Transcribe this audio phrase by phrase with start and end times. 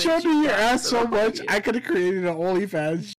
[0.00, 3.14] shown me your ass so much, I could have created an OnlyFans.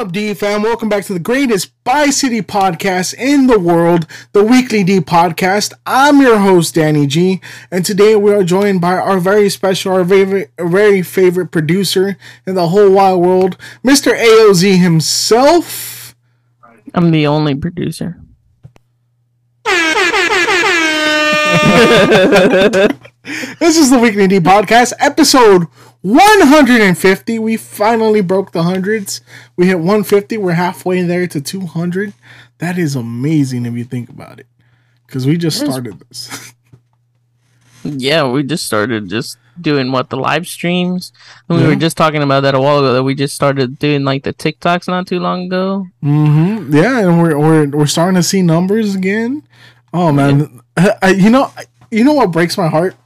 [0.00, 0.62] Up, D fam?
[0.62, 5.74] Welcome back to the greatest Bi City podcast in the world, the Weekly D podcast.
[5.84, 10.02] I'm your host, Danny G, and today we are joined by our very special, our
[10.02, 14.18] very, very favorite producer in the whole wide world, Mr.
[14.18, 16.16] AOZ himself.
[16.94, 18.18] I'm the only producer.
[23.60, 25.66] This is the Weekly D podcast, episode
[26.02, 27.38] 150.
[27.38, 29.20] We finally broke the hundreds.
[29.56, 30.38] We hit 150.
[30.38, 32.12] We're halfway there to 200.
[32.58, 34.46] That is amazing if you think about it.
[35.06, 36.54] Because we just started this.
[37.82, 41.12] Yeah, we just started just doing what the live streams.
[41.48, 41.68] We Yeah.
[41.68, 42.92] were just talking about that a while ago.
[42.92, 45.86] That we just started doing like the TikToks not too long ago.
[46.02, 49.44] hmm Yeah, and we're, we're we're starting to see numbers again.
[49.94, 51.50] Oh man, I, you know
[51.90, 52.96] you know what breaks my heart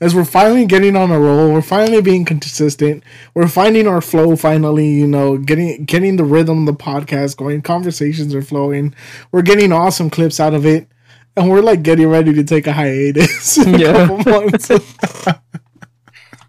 [0.00, 1.52] is we're finally getting on a roll.
[1.52, 3.04] We're finally being consistent.
[3.34, 4.34] We're finding our flow.
[4.36, 7.62] Finally, you know, getting getting the rhythm of the podcast going.
[7.62, 8.94] Conversations are flowing.
[9.30, 10.88] We're getting awesome clips out of it,
[11.36, 14.70] and we're like getting ready to take a hiatus in a couple months.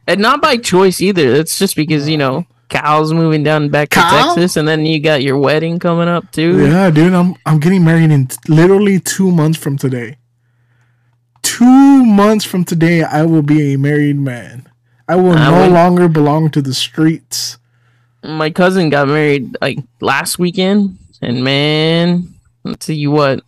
[0.08, 1.36] And not by choice either.
[1.36, 5.22] It's just because, you know, Kyle's moving down back to Texas and then you got
[5.22, 6.66] your wedding coming up too.
[6.66, 10.18] Yeah, dude, I'm I'm getting married in t- literally two months from today.
[11.62, 14.68] Two months from today, I will be a married man.
[15.08, 17.60] I will I no would- longer belong to the streets.
[18.24, 22.34] My cousin got married like last weekend and man,
[22.66, 23.44] I'll tell you what,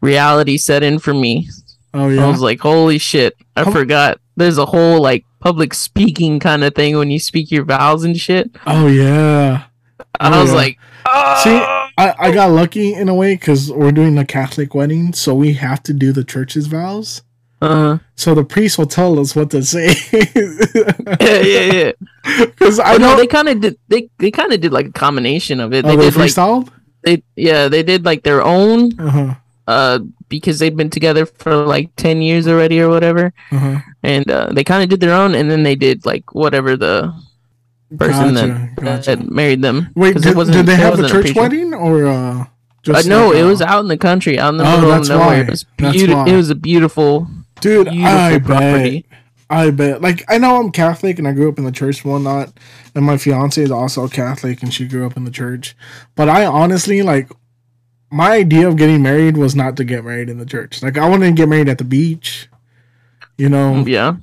[0.00, 1.50] reality set in for me.
[1.92, 4.20] Oh yeah, I was like, holy shit, I forgot.
[4.36, 8.16] There's a whole like public speaking kind of thing when you speak your vows and
[8.16, 8.50] shit.
[8.66, 9.64] oh yeah.
[10.18, 10.56] I Oh, was yeah.
[10.56, 10.78] like,
[11.42, 11.56] See,
[11.98, 15.54] I, I got lucky in a way because we're doing a Catholic wedding, so we
[15.54, 17.22] have to do the church's vows.
[17.62, 19.94] uh, So the priest will tell us what to say.
[21.20, 21.92] yeah, yeah, yeah.
[22.46, 23.78] Because I know they kind of did.
[23.88, 25.84] They they kind of did like a combination of it.
[25.84, 26.34] oh, They they did like
[27.04, 29.34] they yeah they did like their own Uh-huh,
[29.66, 29.98] uh
[30.28, 33.78] because they'd been together for like ten years already or whatever, uh-huh.
[34.02, 37.10] and uh, they kind of did their own, and then they did like whatever the
[37.96, 39.16] person Gotcha, that, gotcha.
[39.16, 39.88] that married them.
[39.94, 41.40] Wait, did, did they have a church preacher.
[41.40, 42.44] wedding or uh?
[42.88, 45.08] Uh, no, like, it was out in the country, out in the Oh, middle of
[45.08, 45.26] nowhere.
[45.26, 45.36] why.
[45.40, 46.26] It was why.
[46.28, 47.26] It was a beautiful,
[47.60, 47.88] dude.
[47.90, 49.04] beautiful I bet.
[49.50, 50.00] I bet.
[50.00, 52.52] Like I know I'm Catholic and I grew up in the church and whatnot,
[52.94, 55.76] and my fiance is also Catholic and she grew up in the church.
[56.14, 57.30] But I honestly like
[58.10, 60.82] my idea of getting married was not to get married in the church.
[60.82, 62.48] Like I wanted to get married at the beach,
[63.36, 64.16] you know, Yeah,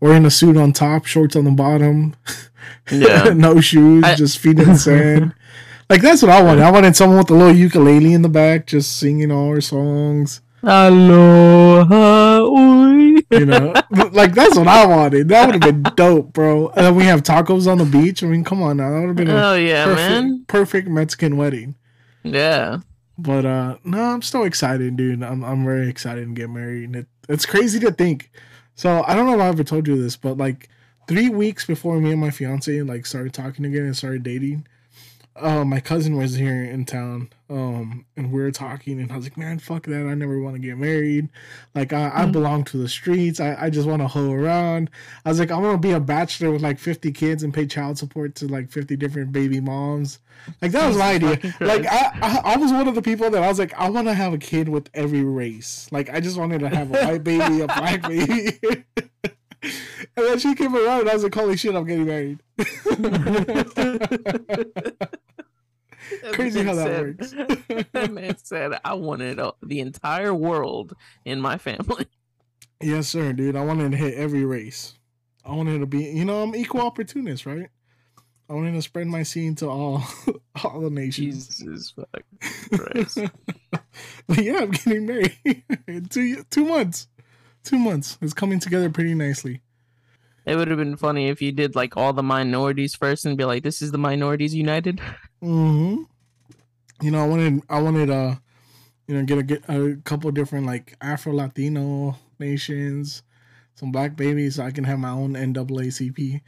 [0.00, 2.14] wearing a suit on top, shorts on the bottom,
[2.90, 3.24] yeah.
[3.34, 5.34] no shoes, I- just feet in sand.
[5.90, 6.62] Like that's what I wanted.
[6.62, 10.40] I wanted someone with a little ukulele in the back, just singing all our songs.
[10.62, 13.16] Aloha, oi.
[13.30, 13.74] You know,
[14.12, 15.28] like that's what I wanted.
[15.28, 16.68] That would have been dope, bro.
[16.68, 18.22] And then we have tacos on the beach.
[18.22, 20.44] I mean, come on now, that would have been a Oh yeah, perfect, man.
[20.48, 21.74] perfect Mexican wedding.
[22.22, 22.78] Yeah.
[23.18, 25.22] But uh no, I'm still excited, dude.
[25.22, 26.84] I'm I'm very excited to get married.
[26.84, 28.30] And it, it's crazy to think.
[28.74, 30.68] So I don't know if I ever told you this, but like
[31.08, 34.66] three weeks before me and my fiance like started talking again and started dating,
[35.34, 39.24] uh, my cousin was here in town, um, and we were talking, and I was
[39.24, 40.06] like, "Man, fuck that!
[40.06, 41.30] I never want to get married.
[41.74, 42.32] Like, I, I Mhm.
[42.32, 43.40] belong to the streets.
[43.40, 44.90] I, I just want to hoe around."
[45.24, 47.66] I was like, "I want to be a bachelor with like fifty kids and pay
[47.66, 50.18] child support to like fifty different baby moms."
[50.60, 51.38] Like that was my idea.
[51.60, 54.08] Like I, I, I was one of the people that I was like, I want
[54.08, 55.88] to have a kid with every race.
[55.90, 58.58] Like I just wanted to have a white baby, a black baby.
[60.16, 62.40] and then she came around, and I was like, "Holy shit, I'm getting married."
[66.32, 67.30] Crazy how that works.
[67.92, 70.94] that man said, "I wanted uh, the entire world
[71.24, 72.06] in my family."
[72.80, 73.56] Yes, sir, dude.
[73.56, 74.94] I wanted to hit every race.
[75.44, 77.68] I wanted to be, you know, I'm equal opportunist, right?
[78.48, 80.04] I wanted to spread my seed to all,
[80.64, 81.58] all the nations.
[81.58, 82.22] Jesus fuck
[82.76, 83.18] Christ.
[84.26, 85.38] but yeah, I'm getting married
[85.86, 87.06] in two two months.
[87.62, 88.18] Two months.
[88.20, 89.62] It's coming together pretty nicely.
[90.44, 93.44] It would have been funny if you did like all the minorities first and be
[93.44, 95.00] like, "This is the minorities united."
[95.40, 96.02] hmm
[97.02, 98.36] You know, I wanted, I wanted, uh,
[99.08, 103.22] you know, get a get a couple different like Afro Latino nations,
[103.74, 106.42] some black babies so I can have my own NAACP.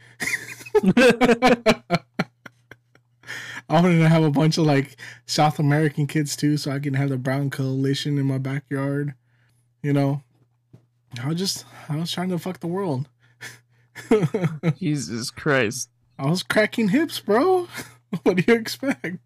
[3.69, 6.93] I wanted to have a bunch of like South American kids too, so I can
[6.95, 9.15] have the Brown Coalition in my backyard.
[9.83, 10.23] You know,
[11.23, 13.07] I was just I was trying to fuck the world.
[14.77, 15.89] Jesus Christ.
[16.19, 17.67] I was cracking hips, bro.
[18.23, 19.17] what do you expect?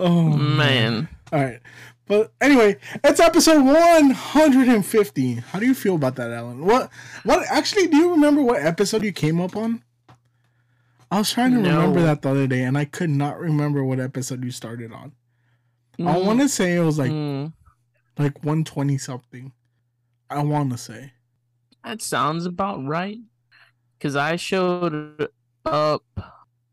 [0.00, 1.08] oh Man.
[1.32, 1.60] All right.
[2.06, 5.34] But anyway, it's episode 150.
[5.34, 6.64] How do you feel about that, Alan?
[6.64, 6.90] What
[7.24, 9.82] what actually do you remember what episode you came up on?
[11.10, 11.70] I was trying to No.
[11.70, 15.12] remember that the other day and I could not remember what episode you started on.
[16.00, 17.52] I Mm, want to say it was like mm,
[18.18, 19.52] like 120 something.
[20.30, 21.12] I want to say.
[21.84, 23.18] that sounds about right.
[24.00, 25.28] Cause I showed
[25.64, 26.04] up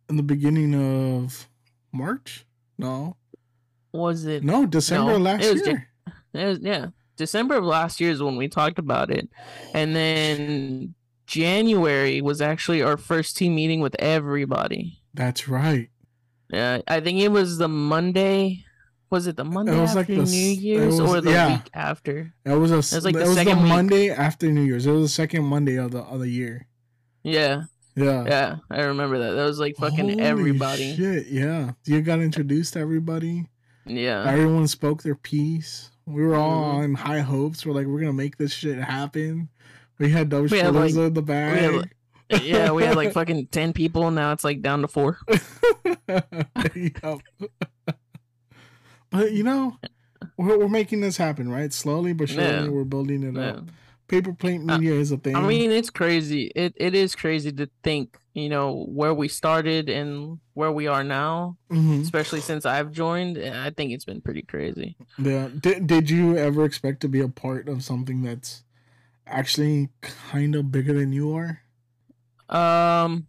[0.10, 1.48] In the beginning of
[1.92, 2.46] March?
[2.78, 3.18] No.
[3.94, 5.88] was it No, December No, last it year.
[6.34, 9.30] It was, yeah, December of last year is when we talked about it,
[9.74, 10.94] and then
[11.28, 15.00] January was actually our first team meeting with everybody.
[15.14, 15.90] That's right.
[16.50, 18.65] Yeah, I think it was the Monday.
[19.16, 21.32] Was it the Monday it was after like the New it Year's was- or the
[21.32, 21.54] yeah.
[21.54, 22.34] week after?
[22.44, 22.76] It was a.
[22.76, 23.70] was It like was the the, second week.
[23.70, 24.86] Monday after New Year's.
[24.86, 26.68] It was the second Monday of the of the year.
[27.24, 27.64] Yeah,
[27.96, 28.26] Yeah.
[28.28, 29.32] yeah, I remember that.
[29.32, 30.98] That was like fucking Holy everybody.
[30.98, 31.72] Shit, yeah.
[31.86, 33.48] You got introduced to everybody.
[33.86, 35.92] Yeah, Everyone spoke their piece.
[36.06, 36.82] We were all mm-hmm.
[36.84, 37.66] on high hopes.
[37.66, 39.48] We're like, we're gonna make this shit happen.
[39.98, 41.90] We had those We had, like- in the we bag.
[42.30, 44.08] had, yeah, we had like fucking ten people.
[44.08, 45.20] And now it's like down to four.
[49.10, 49.78] but you know,
[50.38, 51.72] we're, we're making this happen, right?
[51.74, 52.68] Slowly but surely, Yeah.
[52.70, 53.50] we're building it Yeah.
[53.52, 53.70] up.
[54.08, 55.36] Paper plate media is a thing.
[55.36, 56.52] I mean, it's crazy.
[56.56, 61.04] It it is crazy to think, you know, where we started and where we are
[61.04, 62.02] now, Mhm.
[62.04, 63.40] especially since I've joined.
[63.40, 64.96] I think it's been pretty crazy.
[65.18, 65.50] Yeah.
[65.60, 68.64] Did, did you ever expect to be a part of something that's
[69.26, 71.62] actually kind of bigger than you are?
[72.48, 73.26] Um,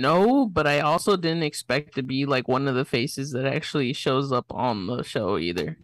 [0.00, 3.92] no, but I also didn't expect to be like one of the faces that actually
[3.92, 5.76] shows up on the show either.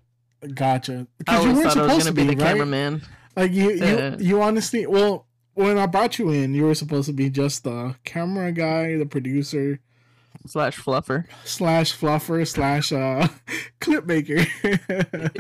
[0.55, 0.93] Gotcha.
[0.93, 2.51] I Because you always weren't thought I was supposed gonna to be be, the right?
[2.53, 3.03] cameraman.
[3.37, 4.17] Like you, Yeah.
[4.19, 4.87] you, you honestly.
[4.87, 8.97] Well, when I brought you in, you were supposed to be just the camera guy,
[8.97, 9.81] the producer
[10.47, 11.25] slash fluffer.
[11.45, 13.27] slash fluffer slash uh
[13.81, 14.45] clip maker.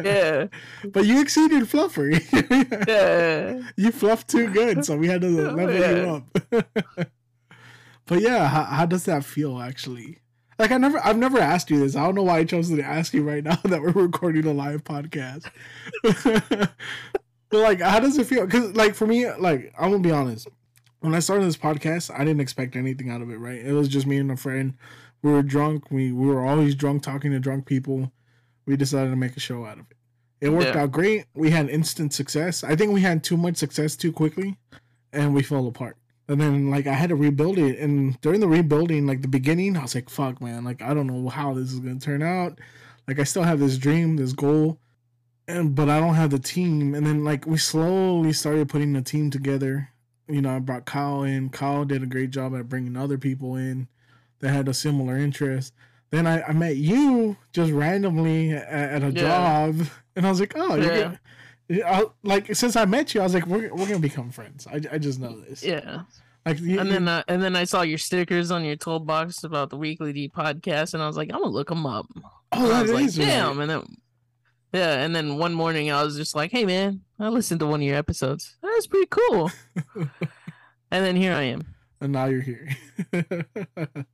[0.02, 0.46] Yeah,
[0.92, 2.08] but you exceeded fluffer.
[2.88, 3.60] yeah.
[3.76, 5.90] you fluffed too good, so we had to level Yeah.
[5.96, 6.24] you
[6.56, 7.08] up.
[8.06, 10.18] But yeah, how, how does that feel actually?
[10.58, 11.96] Like I never, I've never asked you this.
[11.96, 14.52] I don't know why I chose to ask you right now that we're recording a
[14.52, 15.50] live podcast.
[16.02, 16.70] but
[17.50, 18.46] like, how does it feel?
[18.46, 20.48] Because like for me, like I'm gonna be honest.
[21.00, 23.36] When I started this podcast, I didn't expect anything out of it.
[23.36, 23.64] Right?
[23.64, 24.74] It was just me and a friend.
[25.22, 25.90] We were drunk.
[25.90, 28.12] We we were always drunk, talking to drunk people.
[28.66, 29.96] We decided to make a show out of it.
[30.40, 30.82] It worked Yeah.
[30.82, 31.26] out great.
[31.34, 32.64] We had instant success.
[32.64, 34.56] I think we had too much success too quickly,
[35.12, 35.96] and we fell apart.
[36.28, 37.78] And then like I had to rebuild it.
[37.78, 40.64] And during the rebuilding, like the beginning, I was like, "Fuck, man!
[40.64, 42.58] Like I don't know how this is gonna turn out.
[43.06, 44.78] Like I still have this dream, this goal,
[45.46, 49.02] and but I don't have the team." And then like we slowly started putting the
[49.02, 49.90] team together.
[50.26, 51.50] You know, I brought Kyle in.
[51.50, 53.88] Kyle did a great job at bringing other people in
[54.40, 55.74] that had a similar interest.
[56.10, 59.20] Then I, I met you just randomly at, at a Yeah.
[59.20, 59.86] job,
[60.16, 61.16] and I was like, "Oh, Yeah.
[61.70, 64.66] I, like since I met you, I was like, we're, we're gonna become friends.
[64.66, 65.62] I, I just know this.
[65.64, 66.02] Yeah,
[66.44, 69.70] Like, you, and then uh, and then I saw your stickers on your toolbox about
[69.70, 72.06] the Weekly D podcast, and I was like, I'm gonna look them up.
[72.52, 73.14] oh, And I was like, right.
[73.14, 73.60] damn.
[73.60, 73.82] And then,
[74.72, 77.80] yeah, and then one morning I was just like, hey, man, I listened to one
[77.80, 78.56] of your episodes.
[78.62, 79.50] That's pretty cool.
[79.96, 80.10] and
[80.90, 81.62] then here I am.
[82.00, 82.68] And now you're here.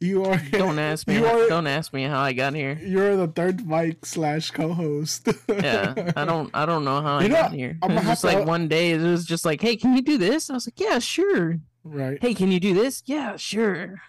[0.00, 0.36] you are.
[0.52, 1.18] Don't ask me.
[1.24, 1.48] Are.
[1.48, 2.78] don't ask me how I got here.
[2.82, 5.28] You're the third mic slash co-host.
[5.48, 6.50] Yeah, I don't.
[6.52, 7.78] I don't know how I You know, got here.
[7.82, 8.90] I'm It was just like one day.
[8.92, 10.50] It was just like, hey, can you do this?
[10.50, 11.58] I was like, yeah, sure.
[11.84, 12.18] right.
[12.20, 13.02] Hey, can you do this?
[13.06, 14.00] Yeah, sure.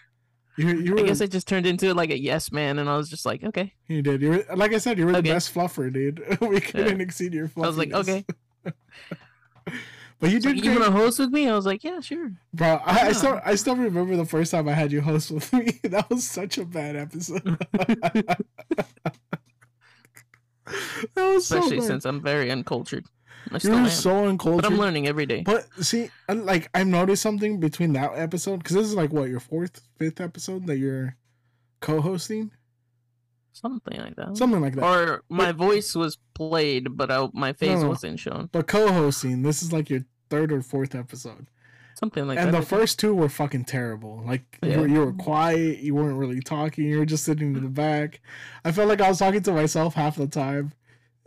[0.58, 3.10] You you I guess I just turned into like a yes man, and I was
[3.10, 3.74] just like, okay.
[3.88, 4.22] you did.
[4.22, 4.98] You were like I said.
[4.98, 5.22] You were Okay.
[5.22, 6.24] the best fluffer, dude.
[6.42, 7.94] we couldn't exceed your fluffiness.
[7.94, 8.24] I was like,
[8.66, 8.74] okay.
[10.20, 11.48] But you It's like, did you great, want to host with me?
[11.50, 12.32] I was like, yeah, sure.
[12.54, 12.80] bro.
[12.86, 15.80] I, I still I still remember the first time I had you host with me.
[15.84, 17.44] that was such a bad episode.
[17.74, 18.38] that
[21.16, 21.88] was so Especially bad.
[21.88, 23.06] since I'm very uncultured.
[23.52, 24.64] I You're so uncultured.
[24.64, 25.44] but I'm learning every day.
[25.46, 29.40] But see, like I've noticed something between that episode because this is like what your
[29.40, 31.16] fourth, fifth episode that you're
[31.82, 32.52] co-hosting,
[33.56, 34.36] Something like that.
[34.38, 34.84] something like that.
[34.84, 38.50] or my voice was played, but I, my face No, wasn't shown.
[38.52, 41.48] but co-hosting, this is like your third or fourth episode,
[41.96, 42.56] Something like and that.
[42.56, 44.22] And the first two were fucking terrible.
[44.26, 47.64] Like you, were, you were quiet, you weren't really talking, you were just sitting in
[47.64, 48.20] the back.
[48.66, 50.74] I felt like I was talking to myself half the time.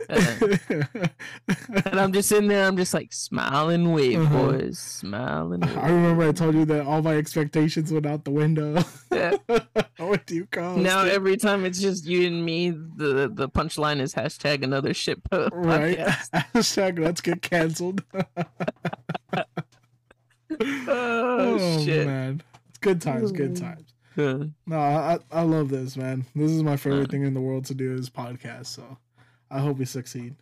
[0.07, 2.65] And I'm just sitting there.
[2.67, 4.51] I'm just like smiling, wave Uh-huh.
[4.51, 5.59] boys, smiling.
[5.61, 5.77] Wave.
[5.77, 8.81] I remember I told you that all my expectations went out the window.
[9.11, 9.35] Yeah.
[9.97, 13.99] what do you call Now every time it's just you and me, the the punchline
[13.99, 15.97] is hashtag another shit po- right?
[16.53, 18.03] Hashtag let's get canceled.
[20.61, 22.07] Oh, shit.
[22.07, 23.59] man, it's good times, good Mm.
[23.61, 23.93] times.
[24.65, 26.25] No, I I I love this, man.
[26.35, 27.11] This is my favorite Uh.
[27.11, 28.65] thing in the world to do is podcast.
[28.65, 28.97] So
[29.51, 30.35] I hope we succeed.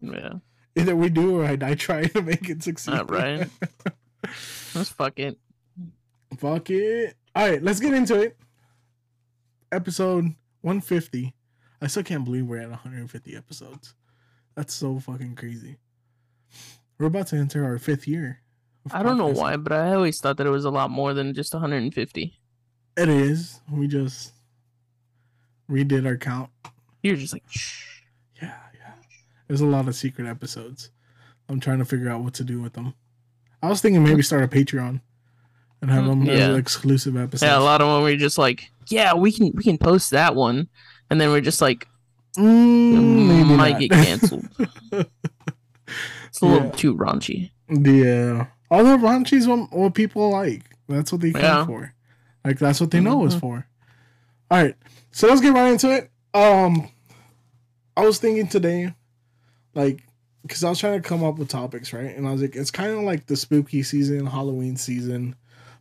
[0.00, 0.34] yeah,
[0.76, 2.94] Either we do or I, I try to make it succeed.
[2.94, 3.48] All right.
[4.74, 5.38] let's fuck it.
[6.38, 7.14] Fuck it.
[7.34, 8.36] All right, let's get into it.
[9.70, 11.34] Episode 150.
[11.80, 13.94] I still can't believe we're at 150 episodes.
[14.54, 15.78] That's so fucking crazy.
[16.98, 18.40] We're about to enter our fifth year.
[18.90, 21.34] I don't know why, but I always thought that it was a lot more than
[21.34, 22.38] just 150.
[22.96, 23.60] It is.
[23.70, 24.32] We just
[25.70, 26.50] redid our count.
[27.02, 28.01] You're just like, shh.
[29.52, 29.58] Yeah, yeah.
[29.58, 30.90] There's a lot of secret episodes.
[31.48, 32.94] I'm trying to figure out what to do with them.
[33.62, 35.00] I was thinking maybe start a Patreon
[35.80, 36.32] and have them Yeah.
[36.50, 37.42] as exclusive episodes.
[37.42, 40.34] Yeah, a lot of them we're just like, yeah, we can we can post that
[40.34, 40.68] one,
[41.10, 41.86] and then we're just like,
[42.38, 43.80] Mm, maybe might not.
[43.80, 44.48] get canceled.
[46.28, 47.50] It's a little too raunchy.
[47.68, 48.46] Yeah.
[48.70, 50.62] Although raunchy's what, what people like.
[50.88, 51.66] That's what they come Yeah.
[51.66, 51.94] for.
[52.42, 53.40] Like that's what they know it's Mhm.
[53.40, 53.66] for.
[54.50, 54.74] All right.
[55.10, 56.10] So let's get right into it.
[56.32, 56.88] Um
[57.98, 58.94] I was thinking today
[59.74, 60.04] like
[60.48, 62.16] cuz I was trying to come up with topics, right?
[62.16, 65.34] And I was like it's kind of like the spooky season, Halloween season.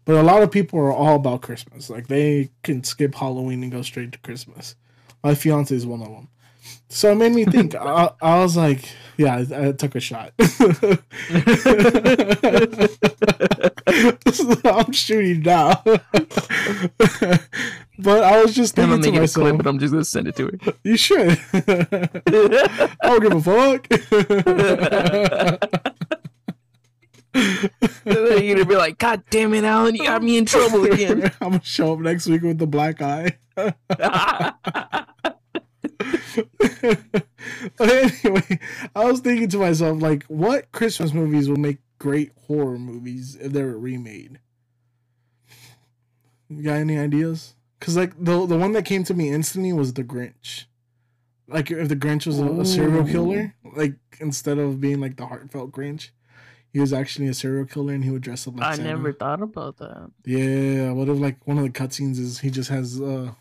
[0.06, 1.90] But a lot of people are all about Christmas.
[1.90, 4.76] Like they can skip Halloween and go straight to Christmas.
[5.24, 6.30] My fiance is one of them.
[6.90, 7.74] So it made me think.
[7.76, 8.88] I, I was like,
[9.18, 10.34] yeah, I, I took a shot.
[14.66, 15.82] I'm shooting now.
[18.00, 19.94] but I was just I'm thinking gonna to it a myself, clip, but I'm just
[19.94, 20.54] gonna send it to her.
[20.84, 21.40] you should.
[21.54, 23.88] I don't give a fuck.
[28.06, 31.32] You're gonna be like, God damn it, Alan, you got me in trouble again.
[31.42, 33.38] I'm gonna show up next week with the black eye.
[37.78, 38.60] but anyway,
[38.96, 43.52] I was thinking to myself, like, what Christmas movies would make great horror movies if
[43.54, 44.40] they were remade?
[46.50, 47.56] You got any ideas?
[47.80, 50.66] Because like the the one that came to me instantly was The Grinch.
[51.48, 55.26] Like if the Grinch was a, a serial killer, like instead of being like the
[55.26, 56.10] heartfelt Grinch,
[56.72, 58.90] he was actually a serial killer and he would dress up like I Santa.
[58.90, 60.12] never thought about that.
[60.26, 63.32] Yeah, what if like one of the cutscenes is he just has uh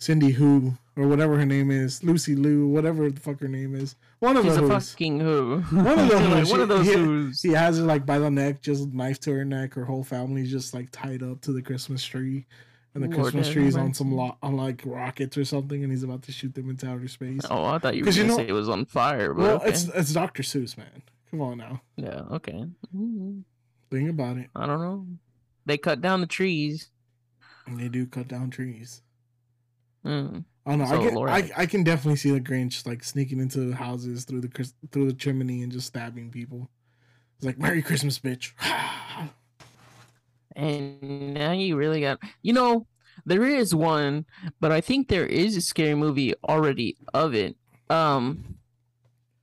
[0.00, 3.94] Cindy Who or whatever her name is, Lucy Lou, whatever the fuck her name is.
[4.18, 4.90] One of She's a those.
[4.92, 5.60] fucking who.
[5.70, 6.30] One of those.
[6.30, 7.42] like, one of those He- who's.
[7.42, 9.74] He has her like by the neck, just knife to her neck.
[9.74, 12.46] Her whole family's just like tied up to the Christmas tree,
[12.94, 15.92] and the Lord Christmas tree is on some lo- on like rockets or something, and
[15.92, 17.42] he's about to shoot them into outer space.
[17.50, 19.32] Oh, I thought you were gonna you know- say it was on fire.
[19.34, 19.68] But well, okay.
[19.68, 20.42] it's it's Dr.
[20.42, 21.02] Seuss, man.
[21.30, 22.64] Come on now, yeah, okay.
[22.96, 23.44] Mhm.
[23.90, 24.48] think about it.
[24.56, 25.06] I don't know.
[25.66, 26.88] They cut down the trees.
[27.66, 29.02] And they do cut down trees.
[30.04, 30.44] Mm.
[30.66, 30.86] I don't know.
[30.86, 34.24] So, I, can, I I can definitely see the Grinch like sneaking into the houses
[34.24, 36.68] through the through the chimney and just stabbing people.
[37.36, 38.52] It's like Merry Christmas, bitch.
[40.56, 42.18] And now you really got.
[42.42, 42.86] You know,
[43.24, 44.26] there is one,
[44.58, 47.56] but I think there is a scary movie already of it.
[47.88, 48.56] Um.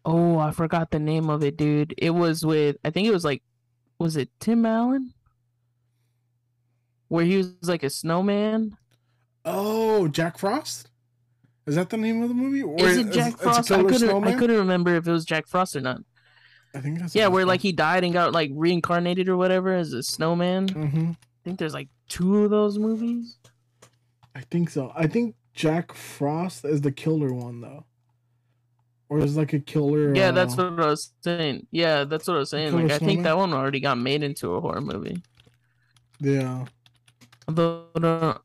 [0.05, 1.93] Oh, I forgot the name of it, dude.
[1.97, 2.75] It was with.
[2.83, 3.41] I think it was like.
[3.99, 5.13] Was it Tim Allen?
[7.07, 8.77] Where he was like a snowman.
[9.47, 10.89] Oh, Jack Frost.
[11.65, 12.63] Is that the name of the movie?
[12.63, 13.71] Or Is it Jack it's a Frost?
[13.71, 14.23] I couldn't.
[14.23, 16.01] I couldn't remember if it was Jack Frost or not.
[16.73, 17.15] I think that's.
[17.15, 20.69] Yeah, where like he died and got like reincarnated or whatever as a snowman.
[20.69, 21.11] I hmm
[21.43, 23.37] think there's like two of those movies.
[24.35, 24.91] I think so.
[24.95, 27.85] I think Jack Frost is the killer one though.
[29.09, 30.13] Or is like a killer.
[30.13, 31.67] Yeah, that's uh, what I was saying.
[31.71, 32.73] Yeah, that's what I was saying.
[32.73, 35.23] Like I think that one already got made into a horror movie.
[36.19, 36.65] Yeah.
[37.47, 37.85] Although,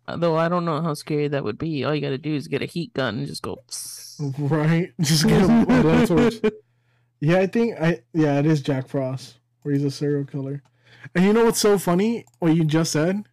[0.06, 1.84] uh, though I don't know how scary that would be.
[1.84, 3.58] All you gotta do is get a heat gun and just go.
[3.68, 3.98] psst.
[4.38, 4.92] Right.
[5.00, 6.52] Just get a blowtorch.
[7.20, 10.62] Yeah, I think I yeah, it is Jack Frost where he's a serial killer.
[11.16, 12.24] And you know what's so funny?
[12.38, 13.24] What you just said?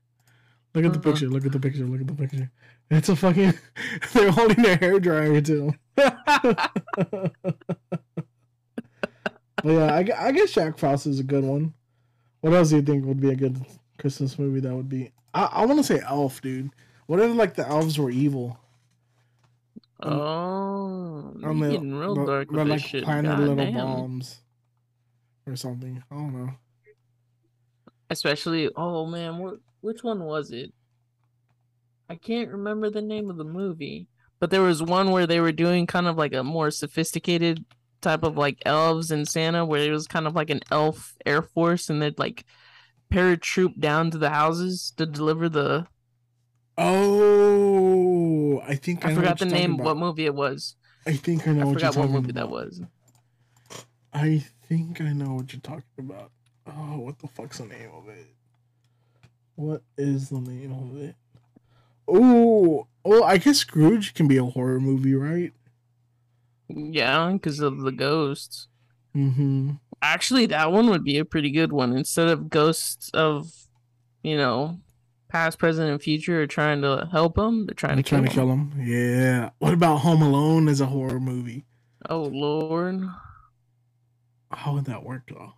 [0.74, 1.12] Look at the Uh-huh.
[1.12, 1.28] picture.
[1.30, 1.86] Look at the picture.
[1.86, 2.50] Look at the picture.
[2.90, 3.54] It's a fucking.
[4.14, 5.74] They're holding their hair dryer too.
[9.62, 11.74] But yeah, I, I guess Jack Frost is a good one.
[12.42, 13.64] What else do you think would be a good
[14.00, 14.62] Christmas movie?
[14.62, 15.12] That would be.
[15.34, 16.72] I, I want to say Elf, dude.
[17.08, 18.60] What if like the elves were evil?
[20.02, 23.04] Um, oh, you're On the- getting real but- dark but, with like this shit.
[23.04, 23.74] planted God little damn.
[23.74, 24.42] bombs
[25.48, 26.04] or something.
[26.12, 26.52] I don't know.
[28.10, 30.74] Especially, oh man, what which one was it?
[32.10, 34.08] I can't remember the name of the movie,
[34.40, 37.64] but there was one where they were doing kind of like a more sophisticated
[38.02, 41.42] type of like elves and Santa, where it was kind of like an elf air
[41.44, 42.46] force, and they'd like
[43.12, 45.88] paratroop down to the houses to deliver the.
[46.78, 50.75] Oh, I think I, I forgot the name, what movie it was.
[51.06, 52.51] I think I know I what you're forgot what talking movie that about.
[52.51, 52.82] was.
[54.13, 56.32] I think I know what you're talking about.
[56.68, 58.28] Oh, what the fuck's the name of it?
[59.56, 61.16] What is the name of it?
[62.08, 65.54] Oh, well, I guess Scrooge can be a horror movie, right?
[66.68, 68.68] Yeah, because of the ghosts.
[69.16, 69.72] Mm-hmm.
[70.01, 71.96] Actually, that one would be a pretty good one.
[71.96, 73.51] Instead of ghosts of,
[74.24, 74.79] you know,
[75.27, 78.29] past, present, and future are trying to help them, they're trying I'm to kill trying
[78.29, 78.74] to kill him.
[78.82, 79.50] Yeah.
[79.60, 81.65] What about Home Alone as a horror movie?
[82.10, 83.01] Oh Lord,
[84.51, 85.53] How would that work though?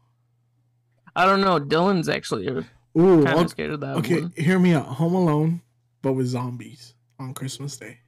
[1.15, 1.60] I don't know.
[1.60, 2.65] Dylan's actually kind
[2.98, 4.33] Ooh, of okay, scared of that okay, one.
[4.36, 4.86] hear me out.
[4.86, 5.62] Home Alone,
[6.01, 8.00] but with zombies on Christmas Day.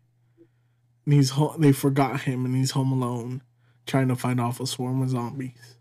[1.06, 3.44] And he's ho- they forgot him, and he's home alone,
[3.86, 5.73] trying to fight off a swarm of zombies.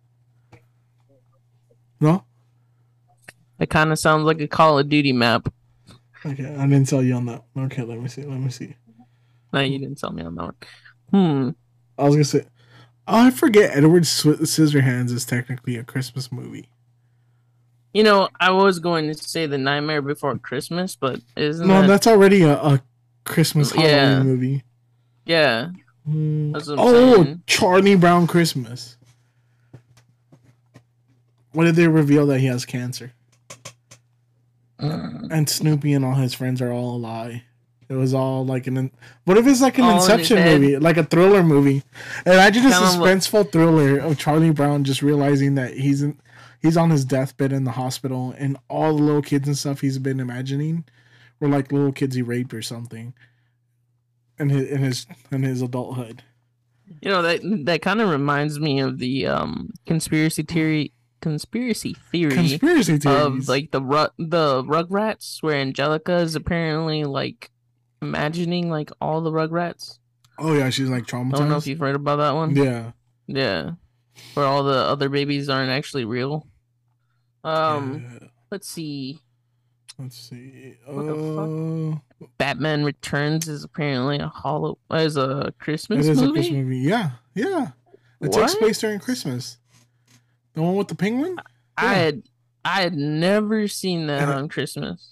[2.02, 2.24] No,
[3.58, 5.48] It kind of sounds like a Call of Duty map.
[6.26, 7.44] okay, I didn't tell you on that.
[7.56, 8.22] Okay, let me see.
[8.24, 8.74] Let me see.
[9.52, 10.54] No, you didn't tell me on that one.
[11.10, 11.50] Hmm.
[11.96, 12.44] I was gonna say,
[13.06, 13.76] I forget.
[13.76, 16.68] Edward Scissorhands is technically a Christmas movie.
[17.94, 21.72] You know, I was going to say the Nightmare Before Christmas, but isn't that?
[21.74, 21.86] No, that?
[21.88, 22.82] that's already a, a
[23.24, 23.82] Christmas Yeah.
[23.82, 24.64] Halloween movie.
[25.26, 25.68] Yeah.
[26.06, 27.42] I'm Oh, saying.
[27.46, 28.96] Charlie Brown Christmas.
[31.52, 33.12] What did they reveal that he has cancer?
[34.78, 37.44] And Snoopy and all his friends are all a lie.
[37.88, 38.90] It was all like an.
[39.24, 41.82] What if it's like an All in Inception movie, like a thriller movie?
[42.26, 46.18] Imagine a Kind of like- suspenseful thriller of Charlie Brown just realizing that he's in,
[46.60, 49.98] he's on his deathbed in the hospital, and all the little kids and stuff he's
[49.98, 50.84] been imagining
[51.38, 53.12] were like little kids he raped or something.
[54.38, 56.22] In his in his in his adulthood.
[57.02, 60.92] You know that that kind of reminds me of the um conspiracy theory
[61.22, 63.24] conspiracy theory Conspiracy theories.
[63.44, 67.50] of like the rug the Rugrats, where Angelica is apparently like
[68.02, 69.98] imagining like all the Rugrats.
[70.38, 71.34] oh yeah, she's like traumatized.
[71.34, 72.54] I don't know if you've heard about that one.
[72.54, 72.92] yeah.
[73.28, 73.70] Yeah,
[74.34, 76.46] where all the other babies aren't actually real.
[77.44, 78.28] Um, Yeah.
[78.50, 79.20] let's see.
[79.98, 80.74] Let's see.
[80.86, 81.14] What the
[82.20, 86.30] Uh, Batman Returns is apparently a hollow as a it Christmas is movie.
[86.30, 86.78] a Christmas movie.
[86.78, 87.68] Yeah, yeah.
[88.20, 89.58] It takes place during Christmas.
[90.54, 91.36] The one with the penguin.
[91.76, 91.94] I Yeah.
[91.98, 92.22] had
[92.64, 95.08] I had never seen that on Christmas.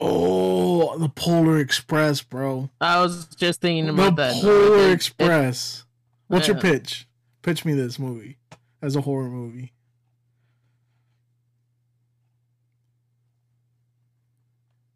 [0.00, 2.70] Oh, the Polar Express, bro.
[2.80, 4.34] I was just thinking The about that.
[4.36, 5.84] The Polar It- it- Express.
[6.28, 7.06] What's your pitch?
[7.42, 8.38] Pitch me this movie
[8.80, 9.72] as a horror movie.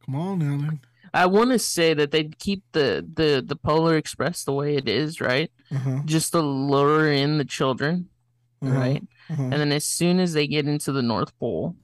[0.05, 0.81] Come on, Alan.
[1.13, 4.89] I want to say that they'd keep the, the the Polar Express the way it
[4.89, 5.51] is, right?
[5.75, 8.09] Uh-huh, Just to lure in the children,
[8.63, 9.03] uh-huh, right?
[9.31, 9.43] Uh-huh.
[9.43, 11.77] And then as soon as they get into the North Pole,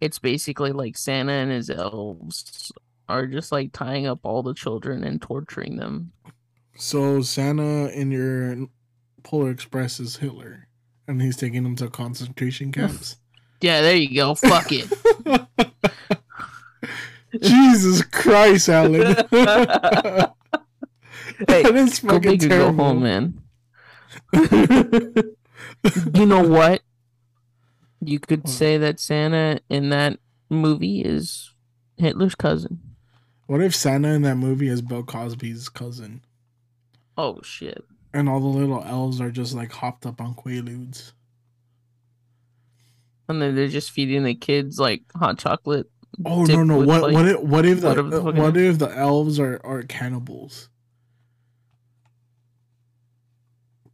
[0.00, 2.70] it's basically like Santa and his elves
[3.08, 6.12] are just like tying up all the children and torturing them.
[6.76, 8.68] So Santa in your
[9.22, 10.68] Polar Express is Hitler,
[11.08, 13.16] and he's taking them to concentration camps.
[13.60, 14.34] Yeah, there you go.
[14.34, 14.92] Fuck it.
[17.42, 19.00] Jesus Christ, Alan!
[19.30, 20.34] that
[21.48, 23.42] Hey, is go fucking big or go home, man.
[26.14, 26.82] You know what?
[28.00, 30.18] You could say that Santa in that
[30.50, 31.52] movie is
[31.96, 32.80] Hitler's cousin.
[33.46, 36.20] What if Santa in that movie is Bill Cosby's cousin,
[37.16, 37.84] Oh shit.
[38.12, 41.12] and all the little elves are just like hopped up on Quaaludes?
[43.28, 45.90] And then they're just feeding the kids like hot chocolate.
[46.24, 46.78] Oh no no!
[46.78, 49.38] What like, what if what if the whatever the fuck it what if the elves
[49.40, 50.68] are are cannibals?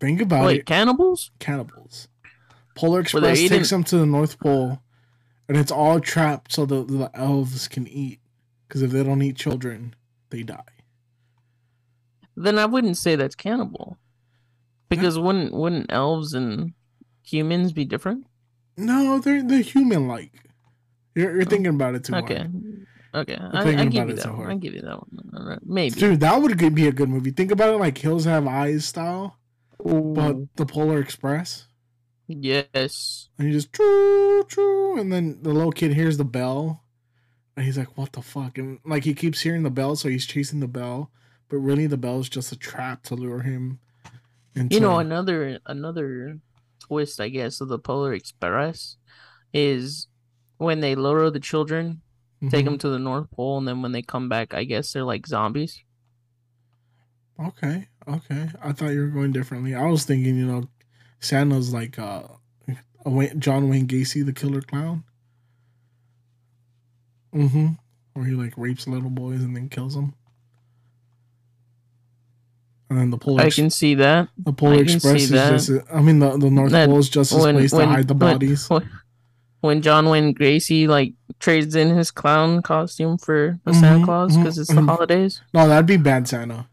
[0.03, 0.67] Think about Wait, it.
[0.67, 1.31] cannibals?
[1.38, 2.09] Cannibals.
[2.75, 4.83] Polar Express eating- takes them to the North Pole,
[5.49, 8.19] and it's all trapped so the the elves can eat.
[8.67, 9.95] Because if they don't eat children,
[10.31, 10.65] they die.
[12.35, 13.97] Then I wouldn't say that's cannibal.
[14.88, 16.73] Because wouldn't wouldn't elves and
[17.23, 18.27] humans be different?
[18.77, 20.33] No, they're they're human like.
[21.15, 22.38] You're, you're oh, thinking about it too Okay.
[22.38, 22.87] hard.
[23.15, 23.38] Okay.
[23.38, 24.51] I, thinking I about give you it that so one.
[24.51, 25.59] I give you that one.
[25.65, 26.01] Maybe.
[26.01, 27.31] Dude, that would be a good movie.
[27.31, 29.38] Think about it like Hills Have Eyes style,
[29.85, 31.66] but the Polar Express.
[32.29, 33.29] yes.
[33.38, 36.85] And you just true, true, and then the little kid hears the bell,
[37.57, 40.27] and he's like, "What the fuck?" And like he keeps hearing the bell, so he's
[40.27, 41.11] chasing the bell,
[41.49, 43.79] but really the bell is just a trap to lure him.
[44.55, 46.38] Into, You know, another another
[46.79, 48.97] twist, I guess, of the Polar Express
[49.55, 50.09] is
[50.59, 52.03] when they lure the children,
[52.51, 52.71] take Mhm.
[52.71, 55.27] them to the North Pole, and then when they come back, I guess they're like
[55.27, 55.83] zombies.
[57.40, 58.49] Okay, okay.
[58.62, 59.75] I thought you were going differently.
[59.75, 60.69] I was thinking, you know,
[61.21, 62.23] Santa's like uh,
[63.38, 65.05] John Wayne Gacy, the killer clown.
[67.35, 67.69] Mm-hmm.
[68.15, 70.15] Where he like rapes little boys and then kills them.
[72.91, 74.29] And then the Polar I can see that.
[74.37, 75.51] the Polar Express is that.
[75.53, 77.95] just I mean the, the North That Pole is just his when- place when- to
[77.95, 78.69] hide the when- bodies.
[79.62, 84.37] When, John Wayne Gacy like trades in his clown costume for a Mhm, Santa Claus
[84.37, 84.88] because it's the mhm.
[84.88, 85.41] holidays.
[85.55, 86.67] No, that'd be Bad Santa.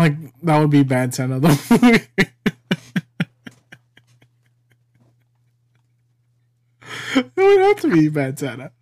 [0.00, 1.48] Like that would be Bad Santa though.
[7.16, 8.72] it would have to be Bad Santa.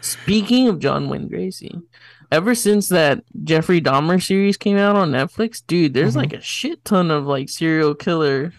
[0.00, 1.82] Speaking of John Wayne Gacy,
[2.30, 6.16] ever since that Jeffrey Dahmer series came out on Netflix, dude, there's Mhm.
[6.18, 8.52] like a shit ton of like serial killer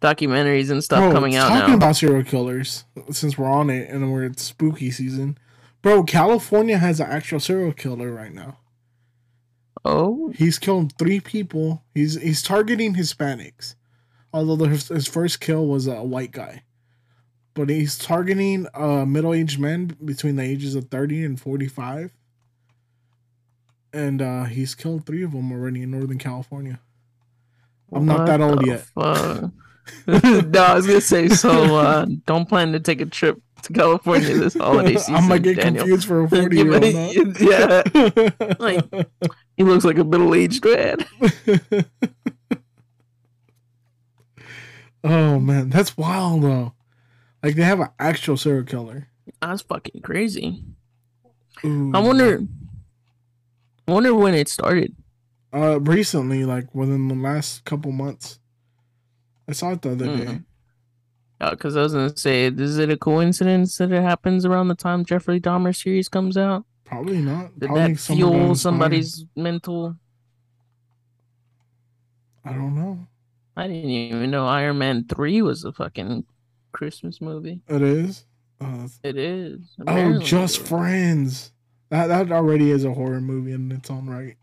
[0.00, 1.76] documentaries and stuff Bro, coming out talking now.
[1.76, 5.36] about serial killers, since we're on it and we're at spooky season,
[5.82, 6.04] bro.
[6.04, 8.58] California has an actual serial killer right now.
[9.84, 11.82] Oh, He's killed three people.
[11.94, 13.74] He's he's targeting Hispanics,
[14.32, 16.62] although the, his, first kill was a white guy.
[17.54, 22.12] But he's targeting uh, middle-aged men between the ages of thirty and forty-five,
[23.92, 26.80] and uh, he's killed three of them already in Northern California.
[27.92, 28.84] I'm not that old yet.
[30.06, 31.76] no, I was gonna say so.
[31.76, 35.14] Uh, don't plan to take a trip to California this holiday season.
[35.16, 35.82] I might get Daniel.
[35.84, 36.84] confused for a forty-year-old.
[37.40, 37.82] yeah,
[38.58, 39.08] Like-
[39.56, 40.96] he looks like a middle-aged man.
[45.02, 46.72] oh man, that's wild though.
[47.42, 49.08] Like they have an actual serial killer.
[49.40, 50.64] That's fucking crazy.
[51.64, 51.92] Ooh.
[51.94, 52.42] I wonder.
[53.86, 54.94] I wonder when it started.
[55.52, 58.38] Uh, recently, like within the last couple months,
[59.48, 60.40] I saw it the other day.
[61.38, 65.04] Because I was gonna say, is it a coincidence that it happens around the time
[65.04, 66.64] Jeffrey Dahmer series comes out?
[66.84, 67.58] Probably not.
[67.58, 69.96] Did Probably that fuel somebody's mental?
[72.44, 73.06] I don't know.
[73.56, 76.24] I didn't even know Iron Man three was a fucking
[76.72, 77.60] Christmas movie.
[77.68, 78.24] It is.
[78.60, 79.60] Uh, It is.
[79.86, 81.52] oh, just friends.
[81.90, 84.36] That that already is a horror movie in its own right.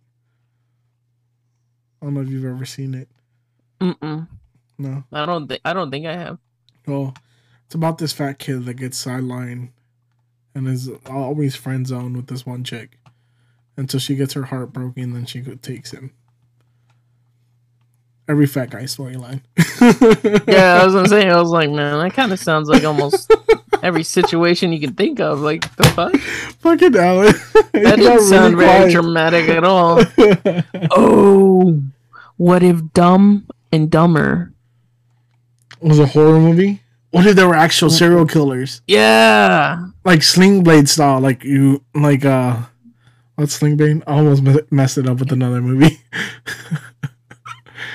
[2.01, 3.10] I don't know if you've ever seen it.
[3.80, 4.27] Mm-mm.
[4.77, 5.04] No.
[5.12, 5.62] I don't think.
[5.65, 6.39] I don't think I have.
[6.91, 7.13] Well,
[7.65, 9.69] it's about this fat kid that gets sidelined
[10.54, 12.97] and is always friend zoned with this one chick
[13.77, 15.13] until she gets her heart broken.
[15.13, 16.12] Then she takes him.
[18.27, 19.41] Every fat guy storyline.
[20.47, 21.30] Yeah, I was gonna say.
[21.30, 23.34] I was like, man, that kind of sounds like almost
[23.82, 25.39] every situation you can think of.
[25.39, 26.15] Like the fuck.
[26.60, 27.34] Fucking Alan.
[27.71, 30.04] That didn't sound very dramatic at all.
[30.91, 31.82] Oh,
[32.36, 34.51] what if Dumb and Dumber?
[35.81, 36.81] Was a horror movie.
[37.11, 39.87] What if there were actual serial killers, Yeah.
[40.05, 41.19] like Sling Blade style?
[41.19, 42.57] Like you, like uh,
[43.35, 44.01] what's Sling Blade?
[44.07, 45.99] I almost me- messed it up with another movie.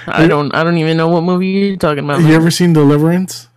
[0.09, 0.55] I don't.
[0.55, 2.19] I don't even know what movie you're talking about.
[2.21, 2.35] you man.
[2.35, 3.49] ever seen Deliverance?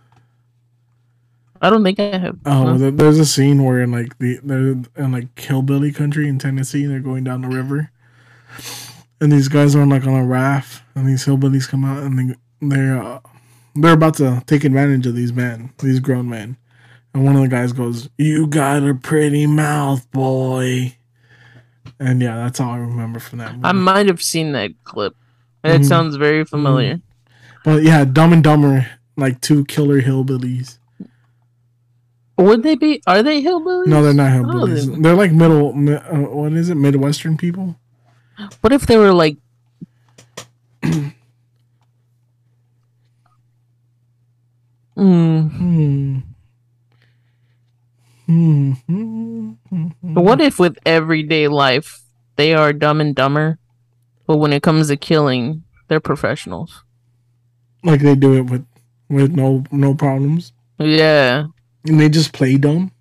[1.62, 2.38] I don't think I have.
[2.46, 2.90] Oh, Huh?
[2.92, 4.70] there's a scene where in like the they're
[5.04, 7.90] in like hillbilly country in Tennessee, they're going down the river,
[9.20, 12.18] and these guys are on like on a raft, and these hillbillies come out, and
[12.18, 13.20] they they're uh,
[13.80, 16.56] they're about to take advantage of these men, these grown men,
[17.14, 20.96] and one of the guys goes, "You got a pretty mouth, boy,"
[21.98, 23.64] and yeah, that's all I remember from that movie.
[23.64, 25.14] I might have seen that clip.
[25.62, 25.88] and It Mhm.
[25.88, 27.00] sounds very familiar.
[27.64, 28.86] but yeah, Dumb and Dumber,
[29.18, 30.78] like two killer hillbillies.
[32.38, 33.02] Would they be?
[33.06, 33.86] Are they hillbillies?
[33.86, 34.86] No, they're not Oh, hillbillies.
[34.94, 35.68] they- they're like middle.
[35.68, 36.76] Uh, what is it?
[36.76, 37.76] Midwestern people.
[38.62, 39.36] What if they were like?
[45.00, 46.22] Mm.
[50.02, 52.00] But what if with everyday life
[52.36, 53.58] they are dumb and dumber,
[54.26, 56.84] but when it comes to killing, they're professionals?
[57.82, 58.66] Like they do it with
[59.08, 61.46] with no no problems, Yeah,
[61.86, 62.92] and they just play dumb.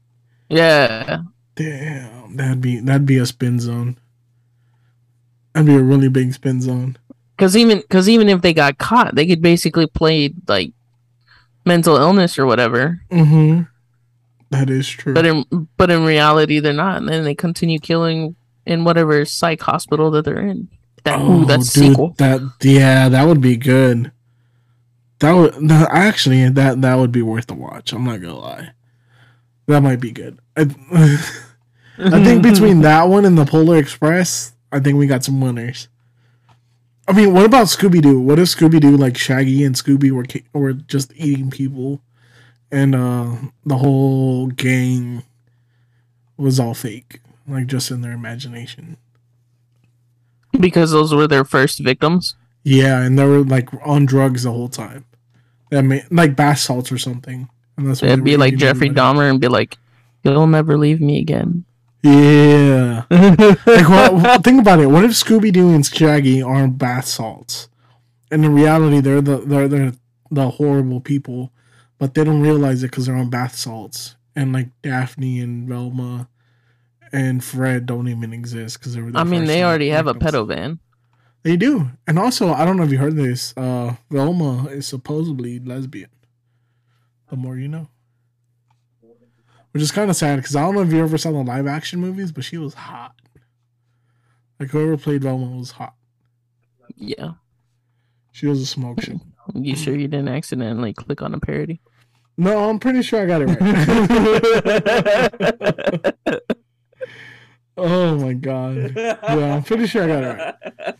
[0.49, 1.21] yeah.
[1.55, 3.97] Damn, that'd be that'd be a spin zone.
[5.53, 6.97] That'd be a really big spin zone.
[7.38, 10.71] Because even because even if they got caught, they could basically play like
[11.69, 12.99] mental illness or whatever.
[13.12, 13.62] Mm-hmm.
[14.49, 15.13] That is true.
[15.13, 15.45] But in
[15.77, 20.25] but in reality, they're not, and then they continue killing in whatever psych hospital that
[20.25, 20.67] they're in.
[21.03, 22.15] That ooh, that's Oh, dude, sequel.
[22.17, 24.12] That yeah, that would be good.
[25.19, 27.93] That would no, actually that that would be worth the watch.
[27.93, 28.69] I'm not gonna lie.
[29.67, 30.39] That might be good.
[30.58, 30.62] I,
[31.99, 35.89] I think between that one and the Polar Express, I think we got some winners.
[37.10, 38.19] I mean, what about Scooby Doo?
[38.19, 42.02] What if Scooby Doo, like Shaggy and Scooby, were were just eating people,
[42.72, 45.24] and uh the whole gang
[46.38, 48.98] was all fake, like just in their imagination?
[50.60, 52.36] Because those were their first victims.
[52.63, 55.06] Yeah, and they were like on drugs the whole time.
[55.72, 57.50] That may, like bath salts or something.
[57.76, 59.78] And that's It'd be like Jeffrey Dahmer and be like,
[60.24, 61.65] "You'll never leave me again."
[62.01, 63.03] Yeah.
[63.09, 64.88] like, what, think about it.
[64.88, 67.67] What if Scooby Doo and Shaggy are bath salts,
[68.31, 69.93] and in reality they're the they're, they're
[70.31, 71.51] the horrible people,
[71.97, 76.29] but they don't realize it because they're on bath salts, and like Daphne and Velma
[77.12, 79.12] and Fred don't even exist because they were.
[79.15, 80.79] I mean, they already have a pedo van.
[81.43, 83.53] They do, and also I don't know if you heard this.
[83.57, 86.09] Uh, Velma is supposedly lesbian.
[87.29, 87.89] The more you know
[89.71, 91.67] which is kind of sad because I don't know if you ever saw the live
[91.67, 93.13] action movies, but she was hot.
[94.60, 95.93] Like whoever played Velma was hot.
[96.95, 97.34] Yeah,
[98.32, 99.19] she was a smoke show.
[99.55, 101.82] You sure you didn't accidentally click on a parody?
[102.38, 103.47] No, I'm pretty sure I got it
[106.19, 106.41] right.
[107.77, 108.93] oh my god!
[108.95, 110.95] Yeah, I'm pretty sure I got it right.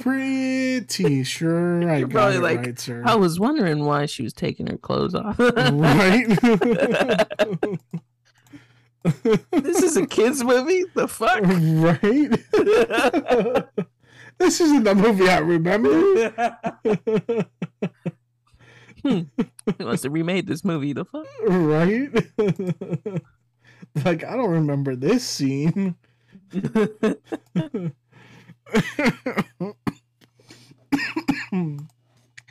[0.00, 3.02] Pretty sure I got it like, right, sir.
[3.04, 5.38] I was wondering why she was taking her clothes off.
[5.38, 6.26] right.
[9.52, 10.84] this is a kids movie.
[10.94, 12.30] The fuck, right?
[14.38, 15.90] this isn't the movie I remember.
[19.02, 19.20] hmm.
[19.78, 20.92] He must have remade this movie.
[20.92, 22.10] The fuck, right?
[24.04, 25.94] like I don't remember this scene.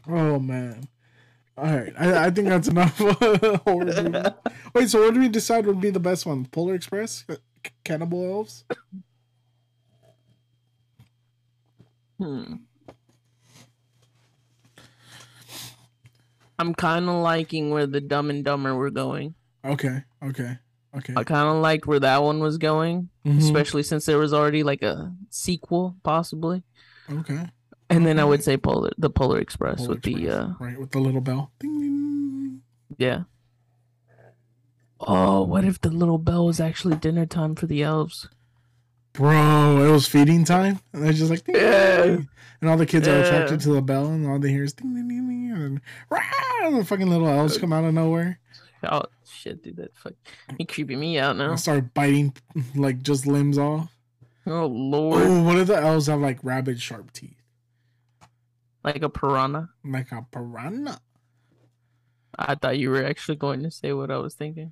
[0.07, 0.87] Oh man.
[1.57, 2.97] All right, I, I think that's enough
[3.65, 4.29] horror movie.
[4.73, 6.45] Wait, so what do we decide would be the best one?
[6.45, 7.37] Polar Express, C-
[7.83, 8.63] Cannibal Elves.
[12.17, 12.55] Hmm.
[16.57, 19.35] I'm kind of liking where the Dumb and Dumber were going.
[19.65, 20.59] Okay, okay,
[20.97, 21.13] okay.
[21.15, 23.39] I kind of liked where that one was going, mm-hmm.
[23.39, 26.63] especially since there was already like a sequel, possibly.
[27.11, 27.49] Okay.
[27.89, 30.79] And then I would say Polar, the Polar Express Polar with Express, the uh, right
[30.79, 31.51] with the little bell.
[31.59, 32.61] Ding, ding.
[32.97, 33.23] Yeah.
[34.99, 38.27] Oh, what if the little bell was actually dinner time for the elves?
[39.13, 42.03] Bro, it was feeding time, and they're just like, ding, yeah.
[42.03, 42.29] Ding,
[42.61, 43.15] and all the kids yeah.
[43.15, 45.81] are attracted to the bell, and all they hear is ding ding ding ding, and,
[46.09, 46.19] rah,
[46.65, 48.39] and the fucking little elves come out of nowhere.
[48.89, 50.13] Oh shit, dude, that fuck,
[50.57, 51.51] you creeping me out now.
[51.51, 52.33] I start biting
[52.75, 53.93] like just limbs off.
[54.47, 55.21] Oh lord!
[55.21, 57.41] Oh, what if the elves have like rabid sharp teeth?
[58.83, 59.69] Like a piranha?
[59.83, 61.01] Like a piranha.
[62.37, 64.71] I thought you were actually going to say what I was thinking.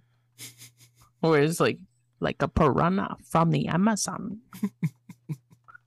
[1.22, 1.80] or it's like
[2.20, 4.40] like a piranha from the Amazon.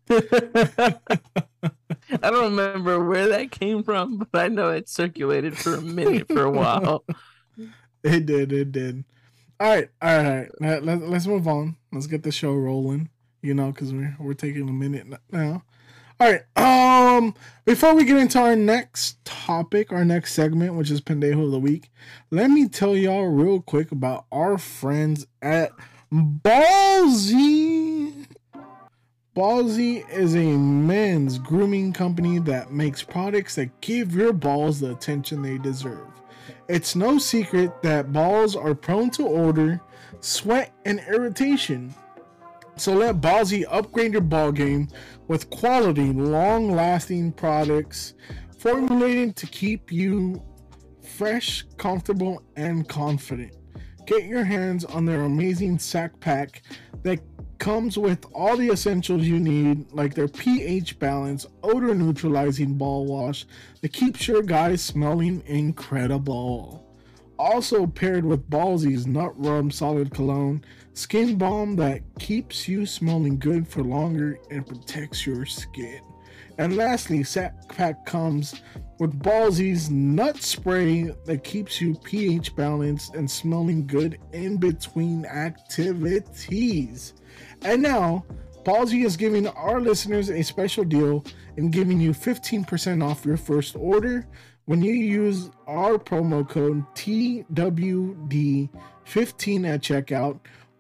[0.11, 0.99] I
[2.23, 6.43] don't remember where that came from, but I know it circulated for a minute for
[6.43, 7.05] a while.
[8.03, 9.05] It did, it did.
[9.59, 10.49] All right, all right.
[10.61, 11.77] Let, let, let's move on.
[11.93, 13.11] Let's get the show rolling.
[13.43, 15.63] You know, because we're we're taking a minute now.
[16.21, 16.45] All right.
[16.57, 17.35] Um,
[17.65, 21.59] before we get into our next topic, our next segment, which is Pendejo of the
[21.59, 21.91] Week,
[22.31, 25.73] let me tell y'all real quick about our friends at
[26.13, 28.27] Ballsy.
[29.35, 35.41] Ballsy is a men's grooming company that makes products that give your balls the attention
[35.41, 36.10] they deserve.
[36.71, 39.81] It's no secret that balls are prone to odor,
[40.21, 41.93] sweat, and irritation.
[42.77, 44.87] So let Ballsy upgrade your ball game
[45.27, 48.15] with quality, long lasting products
[48.61, 50.41] formulated to keep you
[51.03, 53.57] fresh, comfortable, and confident.
[54.07, 56.63] Get your hands on their amazing sack pack
[57.03, 57.30] that
[57.61, 63.47] comes with all the essentials you need, like their pH balance, odor neutralizing ball wash
[63.83, 66.85] that keeps your guys smelling incredible.
[67.39, 73.67] Also paired with Ballsy's Nut Rub Solid Cologne Skin balm that keeps you smelling good
[73.67, 76.01] for longer and protects your skin.
[76.59, 78.61] And lastly, Sack Pack comes
[78.99, 87.15] with Ballsy's nut spray that keeps you pH balanced and smelling good in between activities.
[87.63, 88.25] And now,
[88.65, 91.25] Ballsy is giving our listeners a special deal
[91.57, 94.27] and giving you 15% off your first order
[94.67, 98.69] when you use our promo code TWD15
[99.69, 100.39] at checkout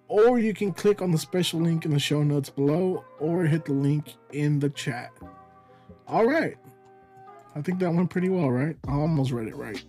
[0.08, 3.64] or you can click on the special link in the show notes below or hit
[3.64, 5.10] the link in the chat.
[6.06, 6.56] All right.
[7.54, 8.76] I think that went pretty well, right?
[8.86, 9.82] I almost read it right.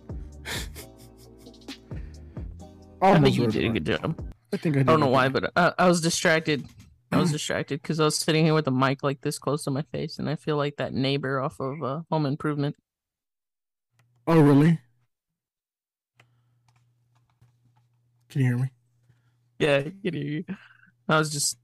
[3.02, 4.32] I think you did a good job.
[4.52, 6.64] I think I, I don't know why, but I, I was distracted.
[7.12, 9.70] I was distracted because I was sitting here with a mic like this close to
[9.70, 12.74] my face, and I feel like that neighbor off of uh, Home Improvement.
[14.26, 14.78] Oh, really?
[18.30, 18.70] Can you hear me?
[19.58, 20.44] Yeah, I can hear you.
[21.08, 21.58] I was just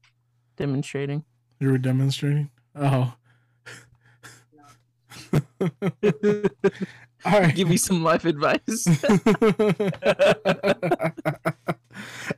[0.55, 1.23] demonstrating.
[1.59, 2.51] You were demonstrating?
[2.75, 3.15] Oh.
[7.25, 7.55] All right.
[7.55, 8.87] Give me some life advice.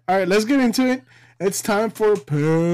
[0.08, 1.04] All right, let's get into it.
[1.44, 2.68] It's time for Pendejo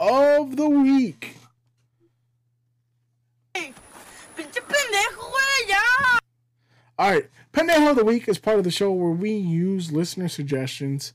[0.00, 1.36] of the Week.
[3.54, 3.70] ¡Pinche
[4.36, 5.68] pendejo, güey!
[5.68, 6.18] ¡Ya!
[6.98, 10.26] All right, Pendejo of the Week is part of the show where we use listener
[10.26, 11.12] suggestions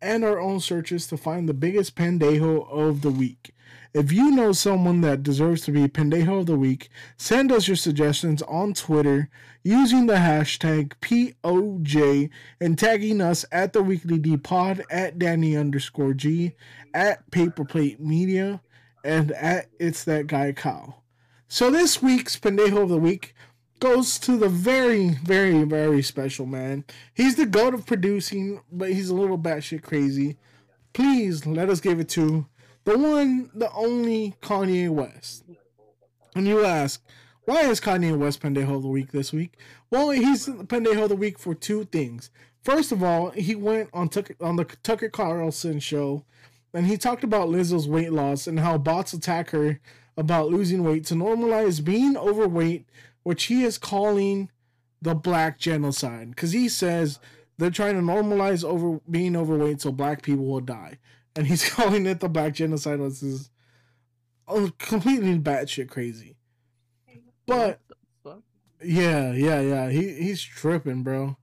[0.00, 3.52] and our own searches to find the biggest pendejo of the week.
[3.92, 7.76] If you know someone that deserves to be pendejo of the week, send us your
[7.76, 9.28] suggestions on Twitter
[9.64, 16.14] using the hashtag POJ and tagging us at the Weekly D Pod, at Danny underscore
[16.14, 16.54] G,
[16.94, 18.60] at Paperplate Media,
[19.02, 21.02] and at It's That Guy Kyle.
[21.48, 23.34] So this week's pendejo of the week
[23.80, 26.84] goes to the very, very, very special man.
[27.12, 30.36] He's the goat of producing, but he's a little batshit crazy.
[30.92, 32.46] Please let us give it to
[32.84, 35.44] the one, the only Kanye West.
[36.34, 37.02] And you ask,
[37.44, 39.56] why is Kanye West Pendejo of the Week this week?
[39.90, 42.30] Well, he's Pendejo of the Week for two things.
[42.62, 46.24] First of all, he went on Tucker, on the Tucker Carlson show,
[46.72, 49.80] and he talked about Lizzo's weight loss and how bots attack her
[50.16, 52.86] about losing weight to normalize being overweight,
[53.22, 54.50] which he is calling
[55.02, 56.30] the black genocide.
[56.30, 57.18] Because he says
[57.58, 60.98] they're trying to normalize over being overweight so black people will die.
[61.36, 63.50] And he's calling it the black genocide, which is
[64.78, 66.36] completely batshit crazy.
[67.46, 67.80] But
[68.82, 69.90] yeah, yeah, yeah.
[69.90, 71.36] He he's tripping, bro.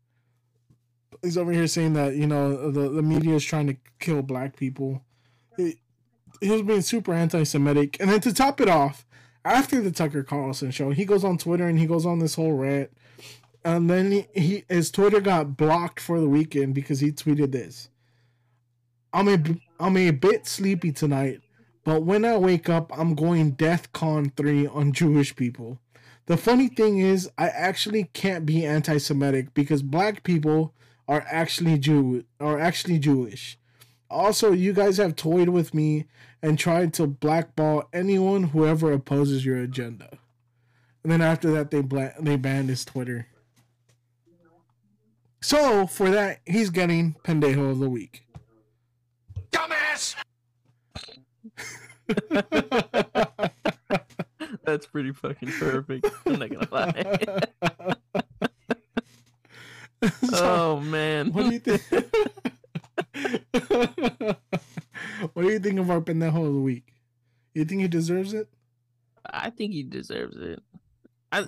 [1.22, 4.56] He's over here saying that you know the the media is trying to kill black
[4.56, 5.04] people.
[5.56, 5.80] He,
[6.40, 9.06] he was being super anti-Semitic, and then to top it off,
[9.44, 12.54] after the Tucker Carlson show, he goes on Twitter and he goes on this whole
[12.54, 12.92] rant,
[13.66, 17.90] and then he, he his Twitter got blocked for the weekend because he tweeted this.
[19.14, 19.38] I'm a
[19.80, 21.42] I'm a bit sleepy tonight,
[21.84, 25.80] but when I wake up, I'm going Death Con 3 on Jewish people.
[26.26, 30.74] The funny thing is, I actually can't be anti-Semitic because black people
[31.08, 33.58] are actually Jew are actually Jewish.
[34.10, 36.06] Also, you guys have toyed with me
[36.42, 40.18] and tried to blackball anyone whoever opposes your agenda.
[41.04, 43.28] And then after that, they bla- they banned his Twitter.
[45.42, 48.27] So for that, he's getting pendejo of the week.
[54.64, 56.08] That's pretty fucking perfect.
[56.26, 57.18] I'm not gonna lie.
[60.34, 61.32] oh man.
[61.32, 61.82] What do you think?
[65.34, 66.94] what do you think of our pendejo of the week?
[67.54, 68.50] You think he deserves it?
[69.26, 70.62] I think he deserves it.
[71.32, 71.48] I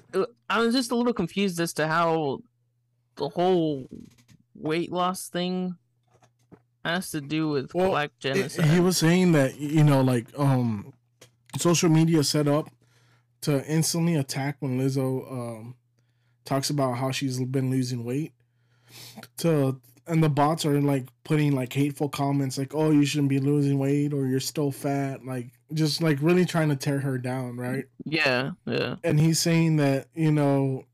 [0.50, 2.40] I was just a little confused as to how
[3.16, 3.88] the whole
[4.56, 5.76] weight loss thing
[6.86, 8.66] has to do with Well, black genocide.
[8.66, 10.94] He was saying that you know, like um,
[11.58, 12.70] social media set up
[13.42, 15.76] to instantly attack when Lizzo um
[16.46, 18.34] talks about how she's been losing weight.
[19.38, 23.40] To and the bots are like putting like hateful comments like, "Oh, you shouldn't be
[23.40, 27.58] losing weight," or "You're still fat," like just like really trying to tear her down,
[27.58, 27.86] right?
[28.06, 28.96] yeah, yeah.
[29.04, 30.86] and he's saying that you know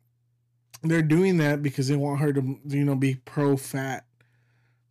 [0.83, 4.05] they're doing that because they want her to you know be pro fat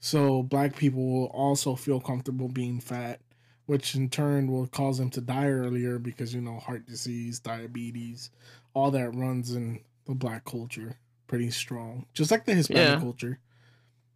[0.05, 3.21] so black people will also feel comfortable being fat
[3.64, 8.31] which in turn will cause them to die earlier because you know heart disease diabetes
[8.75, 13.01] all that runs in the black culture pretty strong just like the hispanic Yeah.
[13.01, 13.38] culture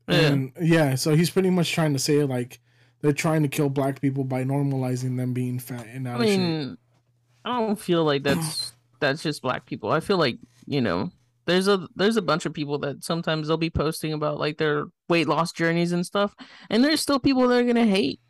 [0.07, 0.17] Yeah.
[0.33, 2.61] and yeah so he's pretty much trying to say like
[3.01, 6.29] they're trying to kill black people by normalizing them being fat and out I of
[6.29, 6.39] shape.
[6.41, 6.79] mean,
[7.47, 9.91] I don't feel like that's that's just black people.
[9.91, 11.11] I feel like you know,
[11.49, 14.85] there's a there's a bunch of people that sometimes they'll be posting about like their
[15.09, 16.37] weight loss journeys and stuff,
[16.69, 18.21] and there's still people that are gonna hate.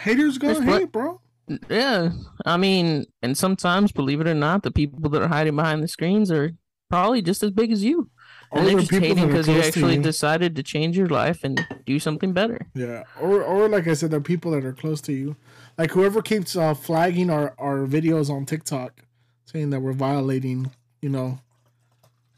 [0.00, 1.20] haters gonna There's hate bro
[1.68, 2.10] Yeah,
[2.46, 5.88] I mean, and sometimes, believe it or not, the people that are hiding behind the
[5.88, 6.52] screens are
[6.88, 8.10] probably just as big as you,
[8.50, 11.98] and they're just hating because you to actually decided to change your life and do
[11.98, 12.68] something better.
[12.74, 15.36] Yeah, or or like I said, there are people that are close to you,
[15.76, 19.02] like whoever keeps uh, flagging our our videos on TikTok,
[19.44, 20.70] saying that we're violating,
[21.02, 21.38] you know,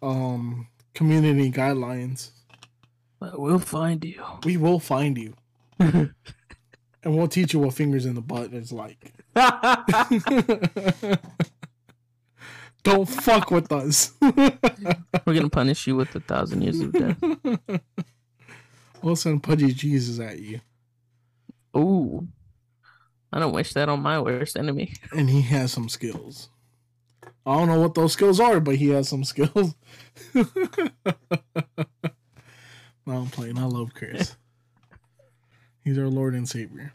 [0.04, 2.30] um, community guidelines.
[3.20, 4.22] But we'll find you.
[4.44, 5.34] We will find you,
[5.78, 6.12] and
[7.04, 9.12] we'll teach you what fingers in the butt is like.
[12.82, 14.12] Don't fuck with us.
[14.20, 14.58] We're
[15.24, 17.16] gonna punish you with a thousand years of death.
[19.02, 20.60] we'll send pudgy Jesus at you,
[21.76, 22.28] Ooh,
[23.32, 24.94] I don't wish that on my worst enemy.
[25.12, 26.50] and he has some skills.
[27.46, 29.74] I don't know what those skills are, but he has some skills.
[30.34, 30.44] no,
[33.06, 33.58] I'm playing.
[33.58, 34.36] I love Chris.
[35.84, 36.94] He's our Lord and Savior.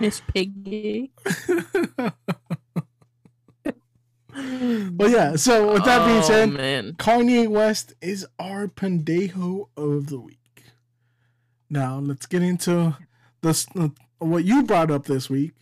[0.00, 1.10] Miss Piggy.
[4.34, 5.36] Well, yeah.
[5.36, 6.92] So with that being Oh, said, man.
[6.92, 10.62] Kanye West is our pendejo of the week.
[11.68, 12.96] Now let's get into
[13.40, 13.66] this.
[14.18, 15.54] What you brought up this week.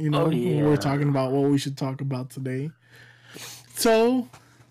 [0.00, 0.62] You know, Oh, we yeah.
[0.62, 2.70] we're talking about what we should talk about today.
[3.74, 4.28] So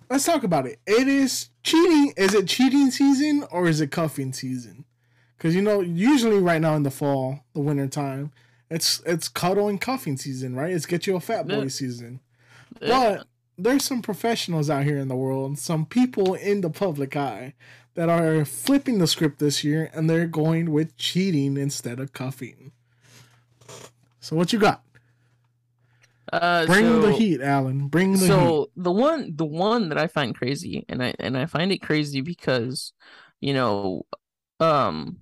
[0.10, 0.80] let's talk about it.
[0.88, 2.14] It is cheating.
[2.18, 4.86] Is it cheating season or is it cuffing season?
[5.38, 8.32] Because you know, usually right now in the fall, the winter time,
[8.70, 10.72] it's it's cuddle and cuffing season, right?
[10.74, 11.68] It's get you a fat boy Yeah.
[11.70, 12.20] season.
[12.82, 12.88] Yeah.
[13.18, 13.28] But
[13.58, 17.54] there's some professionals out here in the world, some people in the public eye
[17.96, 22.72] that are flipping the script this year and they're going with cheating instead of cuffing.
[24.22, 24.84] So what you got?
[26.32, 27.88] Uh, Bring the heat, Alan.
[27.88, 28.28] Bring the heat.
[28.28, 31.80] so the one the one that I find crazy and I and I find it
[31.82, 32.94] crazy because
[33.40, 34.06] you know
[34.60, 35.18] um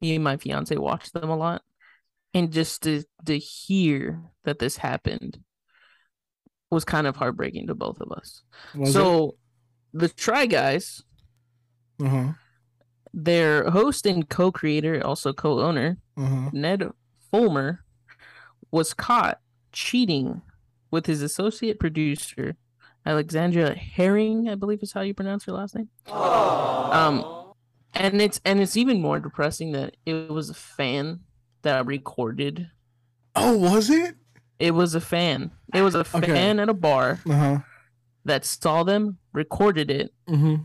[0.00, 1.62] me and my fiance watch them a lot
[2.32, 5.40] and just to to hear that this happened
[6.70, 8.42] was kind of heartbreaking to both of us.
[8.74, 9.36] Was so
[9.92, 11.02] the Try Guys,
[11.98, 12.06] it?
[12.06, 12.32] Uh-huh.
[13.14, 16.50] their host and co-creator, also co-owner, Uh-huh.
[16.52, 16.88] Ned
[17.30, 17.84] Fulmer
[18.70, 19.38] was caught
[19.76, 20.40] cheating
[20.90, 22.56] with his associate producer,
[23.04, 25.90] Alexandra Herring, I believe is how you pronounce her last name.
[26.08, 27.52] Um,
[27.92, 31.20] and it's and it's even more depressing that it was a fan
[31.62, 32.70] that recorded.
[33.34, 34.16] Oh, was it?
[34.58, 35.50] It was a fan.
[35.74, 36.26] It was a Okay.
[36.32, 37.58] fan at a bar Uh-huh.
[38.24, 40.62] that saw them, recorded it, Mm-hmm.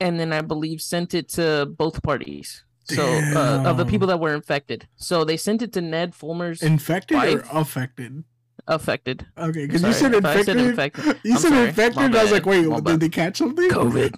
[0.00, 2.62] and then I believe sent it to both parties.
[2.88, 4.86] So uh, of the people that were infected.
[4.96, 7.52] So they sent it to Ned Fulmer's Infected Wife?
[7.52, 8.24] or affected?
[8.68, 9.24] affected.
[9.38, 11.04] Okay, because you Sorry, said if I said infected.
[11.06, 11.68] infected, You I'm said sorry.
[11.68, 12.10] infected.
[12.12, 13.00] My I was like, wait, My did bad.
[13.00, 13.70] they catch something?
[13.70, 14.10] COVID.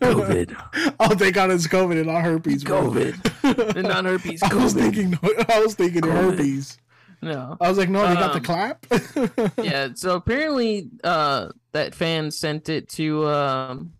[0.00, 0.94] COVID.
[1.00, 2.64] oh, they got us COVID and not herpes.
[2.64, 2.90] bro.
[2.90, 3.74] COVID.
[3.76, 4.42] And not herpes.
[4.42, 6.32] I was thinking, I was thinking COVID.
[6.32, 6.78] herpes.
[7.22, 7.56] No.
[7.60, 9.54] I was like, no, they got the Um, clap.
[9.64, 9.88] Yeah.
[9.94, 13.92] So apparently, uh, that fan sent it to um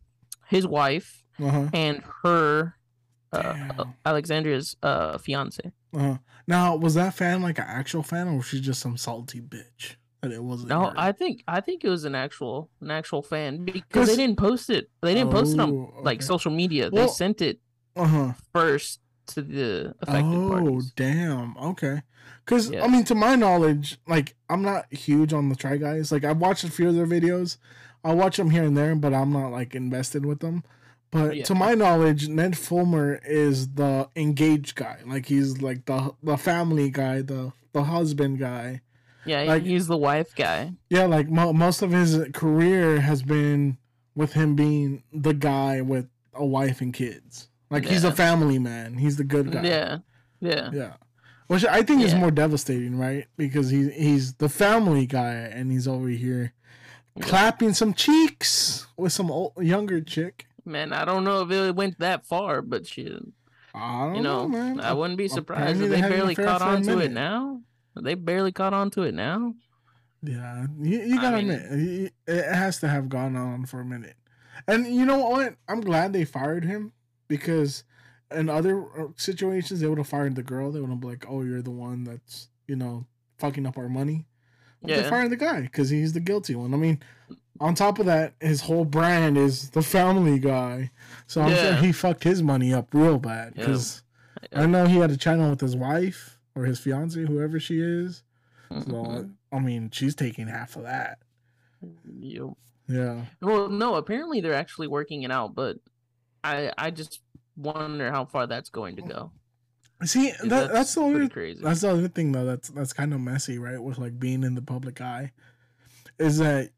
[0.49, 1.69] his wife Uh-huh.
[1.73, 2.75] and her,
[3.33, 5.73] uh, Alexandria's uh fiance.
[5.95, 6.19] Uh-huh.
[6.47, 9.97] Now, was that fan like an actual fan, or was she just some salty bitch?
[10.23, 10.71] That it wasn't.
[10.71, 10.95] No, her?
[10.97, 14.71] I think I think it was an actual an actual fan because they didn't post
[14.71, 14.91] it.
[15.03, 16.25] They didn't post it on Oh, like okay.
[16.27, 16.89] social media.
[16.93, 17.61] Well- they sent it
[17.97, 18.33] Uh-huh.
[18.53, 20.93] first to the affected Oh, parties.
[20.97, 21.57] damn.
[21.57, 22.03] Okay.
[22.45, 22.85] Because, Yeah.
[22.85, 26.13] I mean, to my knowledge, like, I'm not huge on the Try Guys.
[26.13, 27.57] Like, I've watched a few of their videos.
[28.05, 30.63] I watch them here and there, but I'm not, like, invested with them.
[31.11, 31.45] But Yeah.
[31.45, 34.99] to my knowledge, Ned Fulmer is the engaged guy.
[35.07, 38.83] Like, he's, like, the the family guy, the, the husband guy.
[39.25, 40.73] Yeah, Like- he's the wife guy.
[40.91, 43.79] Yeah, like, mo- most of his career has been
[44.15, 47.49] with him being the guy with a wife and kids.
[47.71, 48.99] Like, he's a family man.
[48.99, 49.63] He's the good guy.
[49.65, 49.99] Yeah,
[50.41, 50.93] yeah, Yeah.
[51.49, 53.27] Which I think is more devastating, right?
[53.37, 56.53] Because he's he's the family guy and he's over here
[57.21, 60.47] clapping some cheeks with some old, younger chick.
[60.67, 63.23] Man, I don't know if it went that far, but shit,
[63.75, 64.83] I don't you know, know.
[64.83, 67.61] I wouldn't be surprised apparently if they they barely caught on to it now.
[68.01, 69.55] They barely caught on to it now.
[70.23, 74.17] Yeah, you, you gotta mean- admit, it has to have gone on for a minute.
[74.67, 75.55] And you know what?
[75.69, 76.93] I'm glad they fired him
[77.29, 77.85] because
[78.35, 80.73] in other uh, situations they would have fired the girl.
[80.73, 83.07] They would have been like, "Oh, you're the one that's you know
[83.39, 84.27] fucking up our money."
[84.83, 85.11] But They Yeah.
[85.11, 86.75] fired the guy because he's the guilty one.
[86.75, 87.01] I mean,
[87.61, 90.91] on top of that, his whole brand is the family guy.
[91.27, 93.63] So I'm sure he fucked his money up real bad Yeah.
[93.67, 94.03] because
[94.53, 94.63] Yeah.
[94.63, 98.23] I know he had a channel with his wife or his fiance, whoever she is.
[98.71, 99.33] So Mhm.
[99.53, 101.19] I mean, she's taking half of that.
[102.19, 102.51] Yep.
[102.89, 103.25] Yeah.
[103.41, 105.79] Well, no, apparently they're actually working it out, but
[106.45, 107.21] I I just
[107.57, 109.33] wonder how far that's going to go.
[110.05, 111.61] See, that, That's, that's, the other crazy.
[111.63, 112.45] that's the other thing though.
[112.45, 113.83] That's that's kind of messy, right?
[113.83, 115.33] With like being in the public eye,
[116.19, 116.71] is that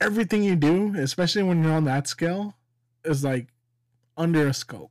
[0.00, 2.54] everything you do, especially when you're on that scale,
[3.04, 3.48] is like
[4.16, 4.90] under a scope.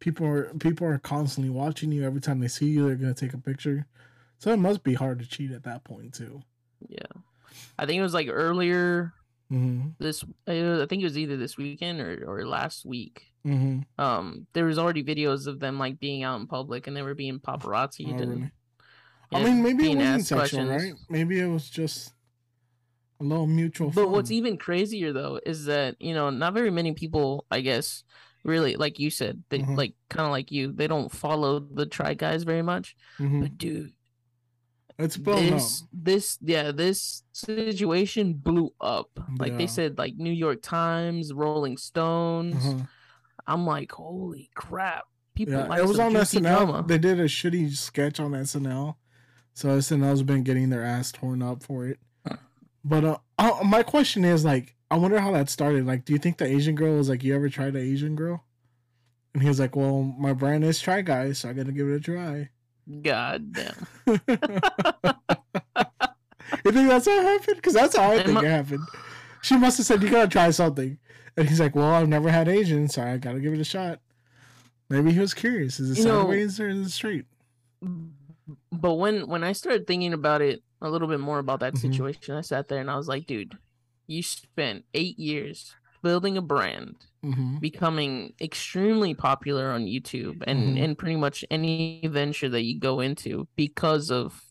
[0.00, 2.04] People are people are constantly watching you.
[2.04, 3.86] Every time they see you, they're gonna take a picture.
[4.38, 6.42] So it must be hard to cheat at that point too.
[6.88, 7.00] yeah,
[7.78, 9.12] I think it was like earlier
[9.50, 9.88] Mm-hmm.
[9.98, 10.22] this.
[10.46, 13.32] I think it was either this weekend or or last week.
[13.46, 13.80] Mm-hmm.
[13.98, 17.14] Um, there was already videos of them like being out in public and they were
[17.14, 18.12] being paparazzi.
[18.12, 18.50] Oh, really?
[19.32, 20.70] I mean, maybe it wasn't sexual, questions.
[20.70, 20.92] right?
[21.08, 22.12] Maybe it was just
[23.20, 23.90] a little mutual.
[23.90, 28.04] But what's even crazier though is that you know not very many people, I guess,
[28.44, 29.76] really like you said, they Mhm.
[29.76, 32.96] like kind of like you, they don't follow the try guys very much.
[33.18, 33.40] Mhm.
[33.42, 33.92] But dude,
[34.98, 35.50] It's blown up.
[35.54, 39.10] this this yeah this situation blew up.
[39.38, 39.58] Like Yeah.
[39.58, 42.54] they said, like New York Times, Rolling Stones.
[42.56, 42.84] Uh-huh.
[43.46, 45.04] I'm like, holy crap!
[45.34, 46.66] People Yeah, like it was on SNL.
[46.66, 46.84] drama.
[46.86, 48.96] They did a shitty sketch on SNL,
[49.54, 51.98] so SNL's been getting their ass torn up for it.
[52.84, 55.86] But uh, uh, my question is like, I wonder how that started.
[55.86, 58.44] Like, do you think the Asian girl was like, "You ever tried an Asian girl?"
[59.34, 61.88] And he was like, "Well, my brand is Try Guys, so I got to give
[61.88, 62.48] it a try."
[63.02, 63.86] God damn.
[66.64, 67.56] You think that's how it happened?
[67.56, 68.80] Because that's how I think it happened.
[69.42, 70.98] She must have said, "You gotta try something,"
[71.36, 74.00] and he's like, "Well, I've never had Asian, so I gotta give it a shot."
[74.88, 75.78] Maybe he was curious.
[75.78, 77.26] Is it You know- sideways or is it straight?
[78.72, 81.78] But when when I started thinking about it a little bit more about that Mhm.
[81.78, 83.58] situation, I sat there and I was like, dude,
[84.06, 87.58] you spent eight years building a brand, Mm-hmm.
[87.58, 90.84] becoming extremely popular on YouTube and Mhm.
[90.84, 94.44] and pretty much any venture that you go into because of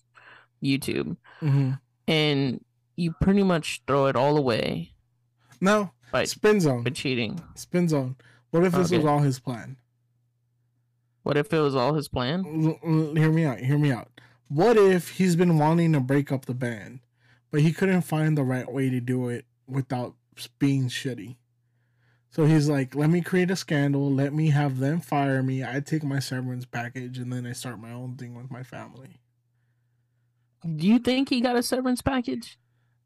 [0.61, 1.71] YouTube, Mm-hmm.
[2.09, 2.65] and
[2.97, 4.93] you pretty much throw it all away
[5.61, 6.83] No, by spin zone.
[6.83, 7.39] by cheating.
[7.55, 8.17] Spin zone.
[8.51, 9.77] What if this was all his plan?
[11.23, 12.45] What if it was all his plan?
[12.45, 13.59] L- l- hear me out.
[13.59, 14.09] Hear me out.
[14.49, 16.99] What if he's been wanting to break up the band,
[17.51, 20.15] but he couldn't find the right way to do it without
[20.59, 21.35] being shitty?
[22.29, 24.11] So he's like, let me create a scandal.
[24.11, 25.63] Let me have them fire me.
[25.63, 29.19] I take my severance package and then I start my own thing with my family.
[30.63, 32.57] Do you think he got a severance package?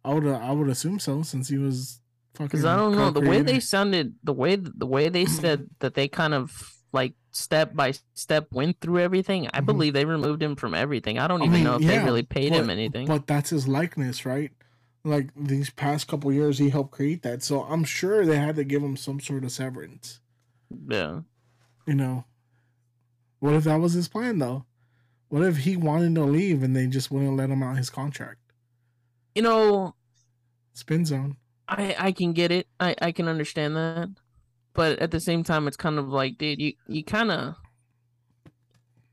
[0.04, 2.02] I would uh, I would assume so since he was
[2.34, 2.48] fucking.
[2.48, 5.94] Because I don't know the way they sounded, the way the way they said that
[5.94, 9.48] they kind of like step by step went through everything.
[9.54, 9.66] I Mhm.
[9.66, 11.18] believe they removed him from everything.
[11.20, 13.08] I don't I even mean, know if yeah, they really paid him anything.
[13.08, 14.52] But that's his likeness, right?
[15.04, 17.42] Like these past couple years, he helped create that.
[17.44, 20.20] So I'm sure they had to give him some sort of severance.
[20.88, 21.22] yeah,
[21.88, 22.26] You know,
[23.40, 24.66] what if that was his plan though?
[25.30, 28.40] What if he wanted to leave and they just wouldn't let him out his contract?
[29.34, 29.96] you know,
[30.74, 31.38] Spin zone.
[31.68, 32.68] I I can get it.
[32.80, 34.10] I I can understand that.
[34.74, 37.56] But at the same time, it's kind of like, dude, you you kind of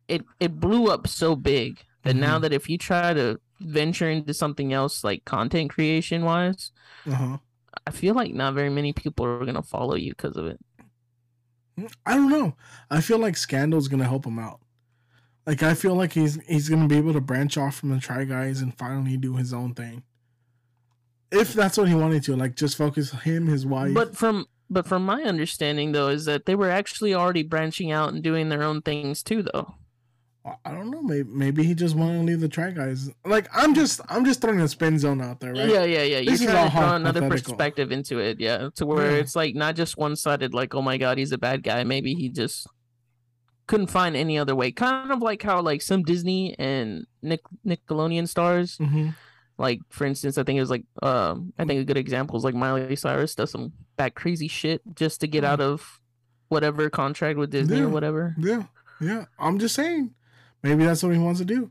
[0.08, 2.42] it it blew up so big that now Mhm.
[2.42, 6.70] that if you try to venture into something else like content creation wise,
[7.06, 7.38] Uh huh.
[7.86, 10.58] I feel like not very many people are gonna follow you because of it.
[12.06, 12.56] I don't know.
[12.90, 14.60] I feel like Scandal's gonna help him out.
[15.46, 18.24] Like I feel like he's he's gonna be able to branch off from the Try
[18.24, 20.02] Guys and finally do his own thing.
[21.30, 23.92] If that's what he wanted to, like just focus him, his wife.
[23.94, 28.12] But from but from my understanding though is that they were actually already branching out
[28.12, 29.74] and doing their own things too though.
[30.64, 31.02] I don't know.
[31.02, 33.10] Maybe maybe he just wanted to leave the Try Guys.
[33.26, 35.68] Like I'm just I'm just throwing a spin zone out there, right?
[35.68, 36.18] Yeah, yeah, yeah.
[36.20, 38.70] You're This trying to draw another perspective into it, yeah.
[38.76, 39.18] To where Yeah.
[39.18, 41.84] it's like not just one sided, like, oh my god, he's a bad guy.
[41.84, 42.66] Maybe he just
[43.66, 44.72] couldn't find any other way.
[44.72, 49.10] Kind of like how like some Disney and Nick Nickelodeon stars, hmm
[49.58, 52.44] like for instance, I think it was like um I think a good example is
[52.44, 56.00] like Miley Cyrus does some bad crazy shit just to get out of
[56.48, 57.84] whatever contract with Disney Yeah.
[57.84, 58.34] or whatever.
[58.38, 58.64] Yeah,
[59.00, 59.24] yeah.
[59.38, 60.14] I'm just saying.
[60.62, 61.70] Maybe that's what he wants to do.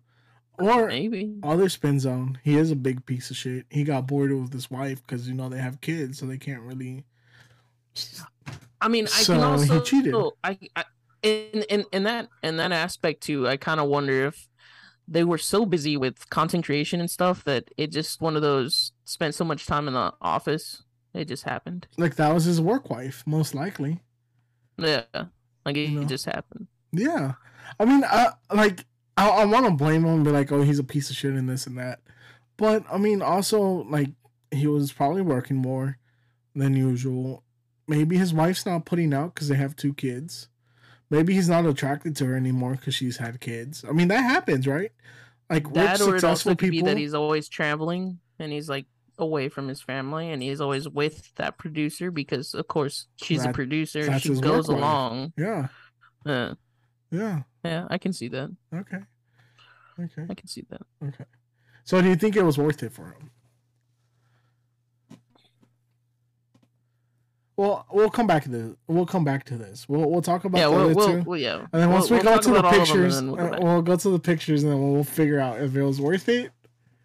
[0.60, 1.36] Or Maybe.
[1.44, 2.40] other spin zone.
[2.44, 3.66] He is a big piece of shit.
[3.70, 6.62] He got bored with his wife because you know they have kids, so they can't
[6.62, 7.06] really.
[8.82, 10.16] I mean, I So, can he also cheated.
[10.44, 10.86] I, I
[11.24, 13.48] in in in that in that aspect too.
[13.48, 14.48] I kind of wonder if
[15.08, 18.92] they were so busy with content creation and stuff that it just one of those
[19.06, 20.84] spent so much time in the office.
[21.14, 21.88] It just happened.
[21.98, 24.02] Like that was his work wife, most likely.
[24.78, 25.04] Yeah,
[25.66, 26.08] like it, You know?
[26.08, 26.68] just happened.
[26.92, 27.34] Yeah,
[27.80, 28.86] I mean, I like
[29.16, 31.34] I, I want to blame him and be like, oh, he's a piece of shit
[31.34, 32.02] and this and that.
[32.58, 34.10] But I mean, also like
[34.52, 35.98] he was probably working more
[36.56, 37.44] than usual.
[37.88, 40.50] Maybe his wife's not putting out because they have two kids.
[41.10, 43.86] Maybe he's not attracted to her anymore because she's had kids.
[43.88, 44.92] I mean, that happens, right?
[45.50, 46.88] Like That rich, or successful could be people.
[46.90, 48.86] that he's always traveling and he's like
[49.18, 53.52] away from his family and he's always with that producer because of course she's That-
[53.52, 54.20] a producer.
[54.20, 55.32] She goes along.
[55.38, 55.70] yeah,
[56.26, 56.56] Uh,
[57.10, 57.44] yeah.
[57.64, 58.54] yeah, I can see that.
[58.74, 59.00] Okay,
[60.00, 60.82] okay, I can see that.
[61.04, 61.24] okay.
[61.86, 63.32] So, do you think it was worth it for him?
[67.58, 68.76] Well, we'll come back to this.
[68.88, 69.90] We'll come back to this.
[69.90, 71.30] We'll we'll talk about yeah, the we'll, other we'll, two.
[71.30, 71.66] well, yeah.
[71.74, 73.44] And then once we go to the about all of them and pictures, we'll go
[73.44, 76.30] uh, we'll go to the pictures and then we'll figure out if it was worth
[76.30, 76.52] it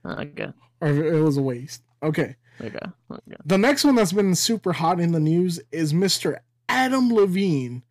[0.04, 0.52] Okay.
[0.80, 1.82] or if it was a waste.
[2.02, 2.36] Okay.
[2.60, 2.78] Okay.
[3.10, 3.36] Okay.
[3.46, 6.38] The next one that's been super hot in the news is Mr.
[6.68, 7.82] Adam Levine.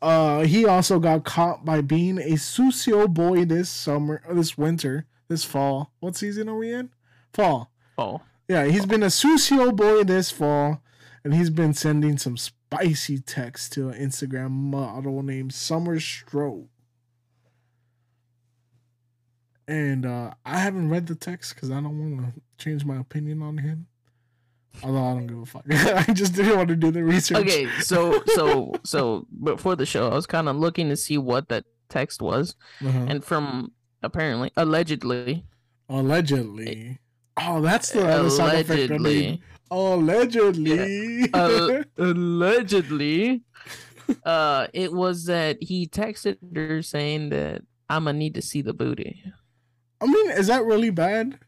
[0.00, 5.44] Uh, he also got caught by being a sucio boy this summer, this winter, this
[5.44, 5.92] fall.
[6.00, 6.90] What season are we in?
[7.32, 7.70] Fall.
[7.98, 8.22] Oh.
[8.48, 10.80] Yeah, he's been a sucio boy this fall,
[11.28, 16.68] and he's been sending some spicy texts to an Instagram model named Summer Stroh.
[19.66, 23.42] And uh, I haven't read the text because I don't want to change my opinion
[23.42, 23.88] on him.
[24.82, 25.64] Although I don't give a fuck.
[25.70, 27.36] I just didn't want to do the research.
[27.38, 31.50] Okay, so so so before the show, I was kind of looking to see what
[31.50, 33.06] that text was, Uh-huh.
[33.08, 33.72] and from
[34.02, 35.44] apparently, allegedly,
[35.90, 37.00] Allegedly.
[37.40, 39.40] Oh, that's the other side effect I need.
[39.70, 41.30] allegedly, Allegedly.
[41.32, 43.42] uh, allegedly,
[44.24, 48.72] uh, it was that he texted her saying that I'm gonna need to see the
[48.72, 49.22] booty.
[50.00, 51.38] I mean, is that really bad?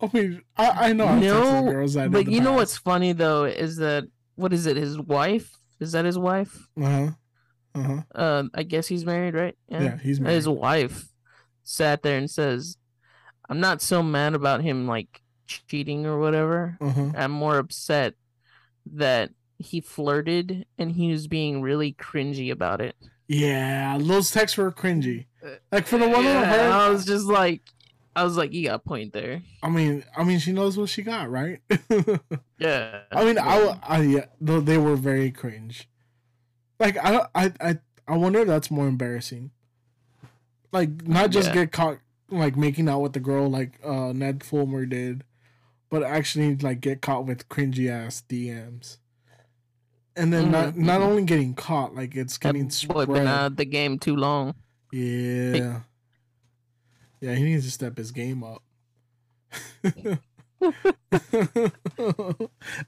[0.00, 3.44] I mean, I, I know I've No, girls that But you know what's funny though
[3.44, 4.76] is that what is it?
[4.76, 5.50] His wife?
[5.80, 6.66] Is that his wife?
[6.80, 7.10] Uh-huh.
[7.74, 8.02] Uh-huh.
[8.14, 9.56] Um, I guess he's married, right?
[9.68, 10.34] Yeah, he's married.
[10.34, 11.06] His wife
[11.62, 12.76] sat there and says,
[13.52, 16.78] "I'm not so mad about him like cheating or whatever.
[16.80, 17.12] Uh-huh.
[17.14, 18.14] I'm more upset
[18.94, 22.96] that he flirted and he was being really cringy about it."
[23.28, 25.26] Yeah, those texts were cringy.
[25.70, 27.62] Like for the one Yeah, her, I was just like,
[28.14, 29.42] I was like, you got a point there.
[29.62, 31.60] I mean, I mean, she knows what she got, right?
[32.58, 33.00] Yeah.
[33.10, 35.88] I mean, I, I yeah, they were very cringe.
[36.78, 39.50] Like I, I, I, I wonder if that's more embarrassing.
[40.72, 41.54] Like not just Yeah.
[41.54, 41.98] get caught
[42.38, 45.24] like making out with the girl like uh Ned Fulmer did,
[45.90, 48.98] but actually like get caught with cringy ass DMs.
[50.16, 51.04] And then not Mhm, not mhm.
[51.04, 54.54] only getting caught, like it's That getting boy been out the game too long.
[54.92, 55.80] Yeah.
[57.20, 58.62] Yeah, he needs to step his game up.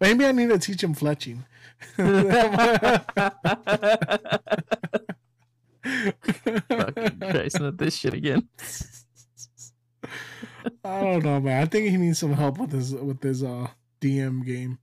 [0.00, 1.44] Maybe I need to teach him fletching.
[5.82, 8.48] Fucking Christ, not this shit again.
[10.84, 11.62] I don't know, man.
[11.62, 13.68] I think he needs some help with his with his uh
[14.00, 14.78] DM game.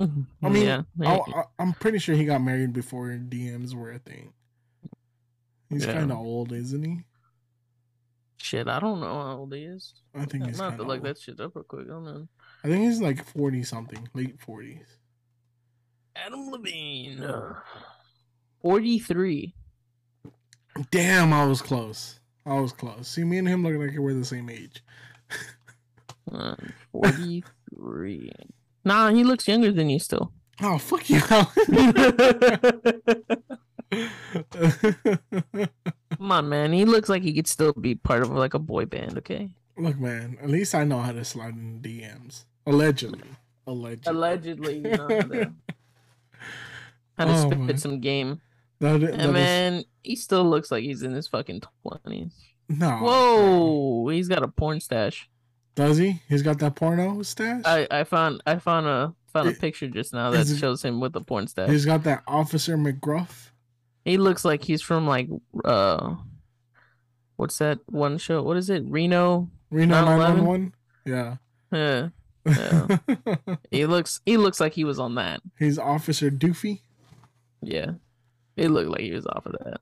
[0.00, 3.98] I mean, yeah, I, I, I'm pretty sure he got married before DMs were a
[3.98, 4.32] thing.
[5.70, 5.94] He's Yeah.
[5.94, 7.04] kind of old, isn't he?
[8.40, 8.68] shit.
[8.68, 9.94] I don't know how old he is.
[10.14, 11.90] I think I'm he's gonna kind have of to look that shit up real quick.
[11.90, 12.28] On.
[12.62, 14.86] I think he's like forty something, late forties.
[16.14, 17.54] Adam Levine, uh,
[18.62, 19.54] forty-three.
[20.92, 22.20] Damn, I was close.
[22.46, 23.08] I was close.
[23.08, 24.82] See, me and him look like we're the same age.
[26.32, 26.54] Uh,
[26.92, 28.30] Forty-three.
[28.84, 30.32] nah, he looks younger than you still.
[30.60, 31.20] Oh fuck you!
[36.10, 36.72] Come on, man.
[36.72, 39.18] He looks like he could still be part of like a boy band.
[39.18, 39.50] Okay.
[39.76, 40.36] Look, man.
[40.42, 42.44] At least I know how to slide in DMs.
[42.66, 43.28] Allegedly,
[43.66, 44.10] allegedly.
[44.12, 45.52] Allegedly, you know how to,
[47.16, 48.40] how to Oh, spit some game.
[48.80, 52.32] That, that And is- man, he still looks like he's in his fucking twenties.
[52.68, 52.90] no.
[52.98, 55.28] Whoa, he's got a porn stash.
[55.74, 56.20] Does he?
[56.28, 57.62] He's got that porno stash.
[57.64, 60.84] I, I found I found a found a It- picture just now that is shows
[60.84, 61.70] him with a porn stash.
[61.70, 63.50] He's got that Officer McGruff.
[64.04, 65.28] He looks like he's from like
[65.64, 66.14] uh,
[67.36, 68.42] what's that one show?
[68.42, 68.82] What is it?
[68.86, 69.50] Reno.
[69.70, 70.72] Reno 911?
[71.04, 71.04] 911.
[71.04, 71.36] Yeah.
[71.72, 72.08] Yeah.
[72.48, 73.56] Yeah.
[73.70, 75.40] he looks he looks like he was on that.
[75.58, 76.80] He's Officer Doofy.
[77.60, 77.92] Yeah.
[78.58, 79.80] It looked like he was off of that.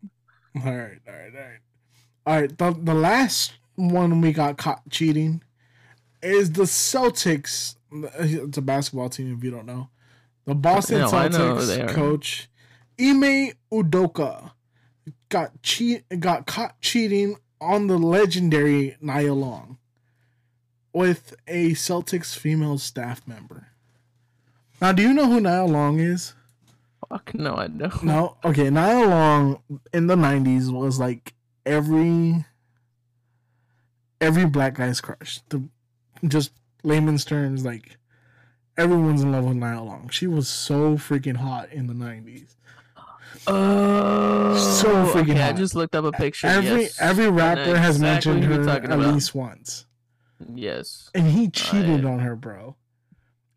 [0.64, 1.60] All right, all right, all right.
[2.26, 5.42] All right, the, the last one we got caught cheating
[6.22, 7.76] is the Celtics.
[7.92, 9.88] It's a basketball team, if you don't know.
[10.44, 12.48] The Boston No, I know who they Celtics coach
[13.00, 14.52] Ime Udoka
[15.28, 19.78] got cheat got caught cheating on the legendary Nia Long
[20.92, 23.68] with a Celtics female staff member.
[24.80, 26.34] Now, do you know who Nia Long is?
[27.08, 28.02] Fuck no, I don't.
[28.02, 28.68] No, okay.
[28.70, 31.34] Nia Long in the '90s was like
[31.64, 32.44] every
[34.20, 35.40] every black guy's crush.
[35.48, 35.68] The
[36.26, 36.52] just
[36.82, 37.96] layman's terms, like
[38.76, 40.08] everyone's in love with Nia Long.
[40.10, 42.54] She was so freaking hot in the '90s.
[43.46, 46.46] Oh, So freaking okay, I just looked up a picture.
[46.48, 47.00] Every yes.
[47.00, 49.14] every rapper has exactly mentioned her at about.
[49.14, 49.86] least once,
[50.54, 51.10] Yes.
[51.14, 52.76] and he cheated on her, bro.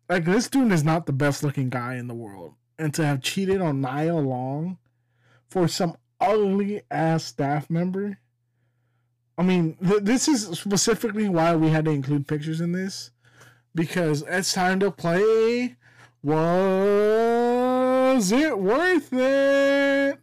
[0.08, 3.20] Like this dude is not the best looking guy in the world, and to have
[3.20, 4.78] cheated on Nia Long
[5.48, 8.18] for some ugly ass staff member.
[9.36, 13.10] I mean, th- this is specifically why we had to include pictures in this
[13.74, 15.76] because it's time to play.
[16.22, 16.62] Was
[18.32, 20.18] it worth it?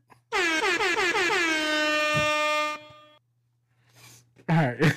[4.49, 4.93] All right.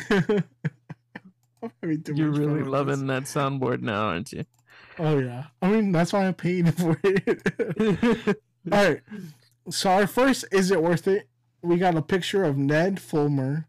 [1.82, 4.44] You're really loving that soundboard now, aren't you?
[5.02, 5.46] Oh yeah.
[5.62, 8.36] I mean, that's why I paid for it.
[8.70, 9.00] All right.
[9.70, 11.26] So our first is it worth it?
[11.62, 13.66] We got a picture of Ned Fulmer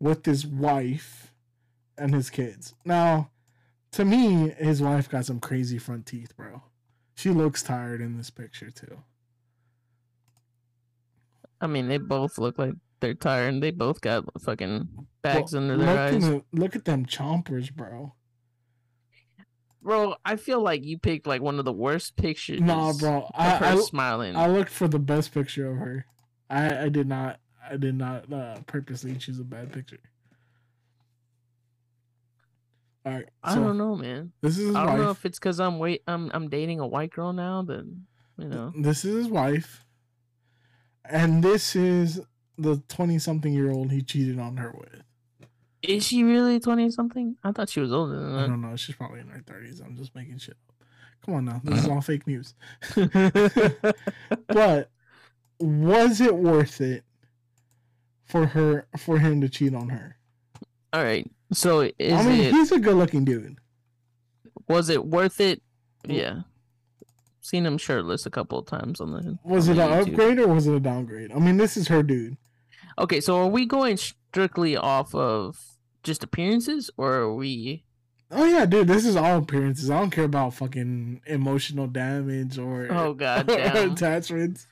[0.00, 1.32] with his wife
[1.96, 2.74] and his kids.
[2.84, 3.30] Now,
[3.92, 6.62] to me, his wife got some crazy front teeth, bro.
[7.14, 9.04] She looks tired in this picture too.
[11.60, 13.54] I mean, they both look like they're tired.
[13.54, 14.88] and They both got fucking
[15.22, 16.28] bags Well, under their look eyes.
[16.28, 18.12] The, look at them chompers, bro.
[19.84, 22.60] Bro, I feel like you picked like one of the worst pictures.
[22.60, 23.30] Nah, bro.
[23.34, 24.34] I, I, smiling.
[24.34, 26.06] I looked for the best picture of her.
[26.50, 27.38] I, I did not.
[27.70, 30.00] I did not uh, purposely choose a bad picture.
[33.06, 33.28] All right.
[33.42, 34.32] I don't know, man.
[34.40, 37.10] This is I don't know if it's because I'm wait I'm I'm dating a white
[37.10, 37.62] girl now.
[37.62, 38.06] Then
[38.38, 38.72] you know.
[38.76, 39.84] This is his wife,
[41.04, 42.20] and this is
[42.56, 45.02] the twenty-something-year-old he cheated on her with.
[45.86, 47.36] Is she really twenty something?
[47.44, 48.74] I thought she was older than I don't know.
[48.76, 49.80] She's probably in her thirties.
[49.80, 50.86] I'm just making shit up.
[51.24, 51.60] Come on now.
[51.62, 51.94] This is uh-huh.
[51.94, 52.54] all fake news.
[54.48, 54.90] But
[55.58, 57.04] was it worth it
[58.24, 60.16] for her for him to cheat on her?
[60.92, 61.30] All right.
[61.52, 63.58] So is I mean, it he's a good-looking dude.
[64.68, 65.62] was it worth it?
[66.06, 66.40] Yeah.
[67.40, 69.38] Seen him shirtless a couple of times on the.
[69.44, 70.12] Was on it the an YouTube.
[70.12, 71.30] upgrade or was it a downgrade?
[71.32, 72.36] I mean, this is her dude.
[72.98, 75.73] Okay, so are we going strictly off of
[76.04, 77.84] just appearances, or are we?
[78.30, 78.88] Oh yeah, dude.
[78.88, 79.90] This is all appearances.
[79.90, 83.92] I don't care about fucking emotional damage or Oh god damn!
[83.92, 84.66] attachments.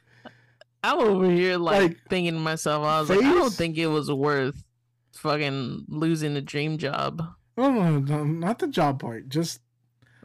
[0.84, 3.86] I'm over here like, Like, thinking to myself, I was like, I don't think it
[3.86, 4.64] was worth
[5.12, 7.22] fucking losing the dream job.
[7.56, 9.28] No, no, no, not the job part.
[9.28, 9.60] Just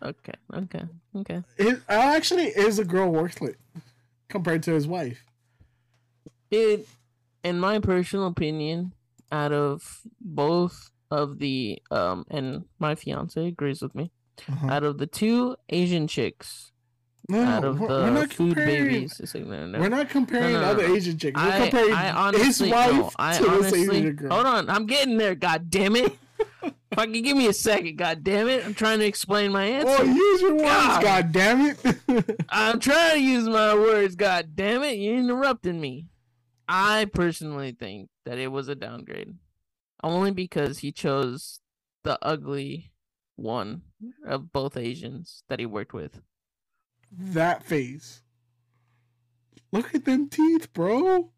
[0.01, 0.83] Okay, okay,
[1.15, 1.43] okay.
[1.57, 1.77] it.
[1.89, 3.57] Uh, actually, is a girl worth it
[4.29, 5.23] compared to his wife?
[6.49, 6.87] It,
[7.43, 8.93] in my personal opinion,
[9.31, 14.11] out of both of the um, and my fiance agrees with me.
[14.49, 14.67] Uh-huh.
[14.67, 16.71] Out of the two Asian chicks,
[17.27, 18.85] No, out of we're, the we're not food comparing.
[18.85, 20.85] babies, it's like, no, no, We're not comparing No, other.
[20.85, 21.41] Asian chicks.
[21.41, 24.31] We're I, comparing I honestly, his wife I to this Asian girl.
[24.31, 25.33] hold on, I'm getting there.
[25.35, 26.13] God damn it!
[26.63, 29.65] if I can give me a second, God damn it, I'm trying to explain my
[29.65, 29.87] answer.
[29.87, 31.01] Well, use your words, God.
[31.01, 32.41] god damn it.
[32.49, 34.15] I'm trying to use my words.
[34.15, 36.05] God damn it, you're interrupting me.
[36.69, 39.33] I personally think that it was a downgrade,
[40.03, 41.59] only because he chose
[42.03, 42.91] the ugly
[43.35, 43.81] one
[44.25, 46.21] of both Asians that he worked with.
[47.11, 48.21] that face.
[49.71, 51.31] Look at them teeth, bro.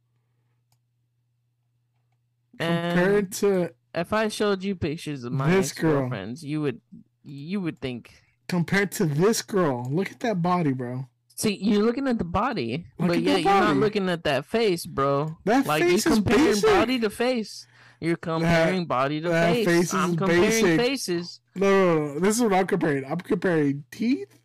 [2.60, 6.82] And Compared to if I showed you pictures of my This girlfriends, you would
[7.24, 8.22] you would think.
[8.47, 9.88] compared to this girl.
[9.89, 11.05] Look at that body, bro.
[11.36, 14.86] See, you're looking at the body, Look but yeah, you're not looking at that face,
[14.86, 15.38] bro.
[15.45, 16.70] That like face you're is comparing basic.
[16.70, 17.66] body to face.
[18.02, 19.66] You're comparing body to face.
[19.66, 20.80] face I'm comparing basic.
[20.80, 21.41] faces.
[21.56, 23.04] No, no, no, this is what I'm comparing.
[23.06, 24.39] I'm comparing teeth.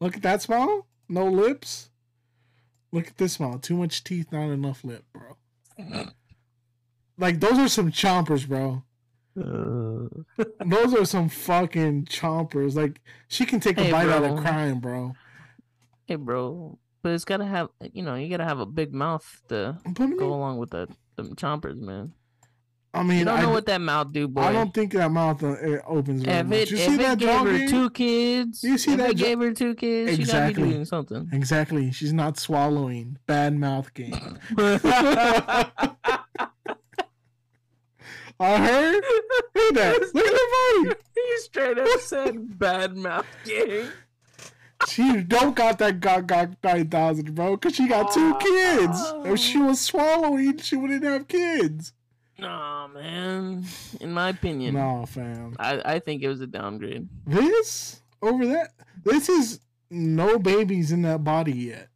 [0.00, 0.86] Look at that smile.
[1.08, 1.90] No lips.
[2.92, 3.58] Look at this smile.
[3.58, 5.36] Too much teeth, not enough lip, bro.
[7.18, 8.82] Like those are some chompers, bro.
[9.38, 10.08] Uh.
[10.64, 12.74] Those are some fucking chompers.
[12.74, 15.14] Like she can take a Hey, bite out of crying, bro.
[16.06, 19.78] hey, bro, but it's gotta have you know you gotta have a big mouth to
[19.98, 22.14] mean, go along with the them chompers, man.
[22.94, 24.40] I You mean, don't I, know what that mouth do, boy.
[24.40, 27.18] I don't think that mouth uh, opens very if it, You if see it that
[27.18, 27.68] gave her game?
[27.68, 30.62] two kids, You see if that it jaw- gave her two kids, she gotta be
[30.62, 31.28] doing something.
[31.32, 31.92] Exactly.
[31.92, 33.18] She's not swallowing.
[33.26, 34.38] Bad mouth game.
[38.40, 38.94] I heard.
[38.94, 40.00] Look at that.
[40.14, 41.00] Look at the body.
[41.14, 43.88] he straight up said bad mouth game.
[44.88, 49.12] She don't got that got got nine thousand, bro, because she got two kids.
[49.24, 51.92] If she was swallowing, she wouldn't have kids.
[52.38, 53.64] Nah, man.
[54.00, 55.56] In my opinion, No, fam.
[55.58, 57.08] I, I think it was a downgrade.
[57.26, 58.72] This over that.
[59.04, 59.60] This is
[59.90, 61.88] no babies in that body yet.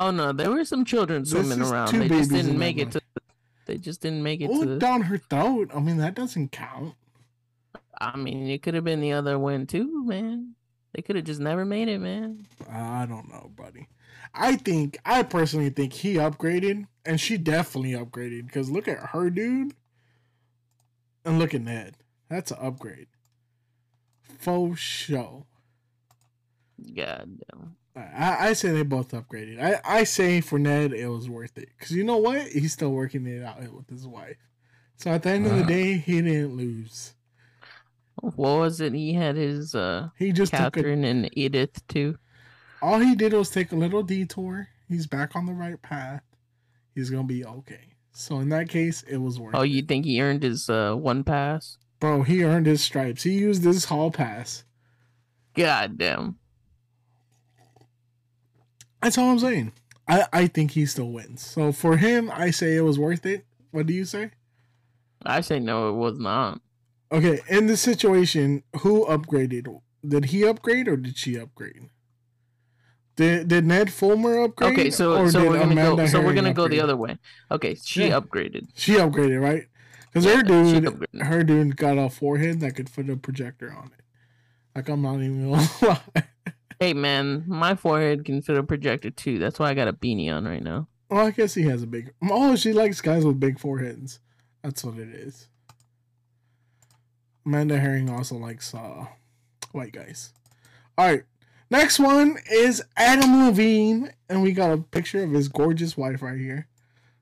[0.00, 1.94] Oh no, there were some children swimming around.
[1.94, 3.00] They just didn't make it to.
[3.66, 4.78] They just didn't make it Oh, to.
[4.78, 5.70] down her throat.
[5.74, 6.94] I mean, that doesn't count.
[8.00, 10.54] I mean, it could have been the other one too, man.
[10.94, 12.46] They could have just never made it, man.
[12.70, 13.88] I don't know, buddy.
[14.34, 19.30] I think I personally think he upgraded, and she definitely upgraded because look at her,
[19.30, 19.74] dude,
[21.24, 21.96] and look at Ned.
[22.28, 23.08] That's an upgrade.
[24.22, 25.46] Faux show.
[26.94, 27.76] God damn.
[27.96, 29.60] I, I say they both upgraded.
[29.60, 32.46] I, I say for Ned it was worth it because you know what?
[32.48, 34.36] He's still working it out with his wife.
[34.96, 37.14] So at the end of the day, he didn't lose.
[38.20, 38.92] What was it?
[38.94, 42.18] He had his uh He just took a, Catherine and Edith too.
[42.82, 44.68] All he did was take a little detour.
[44.88, 46.22] He's back on the right path.
[46.94, 47.94] He's gonna be okay.
[48.12, 49.68] So in that case, it was worth Oh, it.
[49.68, 51.78] you think he earned his uh one pass?
[52.00, 53.22] Bro, he earned his stripes.
[53.24, 54.64] He used his hall pass.
[55.54, 56.38] God damn.
[59.02, 59.72] That's all I'm saying.
[60.08, 61.44] I, I think he still wins.
[61.44, 63.44] So for him, I say it was worth it.
[63.70, 64.30] What do you say?
[65.24, 66.60] I say no, it was not.
[67.12, 69.80] Okay, in this situation, who upgraded?
[70.06, 71.88] Did he upgrade or did she upgrade?
[73.18, 74.72] Did, did Ned Fulmer upgrade?
[74.78, 76.06] Okay, so so we're gonna go.
[76.06, 77.18] So we're gonna go the other way.
[77.50, 78.20] Okay, she Yeah.
[78.20, 78.68] upgraded.
[78.74, 79.64] She upgraded, right?
[80.06, 83.86] Because Yeah, her dude, her dude got a forehead that could fit a projector on
[83.98, 84.04] it.
[84.76, 86.22] Like I'm not even gonna lie.
[86.78, 89.40] Hey man, my forehead can fit a projector too.
[89.40, 90.86] That's why I got a beanie on right now.
[91.10, 92.12] Well, I guess he has a big.
[92.22, 94.20] Oh, she likes guys with big foreheads.
[94.62, 95.48] That's what it is.
[97.44, 99.06] Amanda Herring also likes uh,
[99.72, 100.32] white guys.
[100.96, 101.24] All right,
[101.70, 106.38] next one is Adam Levine, and we got a picture of his gorgeous wife right
[106.38, 106.68] here.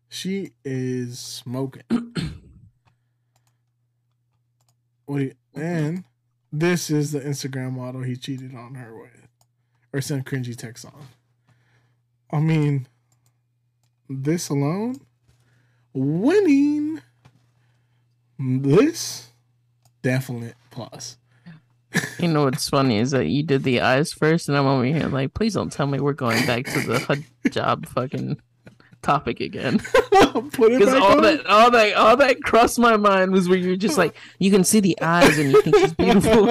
[0.08, 1.82] She is smoking.
[5.06, 5.32] what?
[5.54, 6.04] And
[6.52, 9.28] this is the Instagram model he cheated on her with,
[9.92, 11.08] or sent cringy texts on.
[12.30, 12.86] I mean,
[14.08, 15.00] this alone,
[15.92, 17.00] winning
[18.38, 19.32] this
[20.02, 21.16] definite plus.
[22.18, 25.08] You know what's funny is that you did the eyes first, and I'm over here
[25.08, 28.40] like, please don't tell me we're going back to the job fucking
[29.02, 29.80] topic again.
[30.58, 31.22] Because all on.
[31.22, 34.64] that, all that, all that crossed my mind was where you're just like, you can
[34.64, 36.48] see the eyes and you think she's beautiful.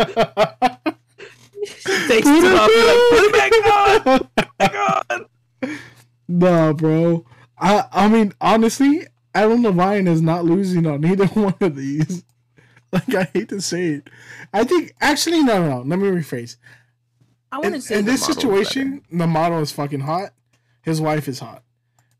[1.65, 5.81] She takes it off, you're like, put it back on, back.
[6.27, 7.25] Nah, bro.
[7.59, 12.23] I I mean, honestly, Adam Levine is not losing on either one of these.
[12.95, 14.09] Like I hate to say it.
[14.53, 15.89] I think actually no no no.
[15.89, 16.55] Let me rephrase.
[17.51, 20.31] I In, want to say in this situation, the model is fucking hot.
[20.81, 21.63] His wife is hot.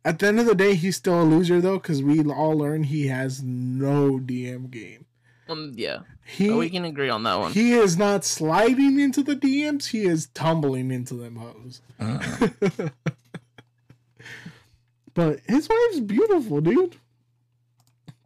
[0.03, 2.83] At the end of the day, he's still a loser though, because we all learn
[2.83, 5.05] he has no DM game.
[5.47, 7.51] Um, yeah, He we can agree on that one.
[7.53, 9.87] he is not sliding into the DMs.
[9.87, 11.81] He is tumbling into them hoes.
[15.13, 16.95] but his wife's beautiful, dude.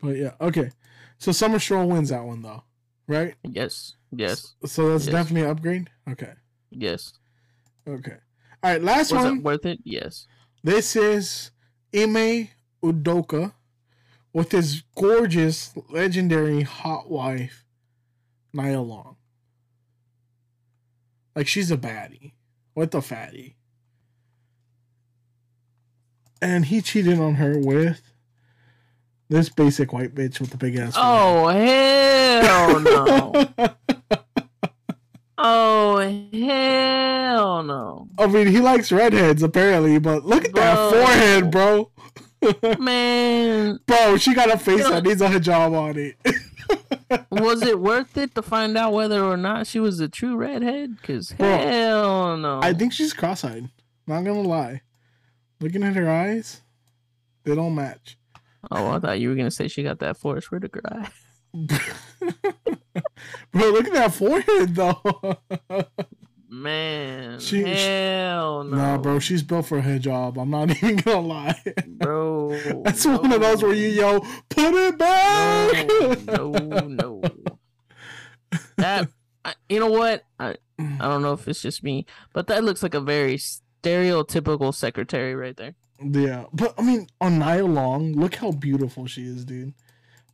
[0.01, 0.71] But yeah, okay.
[1.19, 2.63] So Summer Stroh wins that one though,
[3.07, 3.35] right?
[3.43, 5.13] yes, yes, So that's Yes.
[5.13, 5.89] definitely an upgrade.
[6.09, 6.33] Okay,
[6.71, 7.13] yes.
[7.87, 8.17] okay.
[8.63, 9.21] All right, last one.
[9.21, 9.37] Was one.
[9.39, 9.79] it worth it?
[9.83, 10.27] Yes.
[10.63, 11.51] This is
[11.95, 12.49] Ime
[12.83, 13.53] Udoka
[14.33, 17.65] with his gorgeous, legendary hot wife,
[18.53, 19.15] Nia Long.
[21.35, 22.33] Like she's a baddie.
[22.73, 23.55] What the fatty?
[26.41, 28.08] And he cheated on her with
[29.29, 30.95] this basic white bitch with the big ass.
[30.97, 33.47] Oh hell no!
[35.37, 35.97] oh
[36.33, 38.07] hell no!
[38.17, 41.91] I mean, he likes redheads apparently, but look at that forehead, bro.
[42.79, 46.15] Man, Bro, she got a face that needs a hijab on it.
[47.31, 50.97] was it worth it to find out whether or not she was a true redhead?
[51.03, 52.61] Cause Bro, hell no!
[52.61, 53.69] I think she's cross-eyed.
[54.07, 54.81] Not gonna lie.
[55.59, 56.61] Looking at her eyes,
[57.43, 58.17] they don't match.
[58.71, 61.09] Oh, I thought you were gonna say she got that Forest Whitaker eye.
[63.51, 65.01] Bro, look at that forehead though.
[66.51, 68.75] Man, She- hell no!
[68.77, 70.37] Nah, bro, she's built for a job.
[70.39, 71.61] I'm not even gonna lie.
[71.87, 72.49] bro.
[72.83, 75.87] That's one of those where you yell, "Put it back!"
[76.27, 77.21] no, no, no.
[78.77, 79.09] That
[79.45, 80.23] I, you know what?
[80.39, 83.39] I I don't know if it's just me, but that looks like a very
[83.81, 85.75] stereotypical secretary right there.
[86.01, 89.73] Yeah, but I mean, on Nia Long, look how beautiful she is, dude.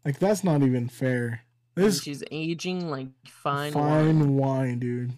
[0.04, 1.42] Like that's not even fair.
[1.76, 3.74] And This she's aging like fine.
[3.74, 4.36] fine, wine.
[4.36, 4.80] wine.
[4.80, 5.14] dude.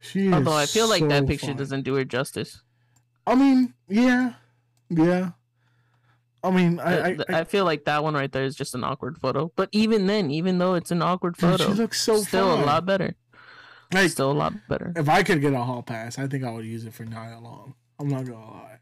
[0.00, 1.56] She Although I feel like that picture fine.
[1.56, 2.62] doesn't do her justice.
[3.26, 4.34] I mean, yeah,
[4.90, 5.30] yeah.
[6.42, 9.16] I mean, I, I, I, feel like that one right there is just an awkward
[9.16, 9.50] photo.
[9.56, 12.62] But even then, even though it's an awkward dude, photo, she looks so still fine.
[12.62, 13.14] a lot better.
[13.92, 14.92] Like, Still a lot better.
[14.96, 17.38] if I could get a hall pass, I think I would use it for Nia
[17.40, 17.74] Long.
[18.00, 18.78] I'm not gonna lie.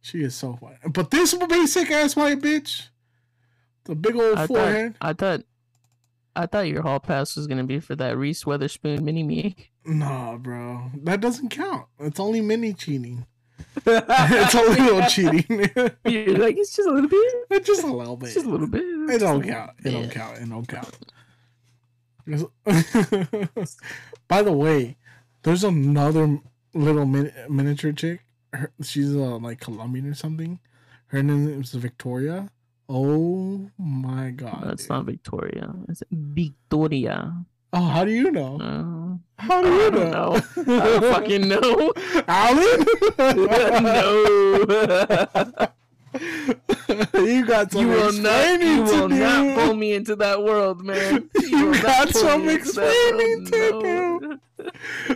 [0.00, 0.78] She is so fine.
[0.92, 2.88] But this basic ass white bitch,
[3.84, 4.92] the big old I thought.
[5.00, 5.40] I thought,
[6.34, 9.56] I thought your hall pass was gonna be for that Reese Witherspoon mini me.
[9.84, 11.86] Nah, bro, that doesn't count.
[11.98, 13.26] It's only mini cheating.
[13.86, 15.44] it's a little cheating.
[16.04, 17.34] You're like it's just a little bit.
[17.50, 18.26] it's just a little bit.
[18.26, 18.82] It's just a little bit.
[18.82, 19.70] It don't count.
[19.84, 20.38] It don't count.
[20.38, 20.96] It don't count.
[24.28, 24.96] By the way,
[25.42, 26.38] there's another
[26.74, 28.24] little min- miniature chick.
[28.52, 30.58] Her, she's uh, like Colombian or something.
[31.06, 32.50] Her name is Victoria.
[32.88, 34.64] Oh my god!
[34.64, 34.88] No, dude.
[34.88, 35.74] not Victoria.
[35.88, 37.44] It's Victoria.
[37.74, 38.58] Oh, how do you know?
[38.60, 40.10] Uh, How do I you know?
[40.10, 40.40] know.
[40.58, 41.92] I don't fucking know.
[42.28, 42.84] Alan.
[45.58, 45.68] no.
[47.14, 48.44] you got some You will not.
[48.44, 51.30] explaining You will to not pull me into that world, man.
[51.42, 54.24] You not got some into explaining world.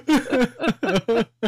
[0.08, 1.24] No.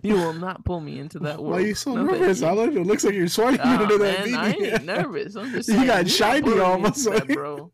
[0.00, 1.50] You will not pull me into that world.
[1.54, 2.46] Why are you so No, nervous, you.
[2.46, 2.76] Alan?
[2.76, 5.34] It looks like you're sweating Ah, under that man, I ain't nervous.
[5.34, 7.34] I'm just You got shiny all of a sudden.
[7.34, 7.72] bro.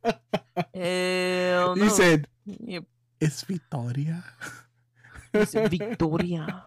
[0.74, 1.84] Hell no.
[1.84, 2.84] You said Yep,
[3.20, 4.24] it's Victoria.
[5.34, 6.64] it's Victoria.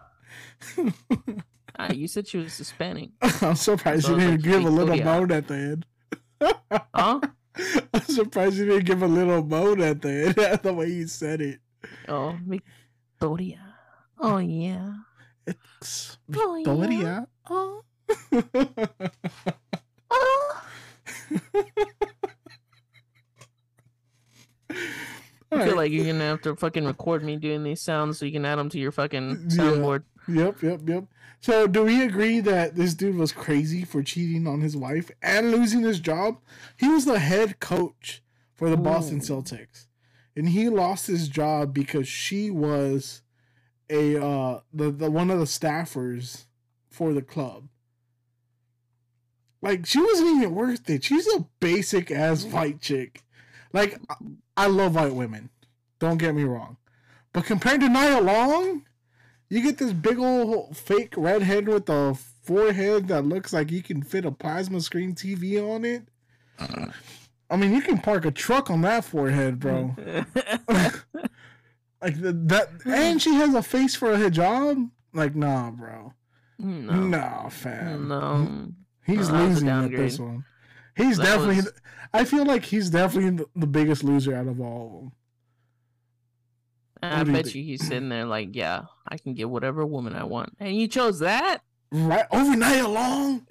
[1.78, 3.10] Ah, you said she was Hispanic.
[3.42, 5.86] I'm surprised So you didn't like give a little moan at the end.
[6.94, 7.20] Huh?
[7.94, 11.40] I'm surprised you didn't give a little moan at the end, the way you said
[11.40, 11.60] it.
[12.08, 13.60] Oh, Victoria.
[14.20, 14.92] Oh yeah.
[15.46, 16.64] It's Oh, yeah.
[16.74, 17.28] Victoria.
[17.48, 17.82] Oh.
[20.10, 20.62] Oh.
[25.50, 28.32] I feel like you're gonna have to fucking record me doing these sounds so you
[28.32, 29.56] can add them to your fucking Yeah.
[29.56, 30.02] soundboard.
[30.28, 31.04] Yep, yep, yep.
[31.40, 35.52] So, do we agree that this dude was crazy for cheating on his wife and
[35.52, 36.38] losing his job?
[36.76, 38.22] He was the head coach
[38.54, 39.86] for the Boston Celtics,
[40.34, 43.22] and he lost his job because she was
[43.88, 46.46] a uh the, the one of the staffers
[46.90, 47.68] for the club.
[49.62, 51.04] Like she wasn't even worth it.
[51.04, 53.22] She's a basic ass white chick.
[53.72, 54.14] Like I,
[54.56, 55.50] I love white women.
[56.00, 56.76] Don't get me wrong.
[57.32, 58.84] But compared to Nia Long,
[59.50, 64.02] you get this big old fake redhead with a forehead that looks like you can
[64.02, 66.08] fit a plasma screen TV on it.
[66.58, 66.86] Uh.
[67.50, 69.94] I mean, you can park a truck on that forehead, bro.
[70.68, 74.90] like the, that, and she has a face for a hijab.
[75.14, 76.12] Like, nah, bro.
[76.58, 76.92] no.
[76.94, 78.08] Nah, fam.
[78.08, 78.68] No.
[79.06, 80.44] He's No, losing at this one.
[80.96, 81.56] He's That definitely.
[81.56, 81.72] was-
[82.12, 85.12] I feel like he's definitely the, the biggest loser out of all of them.
[87.02, 89.84] And I do you bet you he's sitting there like, yeah, I can get whatever
[89.86, 90.56] woman I want.
[90.58, 91.62] And you chose that?
[91.90, 93.46] Right over Nia Long,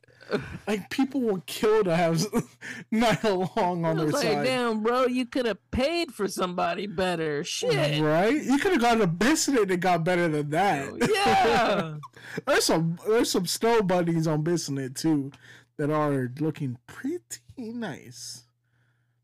[0.67, 2.25] like people will kill to have
[2.91, 4.45] Nia Long on their like, side.
[4.45, 7.43] damn, bro, you could have paid for somebody better.
[7.43, 8.01] Shit.
[8.01, 8.43] Right?
[8.43, 10.93] You could have gotten a Bissonnet that got better than that.
[11.09, 11.95] Yeah.
[12.45, 15.31] there's some there's some snow bunnies on Bissonnet too
[15.77, 18.43] that are looking pretty nice.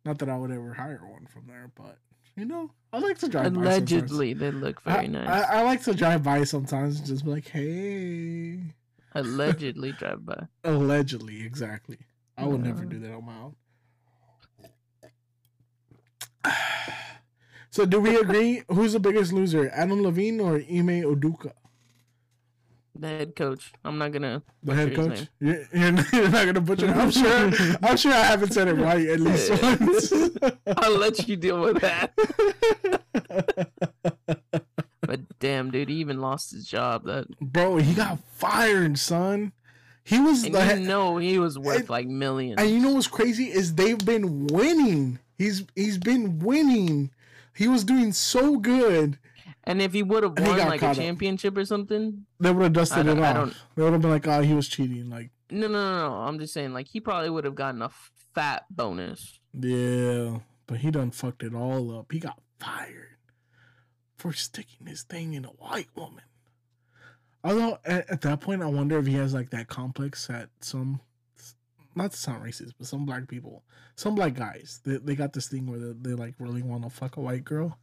[0.05, 1.97] Not that I would ever hire one from there, but
[2.36, 3.62] you know, I like to drive by.
[3.62, 5.28] Allegedly, they look very I, nice.
[5.28, 8.60] I, I like to drive by sometimes and just be like, hey.
[9.16, 10.44] Allegedly drive by.
[10.64, 11.98] Allegedly, exactly.
[12.38, 13.56] I would never do that on my own.
[17.72, 18.62] So, do we agree?
[18.70, 21.54] Who's the biggest loser, Adam Levine or Ime Udoka,
[22.96, 23.74] The head coach.
[23.84, 25.28] I'm not gonna the head coach?
[25.39, 26.86] You're, you're not you're not gonna butcher.
[26.86, 26.91] it.
[26.96, 27.52] I'm sure.
[27.82, 30.14] I'm sure I haven't said it right at least once.
[30.78, 32.14] I'll let you deal with that.
[35.06, 37.04] But damn, dude, he even lost his job.
[37.06, 39.52] That Bro, he got fired, son.
[40.04, 42.60] He was and the you know he was worth and- like millions.
[42.60, 45.20] And you know what's crazy is they've been winning.
[45.38, 47.12] He's he's been winning.
[47.56, 49.20] He was doing so good.
[49.66, 50.97] And if he would have won like a up.
[50.97, 53.55] championship or something, They would have dusted it off.
[53.76, 56.16] They would have been like, "Oh, he was cheating." Like, no, no, no, no.
[56.16, 57.89] I'm just saying, like he probably would have gotten a
[58.36, 59.39] fat bonus.
[59.57, 62.11] yeah, but he done fucked it all up.
[62.11, 63.18] He got fired
[64.18, 66.24] for sticking his thing in a white woman.
[67.43, 71.01] Although at, at that point, I wonder if he has like that complex that some,
[71.95, 73.64] not to sound racist, but some black people,
[73.95, 76.89] some black guys, they, they got this thing where they, they like really want to
[76.89, 77.78] fuck a white girl.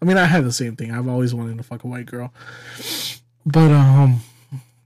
[0.00, 0.90] I mean, I had the same thing.
[0.92, 2.32] I've always wanted to fuck a white girl,
[3.46, 4.20] but um,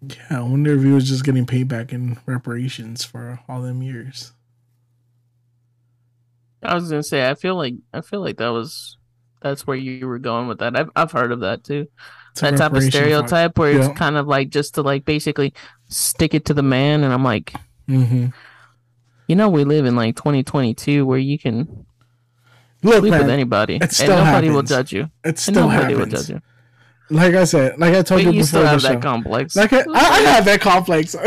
[0.03, 4.33] yeah, I wonder if he was just getting payback in reparations for all them years.
[6.63, 8.97] I was gonna say, I feel like I feel like that was
[9.43, 10.77] that's where you were going with that.
[10.77, 11.89] I've I've heard of that too.
[12.33, 13.89] It's that type of stereotype where Yeah.
[13.89, 15.55] it's kind of like just to like basically
[15.89, 17.03] stick it to the man.
[17.05, 17.55] And I'm like,
[17.89, 18.33] Mhm.
[19.29, 21.86] you know, we live in like 2022 where you can
[22.87, 24.69] Look, sleep with anybody and nobody will happens.
[24.71, 25.03] judge you.
[25.03, 26.27] it And still nobody will happens.
[26.29, 26.43] judge you.
[27.09, 28.89] Like I said, like I told But you you before still the have show.
[28.89, 29.55] that complex.
[29.55, 31.15] Like I, I, I have that complex.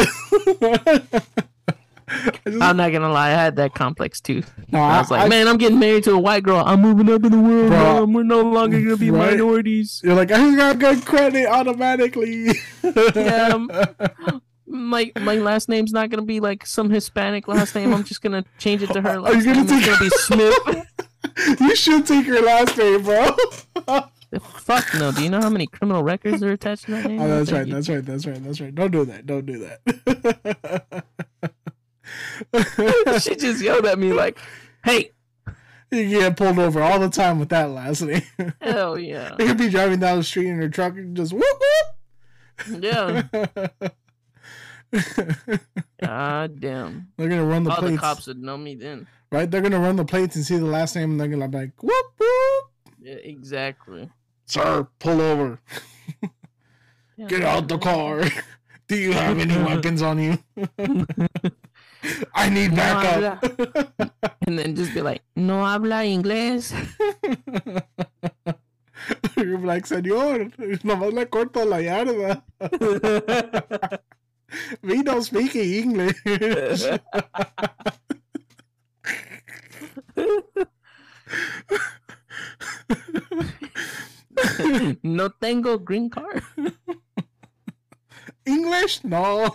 [2.11, 4.41] I just- I'm not gonna lie, I had that complex too.
[4.71, 6.63] no, I was like, I- man, I'm getting married to a white girl.
[6.65, 8.05] I'm moving up in the world, Bro.
[8.05, 9.31] We're no longer gonna be right?
[9.31, 10.01] minorities.
[10.03, 12.47] You're like, I got good credit automatically.
[12.83, 13.71] Yeah, um,
[14.65, 17.93] My my last name's not gonna be like some Hispanic last name.
[17.93, 19.67] I'm just gonna change it to her Are you last gonna name.
[19.69, 20.85] It's gonna be Smith.
[21.59, 23.35] you should take your last name, bro.
[24.39, 25.11] Fuck no.
[25.11, 27.19] Do you know how many criminal records are attached to that name?
[27.19, 27.67] Oh, that's right.
[27.67, 28.05] That's right.
[28.05, 28.43] That's right.
[28.43, 28.73] That's right.
[28.73, 29.25] Don't do that.
[29.25, 31.03] Don't do that.
[33.21, 34.37] she just yelled at me like,
[34.83, 35.11] "Hey,
[35.91, 38.21] you get pulled over all the time with that last name.
[38.61, 41.43] hell yeah, you could be driving down the street in her truck and just whoop
[41.43, 42.83] whoop.
[42.83, 43.23] yeah,
[46.01, 49.07] god damn." They're gonna run the All the cops would know me then.
[49.31, 49.49] Right?
[49.49, 51.83] They're gonna run the plates and see the last name, and they're gonna be like,
[51.83, 52.65] "Whoop whoop,
[53.01, 54.09] Yeah, exactly.
[54.45, 55.59] sir, pull over,
[57.17, 58.23] Yeah, get out the car.
[58.87, 60.37] Do you have any weapons on you?
[62.33, 63.43] I need No backup."
[64.47, 66.73] And then just be like, "No habla inglés."
[69.37, 70.51] You're like, señor,
[70.83, 72.41] nomás le corto la yarda.
[74.81, 76.83] We don't speak English
[85.03, 86.43] no tengo green card.
[88.45, 89.03] English?
[89.03, 89.49] No.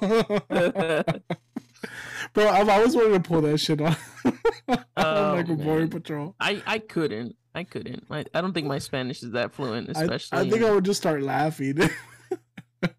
[2.32, 4.24] Bro, I've always wanted to pull that shit off.
[4.96, 6.34] oh, like a boring patrol.
[6.40, 7.36] I, I couldn't.
[7.54, 8.04] I couldn't.
[8.10, 10.38] I, I don't think my Spanish is that fluent, especially.
[10.38, 11.78] I, I think I would just start laughing.
[12.82, 12.90] yeah,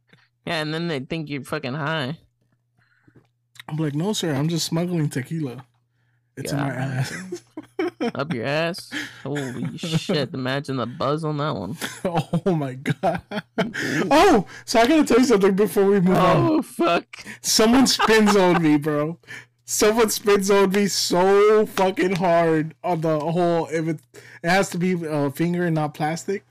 [0.46, 2.18] and then they think you're fucking high.
[3.68, 4.34] I'm like, no, sir.
[4.34, 5.66] I'm just smuggling tequila.
[6.38, 7.14] It's in my ass.
[8.16, 8.92] Up your ass.
[9.24, 10.34] Holy shit!
[10.34, 11.78] Imagine the buzz on that one.
[12.46, 13.22] oh my god.
[14.12, 16.52] Oh, so I gotta tell you something before we move on.
[16.52, 17.06] Oh fuck!
[17.42, 19.18] Someone spins on me, bro.
[19.64, 23.68] Someone spins on me so fucking hard on the whole.
[23.68, 24.00] If it,
[24.44, 26.46] it has to be a finger and not plastic.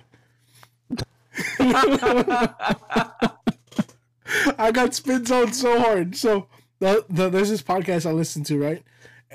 [4.59, 6.17] I got spin zoned so hard.
[6.17, 6.49] So
[6.81, 8.83] the, the, there's this podcast I listen to, right?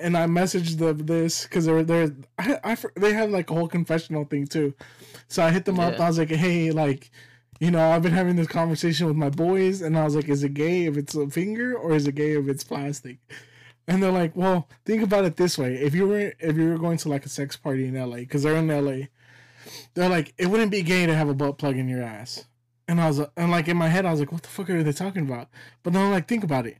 [0.01, 3.67] And I messaged them this because they're they're I, I they have like a whole
[3.67, 4.73] confessional thing too.
[5.27, 5.99] So I hit them up.
[5.99, 7.11] I was like, hey, like,
[7.59, 10.43] you know, I've been having this conversation with my boys, and I was like, is
[10.43, 13.17] it gay if it's a finger or is it gay if it's plastic?
[13.87, 16.77] And they're like, well, think about it this way: if you were if you were
[16.77, 19.07] going to like a sex party in LA, because they're in LA,
[19.95, 22.45] they're like, it wouldn't be gay to have a butt plug in your ass.
[22.87, 24.83] And I was and like in my head, I was like, what the fuck are
[24.83, 25.47] they talking about?
[25.83, 26.77] But then I'm like, think about it: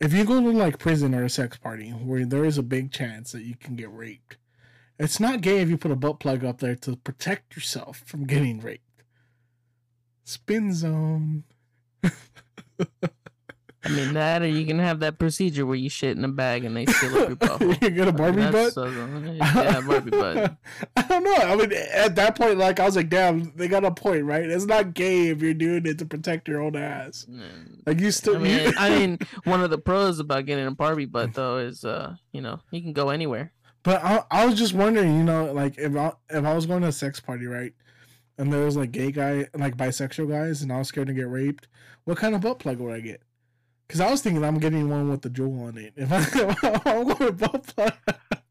[0.00, 2.90] if you go to like prison or a sex party where there is a big
[2.90, 4.38] chance that you can get raped,
[4.98, 8.24] it's not gay if you put a butt plug up there to protect yourself from
[8.26, 9.02] getting raped.
[10.24, 11.44] Spin zone.
[13.82, 16.64] I mean that, or you can have that procedure where you shit in a bag
[16.64, 17.82] and they seal up your butthole.
[17.82, 18.72] you get a Barbie That's butt.
[18.74, 20.54] so- yeah, Barbie butt.
[20.96, 21.34] I don't know.
[21.34, 24.44] I mean, at that point, like I was like, damn, they got a point, right?
[24.44, 27.26] It's not gay if you're doing it to protect your own ass.
[27.86, 30.70] Like you still, I mean, you- I mean, one of the pros about getting a
[30.72, 33.52] Barbie butt though is, uh, you know, you can go anywhere.
[33.82, 36.82] but I, I was just wondering, you know, like if I if I was going
[36.82, 37.72] to a sex party, right,
[38.36, 41.28] and there was like gay guy, like bisexual guys, and I was scared to get
[41.30, 41.66] raped,
[42.04, 43.22] what kind of butt plug would I get?
[43.90, 45.92] Because I was thinking I'm getting one with the jewel on it.
[45.96, 47.96] If, I, if I'm going butt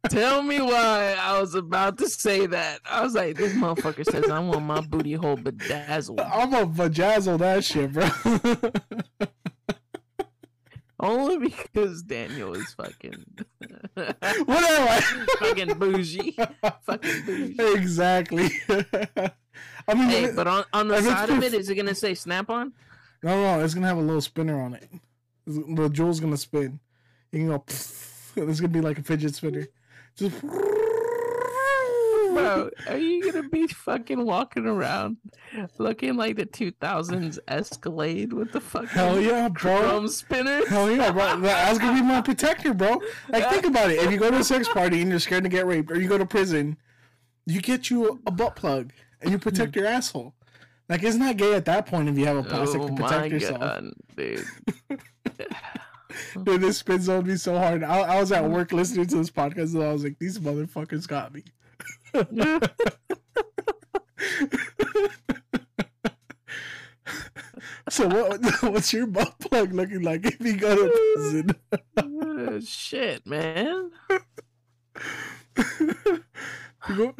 [0.09, 2.81] Tell me why I was about to say that.
[2.83, 6.19] I was like, this motherfucker says I want my booty hole bedazzled.
[6.19, 8.09] I'm a vajazzle that shit, bro.
[10.99, 13.23] Only because Daniel is fucking,
[13.93, 15.01] Whatever.
[15.39, 16.35] fucking bougie,
[16.85, 17.55] fucking bougie.
[17.77, 18.49] exactly.
[19.87, 22.49] I mean, Hey, but on, on the side of it, is it gonna say snap
[22.49, 22.73] on?
[23.23, 24.89] no, no, it's gonna have a little spinner on it.
[25.49, 26.79] The jewel's gonna spin.
[27.31, 27.63] You can go.
[28.35, 29.67] It's gonna be like a fidget spinner.
[30.15, 30.39] Just.
[32.31, 35.17] Bro, are you gonna be fucking walking around
[35.79, 39.81] looking like the 2000s Escalade with the fucking Hell yeah, bro.
[39.81, 40.65] drum spinner?
[40.67, 41.39] Hell yeah, bro.
[41.41, 43.01] That's gonna be my protector, bro.
[43.29, 44.03] Like, think about it.
[44.03, 46.07] If you go to a sex party and you're scared to get raped, or you
[46.07, 46.77] go to prison,
[47.47, 50.35] you get you a butt plug and you protect your asshole.
[50.89, 52.93] Like, it's not that gay at that point if you have a plastic Oh to
[52.93, 53.59] my protect yourself.
[53.59, 53.85] god,
[54.17, 54.43] dude.
[56.43, 57.83] Dude, this spin zoned me so hard.
[57.83, 61.07] I, I was at work listening to this podcast and I was like, these motherfuckers
[61.07, 61.43] got me.
[67.89, 68.41] So what?
[68.71, 71.55] What's your butt plug looking like if you go to prison?
[71.97, 73.91] Uh, Shit, man.
[76.87, 77.15] You go-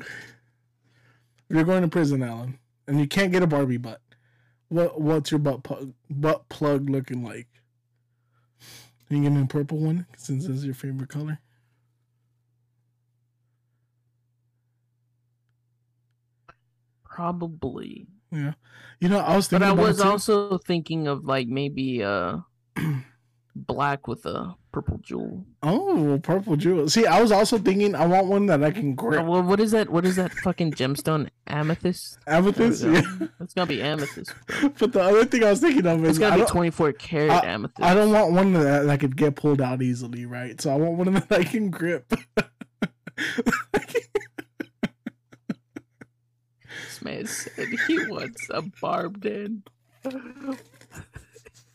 [1.49, 2.58] you're going to prison, Alan,
[2.89, 4.01] and you can't get a Barbie butt,
[4.67, 7.47] what what's your butt plug butt plug looking like?
[9.07, 11.39] Can You give me a purple one since this is your favorite color.
[17.03, 18.07] Probably.
[18.31, 18.53] Yeah,
[18.99, 19.61] you know I was But.
[19.61, 22.37] I was it also thinking of like maybe uh
[23.67, 25.45] black with a purple jewel.
[25.63, 26.87] oh purple jewel.
[26.89, 29.25] See, I was also thinking I want one that I can grip.
[29.25, 29.89] well, what is that?
[29.89, 31.29] What is that fucking gemstone?
[31.47, 32.17] Amethyst?
[32.27, 32.83] Amethyst.
[32.83, 32.91] go.
[32.91, 33.01] Yeah.
[33.39, 34.33] It's gonna be amethyst.
[34.47, 34.69] bro.
[34.79, 37.47] But the other thing I was thinking of It's is gotta be 24 karat I-
[37.47, 37.81] amethyst.
[37.81, 40.59] I don't want one that, that could get pulled out easily, right?
[40.61, 42.11] So I want one that I can grip.
[46.85, 49.69] This man said he wants a barbed end.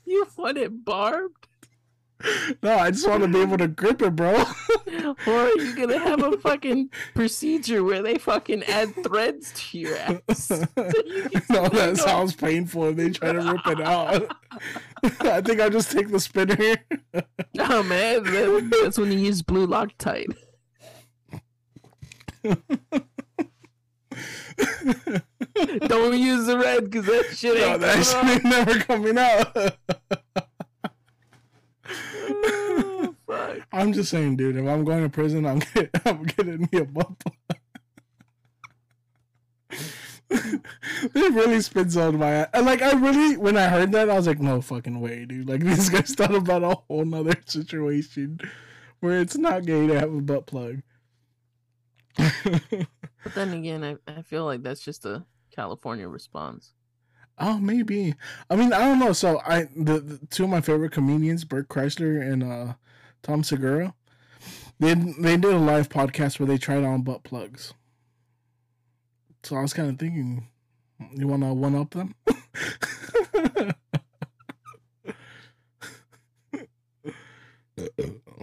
[0.05, 1.48] you want it barbed?
[2.62, 4.45] No, I just want to be able to grip it, bro.
[5.27, 9.97] Or are you gonna have a fucking procedure where they fucking add threads to your
[9.97, 10.19] ass?
[10.35, 14.35] So you no, that sounds painful if they try to rip it out.
[15.20, 16.57] I think I'll just take the spinner.
[17.55, 20.35] No oh, man, that's when you use blue Loctite.
[25.86, 29.77] Don't use the red because that shit no, that shit ain't never coming out.
[31.89, 33.59] Oh, fuck.
[33.73, 34.56] I'm just saying, dude.
[34.56, 37.35] If I'm going to prison, I'm getting, I'm getting me a butt plug.
[41.12, 42.48] They're really spin zoned my ass.
[42.55, 45.48] And like I really when I heard that I was like, no fucking way, dude.
[45.48, 48.40] Like this guy's thought about a whole nother situation
[49.01, 50.82] where it's not gay to have a butt plug.
[52.16, 55.24] But then again, I, I feel like that's just a
[55.55, 56.73] California response.
[57.39, 58.15] Oh, maybe.
[58.48, 59.12] I mean, I don't know.
[59.12, 62.74] So I the, the two of my favorite comedians, Bert Kreischer and uh
[63.23, 63.94] Tom Segura,
[64.78, 67.74] they they did a live podcast where they tried on butt plugs.
[69.43, 70.48] So I was kind of thinking,
[71.15, 72.15] you want to one up them?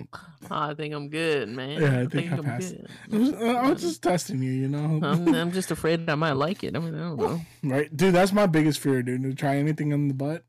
[0.51, 1.81] I think I'm good, man.
[1.81, 2.75] Yeah, I think I passed.
[3.11, 4.99] I was, I was just testing you, you know.
[5.03, 6.75] I'm, I'm just afraid I might like it.
[6.75, 7.41] I mean, I don't know.
[7.63, 8.13] right, dude.
[8.13, 9.23] That's my biggest fear, dude.
[9.23, 10.43] To try anything on the butt.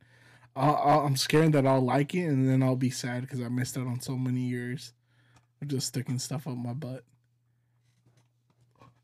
[0.55, 3.49] I'll, I'll, I'm scared that I'll like it and then I'll be sad because I
[3.49, 4.93] missed out on so many years
[5.63, 7.05] of just sticking stuff up my butt.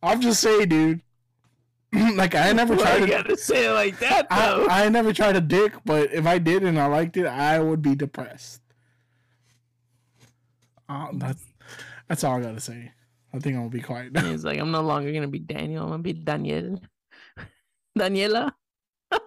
[0.03, 1.01] I'm just saying, dude.
[2.17, 3.13] like I never tried you to.
[3.13, 4.67] gotta say it like that, though?
[4.69, 7.61] I, I never tried a dick, but if I did and I liked it, I
[7.61, 8.61] would be depressed.
[10.89, 11.45] Uh, that's
[12.09, 12.93] that's all I gotta say.
[13.35, 14.25] I think I'm gonna be quiet now.
[14.31, 15.85] He's like, I'm no longer gonna be Daniel.
[15.85, 16.81] I'm gonna be Daniel.
[17.99, 18.53] Daniela.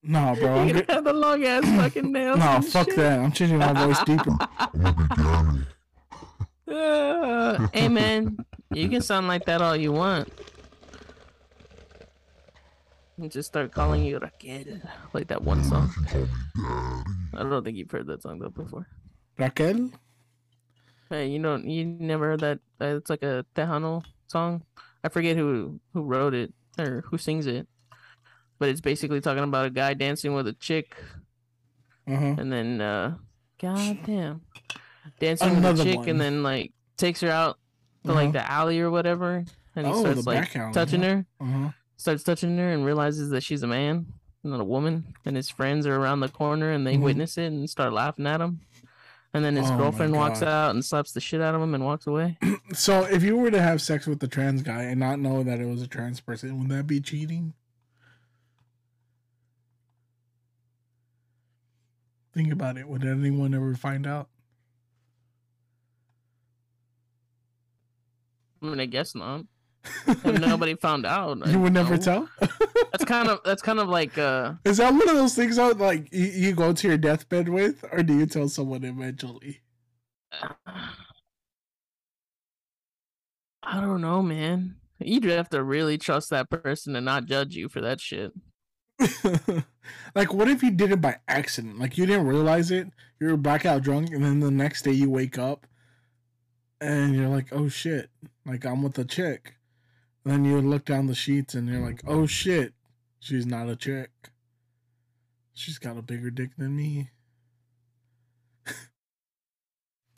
[0.00, 0.54] No, bro.
[0.54, 2.38] I'm You're gonna have the long ass fucking nails.
[2.38, 2.96] No, fuck shit.
[2.96, 3.18] that.
[3.18, 4.30] I'm changing my voice deeper.
[6.66, 8.36] Uh, hey man,
[8.72, 10.32] you can sound like that all you want.
[13.18, 14.80] And just start calling you Raquel,
[15.12, 15.92] like that one song.
[17.34, 18.86] I don't think you've heard that song though before.
[19.36, 19.90] Raquel?
[21.10, 22.58] Hey, you know, you never heard that?
[22.80, 24.62] Uh, it's like a Tejano song.
[25.02, 27.66] I forget who who wrote it or who sings it,
[28.58, 30.96] but it's basically talking about a guy dancing with a chick,
[32.06, 32.34] Uh-huh.
[32.38, 33.16] and then uh,
[33.60, 34.42] goddamn,
[35.20, 36.08] dancing with a chick, one.
[36.10, 37.58] and then like takes her out
[38.04, 38.20] to Uh-huh.
[38.22, 39.44] like the alley or whatever,
[39.76, 41.70] and he Oh, starts like touching her, Uh-huh.
[41.96, 44.06] starts touching her, and realizes that she's a man,
[44.44, 47.02] not a woman, and his friends are around the corner and they Mhm.
[47.02, 48.60] witness it and start laughing at him.
[49.34, 51.84] And then his Oh girlfriend walks out and slaps the shit out of him and
[51.84, 52.38] walks away.
[52.74, 55.58] So if you were to have sex with the trans guy and not know that
[55.58, 57.54] it was a trans person, would that be cheating?
[62.34, 62.86] Think about it.
[62.86, 64.28] Would anyone ever find out?
[68.62, 69.46] I mean, I guess not.
[70.06, 71.46] If nobody found out.
[71.46, 72.28] You would never tell?
[72.92, 75.78] That's kind of that's kind of like uh Is that one of those things out
[75.78, 79.60] like you, you go to your deathbed with, or do you tell someone eventually?
[83.62, 84.76] I don't know, man.
[84.98, 88.32] You'd have to really trust that person and not judge you for that shit.
[90.14, 91.78] like, what if you did it by accident?
[91.78, 92.88] Like, you didn't realize it,
[93.20, 95.66] you were blackout drunk, and then the next day you wake up
[96.80, 98.10] and you're like, oh shit,
[98.46, 99.54] like I'm with a chick.
[100.24, 102.74] And then you look down the sheets and you're like, oh shit,
[103.20, 104.10] she's not a chick.
[105.54, 107.10] She's got a bigger dick than me.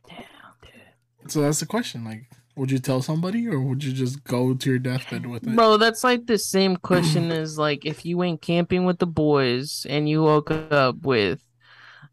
[0.09, 0.25] Damn,
[0.63, 1.31] dude.
[1.31, 2.05] So that's the question.
[2.05, 2.25] Like,
[2.57, 5.55] would you tell somebody or would you just go to your deathbed with it?
[5.57, 9.87] Bro, that's like the same question as like if you went camping with the boys
[9.89, 11.41] and you woke up with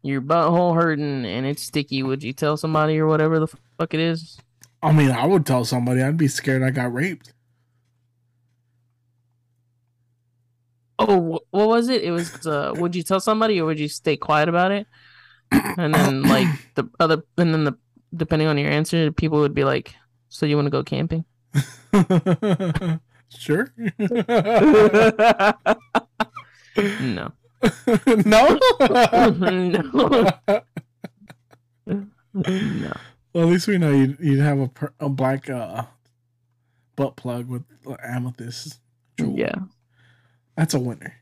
[0.02, 3.48] your butthole hurting and it's sticky, would you tell somebody or whatever the
[3.78, 4.38] fuck it is?
[4.82, 6.02] I mean, I would tell somebody.
[6.02, 7.34] I'd be scared I got raped.
[10.98, 12.02] Oh, what was it?
[12.02, 14.86] It was uh would you tell somebody or would you stay quiet about it?
[15.50, 17.76] And then like the other and then the
[18.14, 19.94] depending on your answer, people would be like,
[20.28, 21.24] "So you want to go camping?"
[23.28, 23.72] sure.
[27.00, 27.32] no.
[28.24, 28.58] no.
[28.80, 30.32] no.
[32.34, 32.92] no.
[33.32, 35.84] Well, at least we know you'd, you'd have a per, a black uh,
[36.96, 37.64] butt plug with
[38.02, 38.80] amethyst.
[39.18, 39.38] jewel.
[39.38, 39.54] Yeah.
[40.58, 41.14] That's a winner.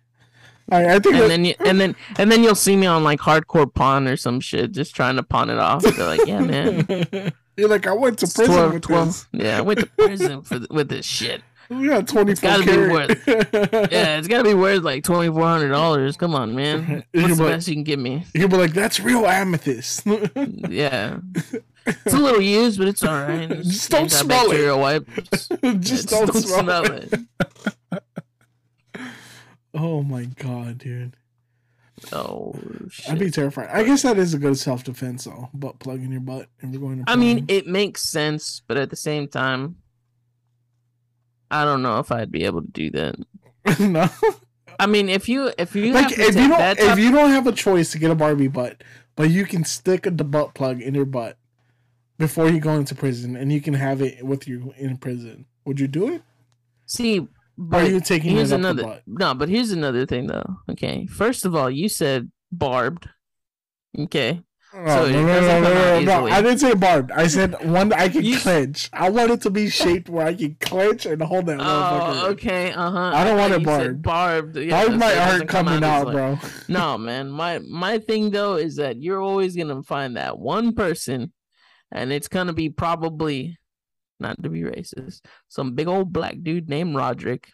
[0.73, 1.15] All right, I think.
[1.15, 4.17] And then you and then and then you'll see me on like hardcore pawn or
[4.17, 5.83] some shit just trying to pawn it off.
[5.83, 9.27] They're like, "Yeah, man." You're like, I went to prison 12 with 12 this.
[9.33, 11.43] Yeah, I went to prison for th- with this shit.
[11.69, 13.19] We got twenty four gotta be carat.
[13.91, 16.17] Yeah, it's gotta be worth like twenty four hundred dollars.
[16.17, 17.03] Come on, man.
[17.11, 18.25] What's the can be- best you can give me?
[18.35, 20.07] You'll be like, that's real amethyst.
[20.69, 21.19] Yeah.
[21.85, 23.49] It's a little used, but it's all right.
[23.49, 24.61] Just don't smell it.
[24.61, 25.49] antibacterial wipes.
[25.61, 27.13] Yeah, just, don't, smell, it.
[27.13, 28.03] it.
[29.77, 31.17] Oh my god, dude.
[32.13, 32.55] Oh
[32.91, 33.13] shit.
[33.13, 33.69] I'd be terrified.
[33.71, 35.51] I guess that is a good self defense though.
[35.53, 37.11] Butt plug in your butt if you're going to.
[37.11, 39.77] I mean, it makes sense, but at the same time,
[41.51, 43.17] I don't know if I'd be able to do that.
[43.81, 44.09] no.
[44.79, 47.47] I mean, if you if you Like have if you don't if you don't have
[47.47, 48.83] a choice to get a Barbie butt,
[49.15, 51.37] but you can stick the butt plug in your butt
[52.19, 55.47] before you go into prison, and you can have it with you in prison.
[55.65, 56.23] Would you do it?
[56.87, 57.27] see,
[57.59, 60.57] Or are you taking here's it up the another no, but here's another thing though.
[60.71, 63.09] Okay, first of all, you said barbed.
[63.99, 64.43] Okay,
[64.75, 66.27] Oh, So no, no, no, no, no.
[66.27, 67.11] I didn't say barbed.
[67.11, 68.91] I said one I can You- clench.
[68.93, 72.23] I want it to be shaped where I can clench and hold that motherfucker.
[72.25, 73.13] Oh, okay, uh huh.
[73.15, 74.03] I don't want it Barbed.
[74.03, 74.57] barbed.
[74.57, 76.39] Yeah, Barbed might hurt coming out, as bro.
[76.69, 77.31] no, man.
[77.31, 81.33] My my thing though is that you're always gonna find that one person,
[81.91, 83.57] and it's gonna be probably
[84.21, 87.51] not to be racist, some big old black dude named Roderick.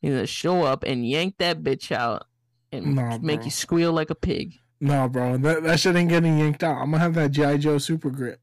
[0.00, 2.26] He's gonna show up and yank that bitch out
[2.72, 3.44] and Nah, make bro.
[3.46, 4.54] you squeal like a pig.
[4.80, 6.76] No, bro, that, that shit ain't getting yanked out.
[6.76, 8.40] I'm gonna have that GI Joe super grip.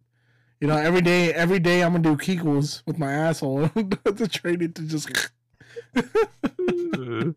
[0.60, 3.68] You know, every day, every day, I'm gonna do Kegels with my asshole
[4.16, 5.10] to train it to just.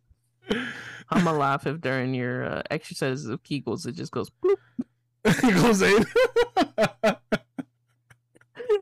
[1.10, 4.30] I'm gonna laugh if during your uh, exercises of Kegels it just goes.
[4.30, 4.56] bloop.
[5.24, 6.04] it goes in.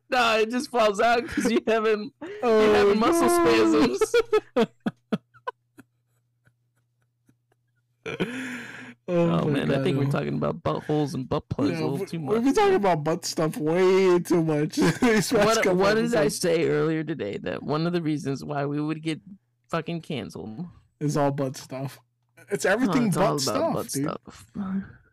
[0.11, 4.15] No, it just falls out because you haven't you Oh, having muscle spasms.
[8.07, 8.17] oh,
[9.09, 11.99] Oh my man, I think we're talking about buttholes and butt plugs Yeah, a little
[11.99, 14.79] we- too We've been talking about butt stuff way too much.
[14.79, 17.39] what what did I say earlier today?
[17.39, 19.21] That one of the reasons why we would get
[19.71, 20.67] fucking canceled.
[21.01, 21.99] is all butt stuff.
[22.51, 24.05] It's Oh, everything it's butt all stuff, about butt dude.
[24.11, 24.47] stuff.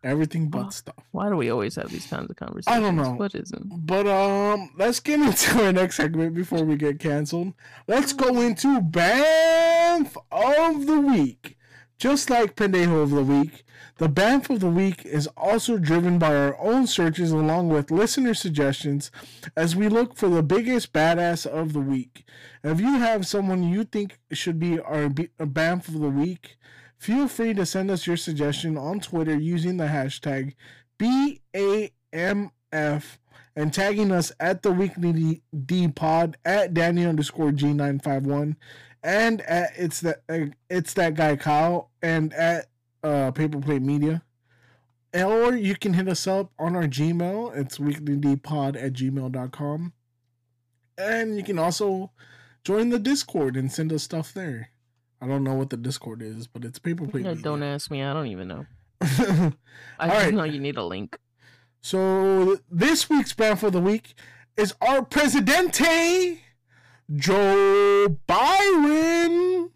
[0.03, 0.69] Everything but Oh.
[0.69, 0.95] stuff.
[1.11, 2.67] Why do we always have these kinds of conversations?
[2.77, 3.11] I don't know.
[3.13, 3.85] What isn't?
[3.85, 7.53] But um, let's get into our next segment before we get canceled.
[7.87, 11.57] Let's go into BAMF of the Week.
[11.97, 13.65] Just like Pendejo of the Week,
[13.97, 18.33] the BAMF of the Week is also driven by our own searches along with listener
[18.33, 19.11] suggestions
[19.57, 22.23] as we look for the biggest badass of the week.
[22.63, 26.55] If you have someone you think should be our BAMF of the Week,
[26.99, 30.53] feel free to send us your suggestion on Twitter using the hashtag
[30.99, 31.91] BAMF
[33.55, 38.55] and tagging us at the weekly D, pod at Danny underscore G951
[39.03, 42.67] and at it's that uh, it's that guy Kyle and at
[43.03, 44.23] uh paper plate media.
[45.13, 47.57] Or you can hit us up on our Gmail.
[47.57, 49.93] It's weeklydpod at gmail.com.
[50.99, 52.11] And you can also
[52.63, 54.69] join the Discord and send us stuff there.
[55.21, 57.43] I don't know what the Discord is, but it's paper plate Yeah, media.
[57.43, 58.03] don't ask me.
[58.03, 58.65] I don't even know.
[59.01, 59.51] I
[59.99, 60.33] right.
[60.33, 61.17] know you need a link.
[61.81, 64.13] So this week's BAMF for the week
[64.57, 66.41] is our Presidente,
[67.15, 69.69] Joe Biden.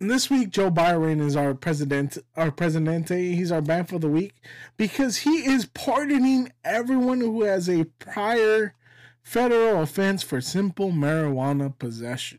[0.00, 3.34] And this week, Joe Biden is our president, our presidente.
[3.36, 4.34] He's our BAMF for the week
[4.76, 8.74] because he is pardoning everyone who has a prior
[9.22, 12.38] federal offense for simple marijuana possession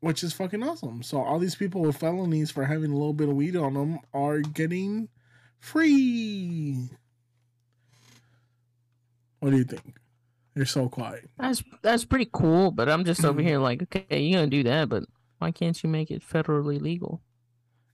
[0.00, 1.02] which is fucking awesome.
[1.02, 4.00] So all these people with felonies for having a little bit of weed on them
[4.12, 5.08] are getting
[5.58, 6.90] free.
[9.40, 9.96] What do you think?
[10.54, 11.30] You're so quiet.
[11.38, 13.30] That's that's pretty cool, but I'm just Mm-hmm.
[13.30, 15.04] over here like, okay, you're gonna do that, but
[15.38, 17.22] why can't you make it federally legal?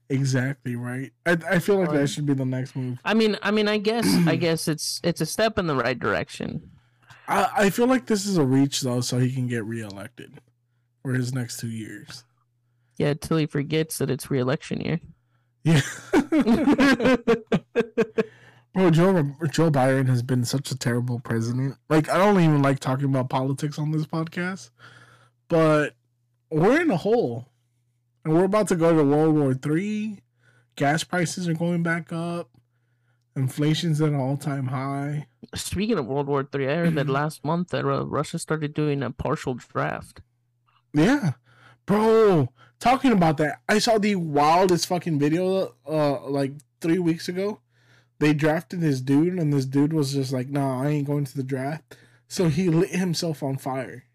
[0.09, 1.13] Exactly right.
[1.25, 2.99] I, I feel like that should be the next move.
[3.05, 5.97] I mean, I mean, I guess, I guess it's it's a step in the right
[5.97, 6.71] direction.
[7.31, 10.41] I, I feel like this is a reach though, so he can get reelected
[11.01, 12.23] for his next two years.
[12.97, 14.99] Yeah, till he forgets that it's re-election year.
[15.63, 15.81] Yeah.
[18.73, 21.77] Bro, Joe Joe Biden has been such a terrible president.
[21.89, 24.69] Like I don't even like talking about politics on this podcast,
[25.49, 25.93] but
[26.49, 27.47] we're in a hole,
[28.23, 30.19] and we're about to go to World War Three.
[30.75, 32.50] Gas prices are going back up.
[33.35, 35.27] Inflation's at an all-time high.
[35.55, 39.01] Speaking of World War Three, I heard that last month that uh, Russia started doing
[39.01, 40.21] a partial draft.
[40.93, 41.33] Yeah,
[41.85, 42.49] bro.
[42.79, 45.75] Talking about that, I saw the wildest fucking video.
[45.87, 47.61] Uh, like three weeks ago,
[48.19, 51.35] they drafted this dude, and this dude was just like, "Nah, I ain't going to
[51.35, 51.95] the draft."
[52.27, 54.05] So he lit himself on fire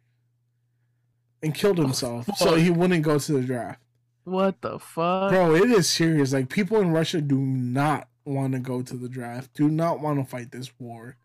[1.43, 3.81] and killed himself, so he wouldn't go to the draft.
[4.25, 5.31] What the fuck?
[5.31, 6.33] Bro, it is serious.
[6.33, 9.55] Like people in Russia do not want to go to the draft.
[9.55, 11.17] Do not want to fight this war.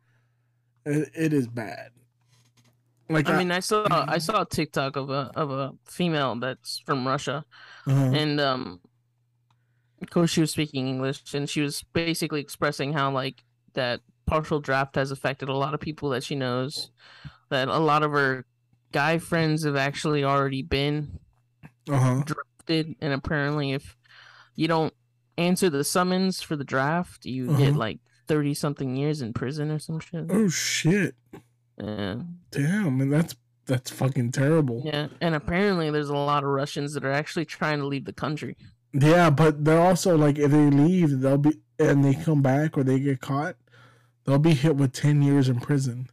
[0.86, 1.92] It, it is bad.
[3.10, 6.80] Like I mean, I saw I saw a TikTok of a of a female that's
[6.86, 7.44] from Russia,
[7.86, 8.12] uh-huh.
[8.16, 8.80] and um,
[10.02, 14.62] of course she was speaking English, and she was basically expressing how like that partial
[14.62, 16.92] draft has affected a lot of people that she knows,
[17.50, 18.46] that a lot of her
[18.94, 21.20] guy friends have actually already been
[21.90, 22.24] uh-huh.
[22.24, 23.98] drafted, and apparently if
[24.56, 24.94] you don't
[25.38, 27.58] answer the summons for the draft, you Uh-huh.
[27.60, 30.26] get like thirty something years in prison or some shit.
[30.30, 31.16] Oh shit.
[31.78, 32.22] Yeah.
[32.52, 33.36] Damn, and that's
[33.66, 34.82] that's fucking terrible.
[34.86, 35.08] Yeah.
[35.22, 38.56] And apparently there's a lot of Russians that are actually trying to leave the country.
[38.94, 42.84] Yeah, but they're also like if they leave, they'll be and they come back or
[42.84, 43.56] they get caught,
[44.26, 46.08] they'll be hit with ten years in prison.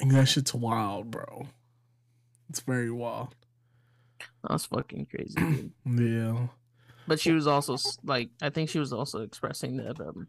[0.00, 1.46] And that shit's wild, bro.
[2.50, 3.34] It's very wild.
[4.48, 5.34] That's fucking crazy.
[5.34, 5.72] Dude.
[5.86, 6.46] Yeah.
[7.08, 10.28] But she was also like, I think she was also expressing that, um,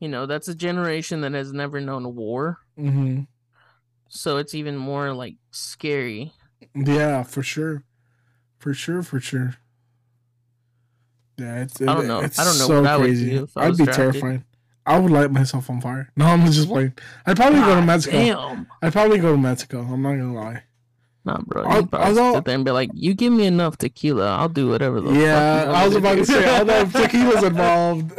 [0.00, 3.22] you know, that's a generation that has never known a war, hmm
[4.10, 6.32] so it's even more like scary.
[6.74, 7.84] Yeah, for sure.
[8.58, 9.56] For sure, for sure.
[11.36, 12.20] Yeah, it's I don't know.
[12.20, 13.30] It's I don't know so what I would crazy.
[13.30, 14.12] do I I'd was be drafted.
[14.12, 14.44] terrified.
[14.86, 16.10] I would light myself on fire.
[16.16, 16.94] No, I'm just playing.
[17.26, 18.16] I'd probably go to Mexico.
[18.18, 18.66] Damn.
[18.82, 19.80] I'd probably go to Mexico.
[19.82, 20.62] I'm not gonna lie.
[21.28, 21.62] Nah, bro.
[21.62, 25.00] Probably although- sit there and be like, "You give me enough tequila, I'll do whatever."
[25.00, 26.44] The yeah, I was about to do." say.
[26.54, 28.12] I don't know if tequila's involved.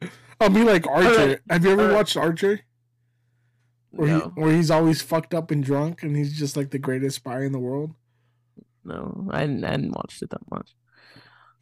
[0.40, 1.08] I'll be like Archer.
[1.20, 1.38] Alright.
[1.50, 1.96] Have you ever Alright.
[1.96, 2.60] watched Archer?
[3.90, 6.78] Where no, he, where he's always fucked up and drunk, and he's just like the
[6.78, 7.92] greatest spy in the world.
[8.84, 10.74] no, I hadn't, I hadn't watched it that much.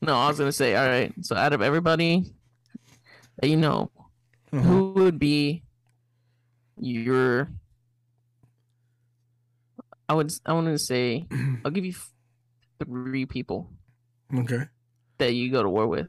[0.01, 1.13] No, I was gonna say, all right.
[1.23, 2.25] So out of everybody
[3.41, 3.91] that you know,
[4.53, 4.63] Uh-huh.
[4.63, 5.63] who would be
[6.79, 7.49] your?
[10.09, 10.33] I would.
[10.47, 11.27] I want to say,
[11.65, 11.95] I'll give you
[12.85, 13.71] three people
[14.35, 14.65] Okay.
[15.19, 16.09] that you go to war with.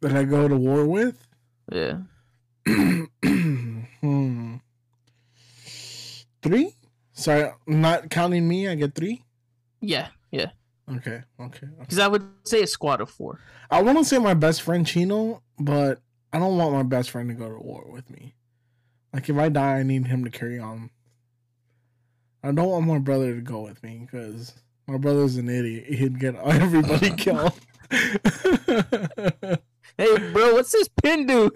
[0.00, 1.26] That I go to war with?
[1.70, 1.98] Yeah.
[2.66, 4.56] hmm.
[6.42, 6.74] Three?
[7.12, 9.24] Sorry, not counting me, I get three?
[9.80, 10.08] Yeah.
[10.30, 10.50] Yeah.
[10.90, 11.66] Okay, okay.
[11.66, 11.66] okay.
[11.80, 13.40] Because I would say a squad of four.
[13.70, 16.00] I want to say my best friend Chino, but
[16.32, 18.34] I don't want my best friend to go to war with me.
[19.12, 20.90] Like, if I die, I need him to carry on.
[22.48, 24.54] I don't want my brother to go with me because
[24.86, 25.84] my brother's an idiot.
[25.92, 27.52] He'd get everybody killed.
[29.98, 31.50] Hey, bro, what's this pin do?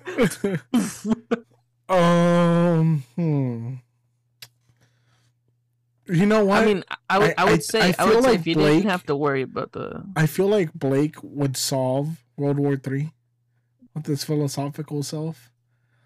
[1.94, 3.74] um, hmm.
[6.08, 6.62] You know what?
[6.62, 8.40] I mean, I- I would, I- I, would say, I I, would feel say like
[8.40, 12.22] if you Blake- didn't have to worry about the, I feel like Blake would solve
[12.36, 13.12] World War Three
[13.94, 15.51] with his philosophical self.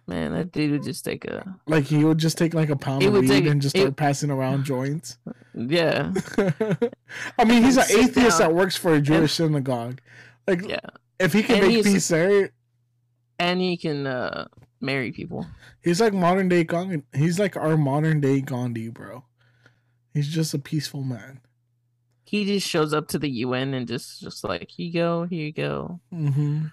[0.07, 3.03] Man, that dude would just take a, Like he would just take like a pound
[3.03, 5.19] of weed take- and just it- start passing around joints.
[5.55, 6.13] yeah,
[7.39, 10.01] I mean, he's an atheist down that works for a Jewish synagogue.
[10.47, 10.81] Like, yeah,
[11.19, 12.51] if he can And make peace there,
[13.39, 14.47] and he can uh
[14.81, 15.47] marry people.
[15.83, 17.03] he's like modern day Gandhi.
[17.15, 19.25] He's like our modern day Gandhi, bro.
[20.15, 21.41] He's just a peaceful man.
[22.25, 25.45] He just shows up to the UN and just, just like, here you go, here
[25.47, 26.01] you go.
[26.13, 26.67] Mm-hmm.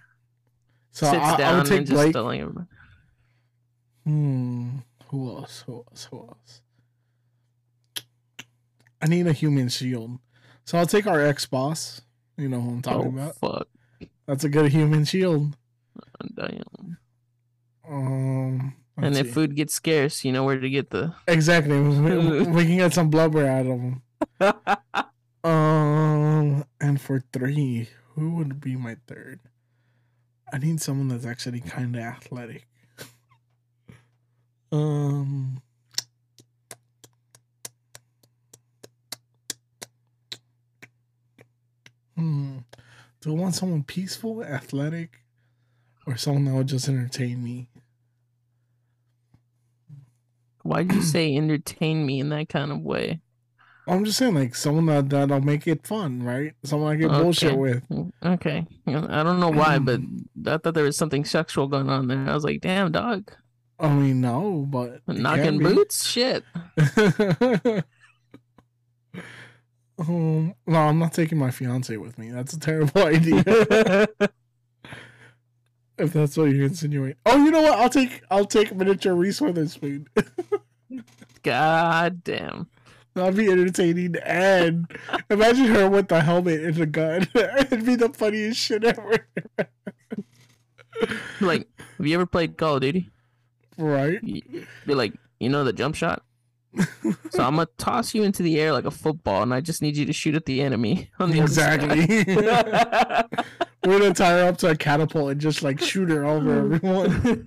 [0.91, 2.14] So Sits I, I down would take and just Blake.
[4.05, 4.77] Hmm.
[5.07, 5.63] Who else?
[5.67, 6.07] Who else?
[6.11, 6.61] Who else?
[9.01, 10.19] I need a human shield.
[10.65, 12.01] So I'll take our ex boss.
[12.38, 13.35] You know who I'm talking Oh, about.
[13.35, 13.67] fuck.
[14.27, 15.55] That's a good human shield.
[16.35, 16.97] Damn.
[17.88, 18.75] Um.
[18.97, 19.31] And if see.
[19.34, 21.13] food gets scarce, you know where to get the.
[21.27, 24.01] exactly, we, we can get some blubber out of them.
[25.45, 26.63] Um.
[26.80, 29.41] And for three, who would be my third?
[30.53, 32.65] I need someone that's actually kind of athletic.
[34.74, 35.62] Um.
[42.16, 42.58] Hmm.
[43.22, 45.20] Do I want someone peaceful, athletic,
[46.08, 47.70] or someone that would just entertain me?
[50.64, 53.22] Why do you say entertain me in that kind of way?
[53.86, 56.54] I'm just saying, like someone that that'll make it fun, right?
[56.64, 57.24] Someone I can Okay.
[57.24, 57.84] bullshit with.
[58.26, 58.66] Okay.
[58.88, 60.00] I don't know why, but
[60.48, 62.28] I thought there was something sexual going on there.
[62.28, 63.32] I was like, damn, dog.
[63.84, 66.07] I mean, no, but Knocking boots?
[66.07, 66.45] Shit.
[69.99, 72.31] um, no, I'm not taking my fiance with me.
[72.31, 73.43] That's a terrible idea.
[75.97, 77.18] if that's what you're insinuating.
[77.26, 77.77] Oh, you know what?
[77.77, 80.07] I'll take I'll take miniature Reese Witherspoon.
[81.43, 82.69] God damn.
[83.15, 84.15] That'd be entertaining.
[84.23, 84.88] And
[85.30, 87.27] imagine her with the helmet and the gun.
[87.35, 89.27] It'd be the funniest shit ever.
[91.41, 93.10] Like, have you ever played Call of Duty?
[93.78, 94.22] Right?
[94.22, 96.24] Be like, you know the jump shot?
[97.30, 99.95] So I'm gonna toss you into the air like a football, and I just need
[99.95, 101.12] you to shoot at the enemy.
[101.20, 101.40] On the.
[101.40, 102.08] Exactly.
[103.86, 107.45] We're gonna tie her up to a catapult and just like shoot her over everyone.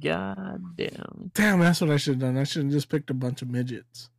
[0.00, 1.30] God damn.
[1.32, 2.36] Damn, that's what I should have done.
[2.36, 4.10] I should have just picked a bunch of midgets.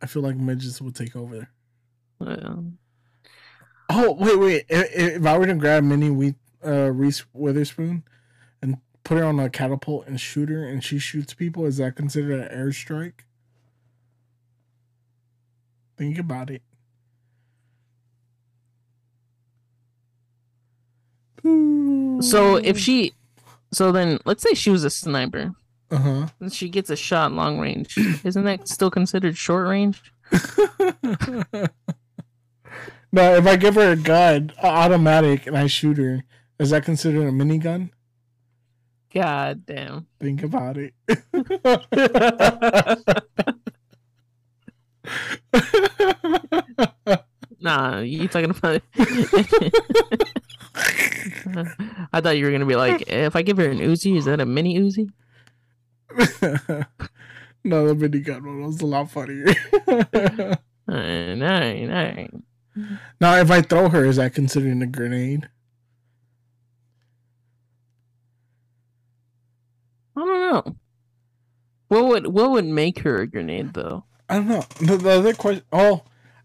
[0.00, 1.48] I feel like midgets would take over.
[2.20, 2.54] Yeah.
[3.88, 4.66] Oh wait, wait.
[4.68, 8.02] If, if I were to grab mini, Wheat, uh, Reese Witherspoon
[8.60, 11.96] and put her on a catapult and shoot her, and she shoots people, is that
[11.96, 13.20] considered an airstrike?
[15.96, 16.62] Think about it.
[22.20, 23.12] So if she,
[23.72, 25.52] so then let's say she was a sniper,
[25.90, 26.26] uh huh.
[26.40, 27.96] and she gets a shot long range.
[28.24, 30.02] Isn't that still considered short range?
[33.12, 36.24] now, if I give her a gun, automatic, and I shoot her,
[36.58, 37.90] is that considered a minigun?
[39.12, 40.06] God damn.
[40.20, 40.94] Think about it.
[47.66, 48.80] Nah, you talking about
[52.12, 54.40] I thought you were gonna be like, if I give her an Uzi, is that
[54.40, 55.10] a mini Uzi?
[57.64, 59.46] no, the minigun one was a lot funnier.
[60.88, 62.30] Alright, alright, alright.
[63.20, 65.48] now, if I throw her, is that considered a grenade?
[70.16, 70.76] I don't know.
[71.88, 74.04] What would what would make her a grenade though?
[74.28, 74.64] I don't know.
[74.80, 75.64] The, the other question.
[75.72, 76.02] Oh,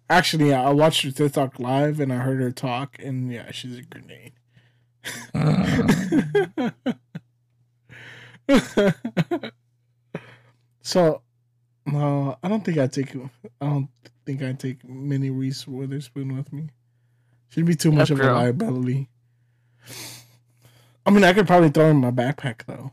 [0.10, 3.77] actually, yeah, I watched her TikTok live and I heard her talk, and yeah, she's
[3.77, 4.34] a grenade.
[10.81, 11.22] so,
[11.85, 13.15] no, I don't think I take.
[13.15, 13.30] I
[13.65, 13.89] don't
[14.26, 16.69] think I take Minnie Reese Witherspoon with me.
[17.49, 19.10] She'd be too much That of a liability.
[21.06, 22.91] I mean, I could probably throw her in my backpack though,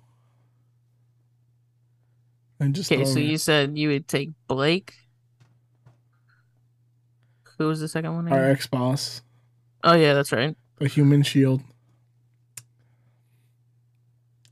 [2.72, 4.94] just Okay, so you said you would take Blake.
[7.59, 8.28] Who was the second one?
[8.30, 9.22] our ex boss,
[9.85, 10.56] Oh yeah, that's right.
[10.78, 11.62] the human shield.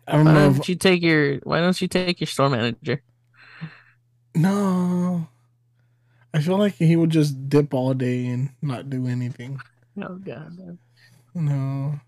[0.06, 0.50] I don't Why know.
[0.50, 3.02] don't If, you take your Why don't you take your store manager?
[4.34, 5.28] no,
[6.34, 9.60] I feel like he would just dip all day and not do anything.
[10.00, 10.78] Oh god.
[11.34, 12.00] No.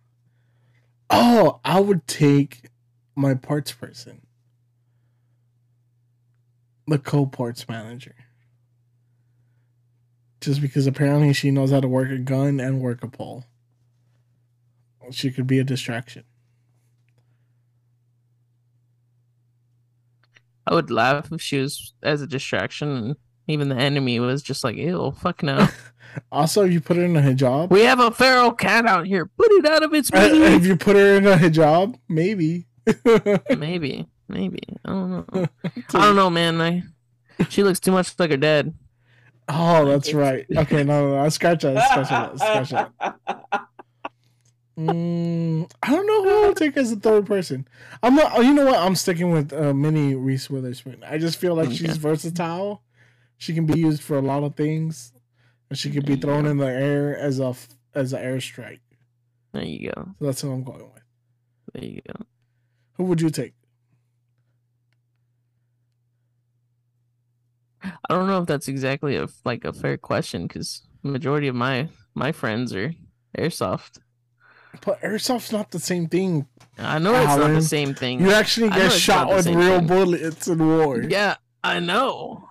[1.11, 2.71] Oh, I would take
[3.17, 4.23] my parts person,
[6.89, 8.15] the co-parts manager,
[10.41, 13.45] just because apparently she knows how to work a gun and work a pole.
[15.11, 16.25] She could be a distraction.
[20.67, 23.17] I would laugh if she was as a distraction and
[23.47, 25.69] even the enemy was just like, ew, fuck no.
[26.33, 29.27] Also, if you put her in a hijab, we have a feral cat out here.
[29.27, 30.47] Put it out of its Uh, misery.
[30.55, 32.67] if you put her in a hijab, maybe.
[33.57, 34.09] maybe.
[34.29, 34.61] Maybe.
[34.85, 35.47] I don't know.
[35.95, 36.61] I don't know, man.
[36.61, 36.83] I
[37.49, 38.75] she looks too much like her dad.
[39.49, 40.45] Oh, that's right.
[40.55, 41.25] Okay, no, no, no.
[41.25, 41.91] I Scratch that.
[41.91, 42.39] Scratch that.
[42.39, 43.65] Scratch that.
[44.79, 47.67] Mm, I don't know who I'll take as a third person.
[48.01, 48.31] I'm not.
[48.37, 48.79] Oh, you know what?
[48.79, 51.03] I'm sticking with uh, Minnie Reese Witherspoon.
[51.05, 52.85] I just feel like she's versatile.
[53.39, 55.13] She can be used for a lot of things,
[55.69, 57.57] and she could be thrown in the air as a
[57.93, 58.79] as an airstrike.
[59.53, 60.11] There you go.
[60.21, 61.03] So that's who I'm going with.
[61.75, 62.25] There you go.
[62.99, 63.55] Who would you take?
[68.09, 71.89] I don't know if that's exactly a like a fair question because majority of my
[72.15, 72.95] my friends are
[73.37, 73.99] airsoft.
[74.85, 76.47] But airsoft's not the same thing.
[76.79, 78.21] I know it's not the same thing.
[78.21, 79.87] You actually get shot with real thing.
[79.87, 81.03] bullets in war.
[81.03, 82.45] Yeah, I know.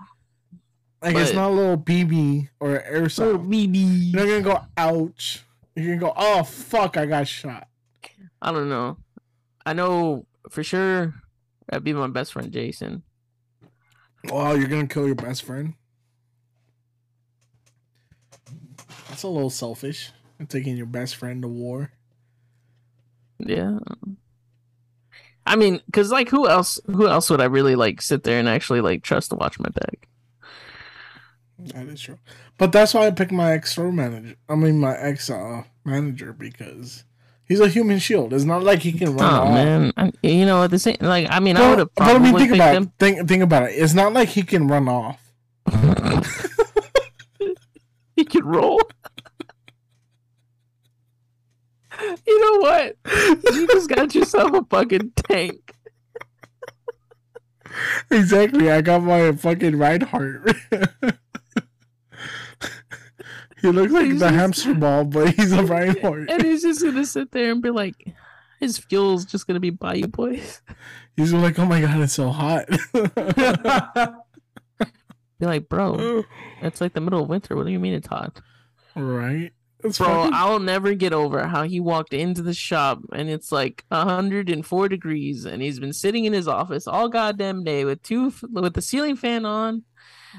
[1.02, 3.12] like it's not a little BB or airsoft.
[3.12, 4.14] So BB.
[4.14, 5.44] You're gonna go ouch.
[5.76, 7.68] You're gonna go, oh fuck, I got shot.
[8.42, 8.98] I don't know.
[9.66, 11.14] I know for sure
[11.68, 13.04] that'd be my best friend Jason.
[14.26, 15.74] Wow, you're gonna kill your best friend.
[19.10, 20.12] That's a little selfish.
[20.50, 21.92] Taking your best friend to war.
[23.40, 23.80] Yeah.
[25.46, 26.80] I mean, cause like who else?
[26.88, 29.70] Who else would I really like sit there and actually like trust to watch my
[29.70, 30.08] back?
[31.60, 32.20] That is true.
[32.58, 34.36] But that's why I picked my ex store manager.
[34.48, 37.04] I mean my ex uh, manager because
[37.48, 38.34] he's a human shield.
[38.34, 39.42] It's not like he can run off.
[39.42, 39.54] Oh off.
[39.54, 42.12] man, I, you know at the same like I mean I would have but I
[42.12, 42.84] probably mean think about him.
[42.84, 42.90] it.
[43.00, 43.72] Think think about it.
[43.72, 45.22] It's not like he can run off.
[48.16, 48.82] he could roll.
[52.26, 52.96] you know what?
[53.54, 55.74] You just got yourself a fucking tank.
[58.10, 58.72] Exactly.
[58.72, 60.56] I got my fucking Reinhardt.
[63.62, 66.30] he looks like He's the just- hamster ball, but he's a Reinhardt.
[66.30, 67.96] And he's just gonna sit there and be like,
[68.60, 70.62] his fuel's just gonna be Bayou Boys.
[71.16, 72.66] He's like, oh my god, it's so hot.
[75.40, 76.24] Be like, bro,
[76.62, 77.56] it's like the middle of winter.
[77.56, 78.40] What do you mean it's hot?
[78.96, 79.52] right?
[79.84, 83.52] It's Bro, fucking- I'll never get over how he walked into the shop and it's
[83.52, 88.34] like 104 degrees and he's been sitting in his office all goddamn day with two
[88.52, 89.84] with the ceiling fan on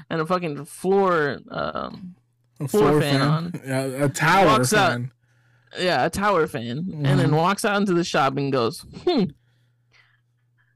[0.09, 2.15] and a fucking floor um
[2.59, 3.53] a floor fan on.
[3.65, 4.91] Yeah, a tower Walks out.
[4.91, 5.11] fan.
[5.79, 7.37] yeah, a tower fan and then Mhm.
[7.37, 9.23] walks out into the shop and goes, "Hmm.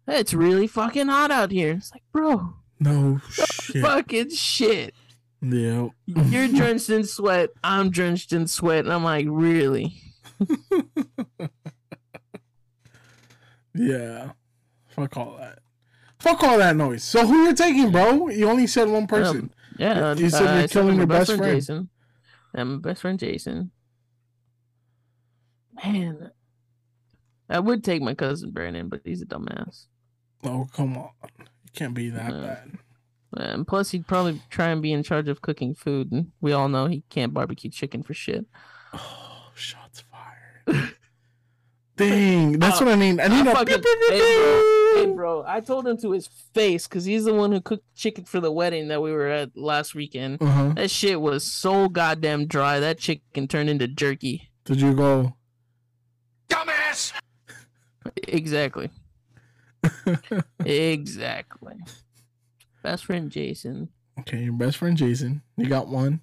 [0.07, 3.81] It's really fucking hot out here." It's like, "Bro, No shit.
[3.81, 4.93] fucking shit.
[5.41, 5.89] Yeah.
[6.05, 7.49] You're drenched in sweat.
[7.63, 9.95] I'm drenched in sweat." And I'm like, "Really?"
[13.75, 14.31] Yeah.
[14.89, 15.59] Fuck all that.
[16.19, 17.03] Fuck all that noise.
[17.03, 18.29] So who you taking, bro?
[18.29, 19.51] You only said one person.
[19.77, 21.43] Yeah, You said uh, you're killing your best friend.
[21.43, 21.89] Jason.
[22.53, 23.71] And my best friend Jason.
[25.83, 26.31] Man,
[27.49, 29.87] I would take my cousin Brandon, but he's a dumbass.
[30.43, 31.09] Oh come on,
[31.39, 32.41] it can't be that No.
[32.41, 32.71] bad.
[33.35, 36.69] And plus, he'd probably try and be in charge of cooking food, and we all
[36.69, 38.45] know he can't barbecue chicken for shit.
[38.93, 40.93] Oh, shots fired.
[41.97, 43.19] Dang, that's Uh, what I mean.
[43.19, 43.81] I need I a fucking-
[44.93, 45.15] hey, bro, hey, beep.
[45.15, 48.39] bro, I told him to his face because he's the one who cooked chicken for
[48.39, 50.41] the wedding that we were at last weekend.
[50.41, 50.73] Uh-huh.
[50.75, 52.79] That shit was so goddamn dry.
[52.79, 54.49] That chicken turned into jerky.
[54.65, 55.35] Did you go?
[56.49, 57.13] Dumbass!
[58.27, 58.89] Exactly.
[60.65, 61.75] exactly.
[62.81, 63.89] Best friend Jason.
[64.19, 65.41] Okay, your best friend Jason.
[65.57, 66.21] You got one.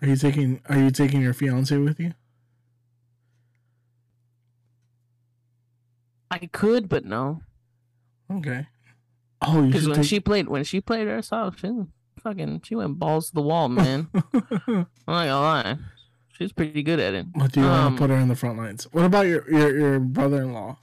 [0.00, 0.60] Are you taking?
[0.68, 2.12] Are you taking your fiance with you?
[6.42, 7.42] I could, but no,
[8.32, 8.66] Okay.
[9.46, 10.06] Oh, because when take.
[10.06, 11.70] she played, when she played herself, she
[12.22, 14.08] fucking she went balls to the wall, man.
[14.14, 15.76] I'm not gonna lie,
[16.32, 17.26] she's pretty good at it.
[17.36, 18.84] But do you want Um, to put her in the front lines?
[18.92, 20.78] What about your your, your brother-in-law?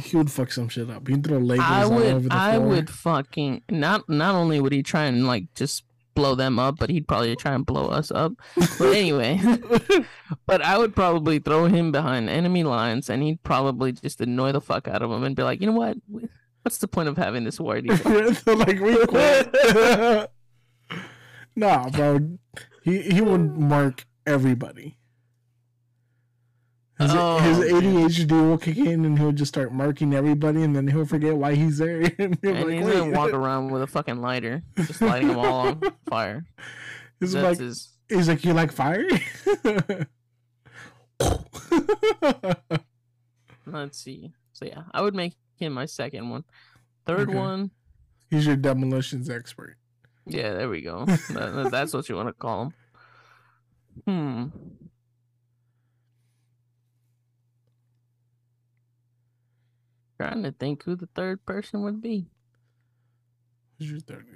[0.00, 1.08] He would fuck some shit up.
[1.08, 2.68] He'd throw Legos I all over would, the I floor.
[2.68, 4.08] would fucking not.
[4.08, 5.82] Not only would he try and like just
[6.18, 8.32] blow them up, but he'd probably try and blow us up.
[8.56, 9.40] But anyway,
[10.46, 14.60] but I would probably throw him behind enemy lines, and he'd probably just annoy the
[14.60, 15.96] fuck out of him and be like, you know what?
[16.62, 17.80] What's the point of having this war?
[17.80, 19.54] think?" like we quit.
[21.56, 22.36] nah, bro.
[22.82, 24.98] He he would mark everybody.
[26.98, 27.82] His, Oh, his man.
[27.82, 31.54] ADHD will kick in, and he'll just start marking everybody, and then he'll forget why
[31.54, 32.00] he's there.
[32.18, 35.38] and he'll and be he's gonna walk around with a fucking lighter, just lighting them
[35.38, 35.80] all on
[36.10, 36.44] fire.
[37.20, 37.88] He's That's like, his.
[38.08, 39.04] he's like, you like fire?
[43.66, 44.32] Let's see.
[44.52, 46.44] So yeah, I would make him my second one.
[47.06, 47.38] Third Okay.
[47.38, 47.70] one,
[48.30, 49.76] he's your demolitions expert.
[50.26, 51.04] yeah, there we go.
[51.06, 52.72] That- that's what you want to call
[54.06, 54.52] him.
[54.52, 54.58] Hmm.
[60.20, 62.26] Trying to think who the third person would be.
[63.78, 64.26] Who's your third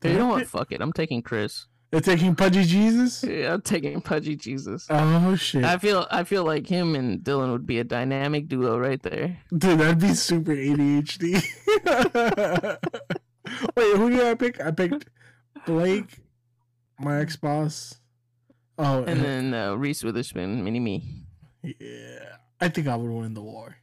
[0.00, 0.10] guy?
[0.10, 0.46] You know what?
[0.46, 0.80] Fuck it.
[0.80, 1.66] I'm taking Chris.
[1.90, 3.22] They're taking Pudgy Jesus.
[3.22, 4.86] Yeah, I'm taking Pudgy Jesus.
[4.88, 8.78] Oh shit, I feel I feel like him and Dylan would be a dynamic duo
[8.78, 9.38] right there.
[9.56, 11.34] dude, that'd be super ADHD.
[13.76, 14.60] Wait, who did I pick?
[14.60, 15.06] I picked
[15.66, 16.18] Blake,
[16.98, 17.96] my ex boss.
[18.78, 21.26] Oh, And then uh, Reese Witherspoon, mini me.
[21.62, 23.76] yeah, I think I would win the war.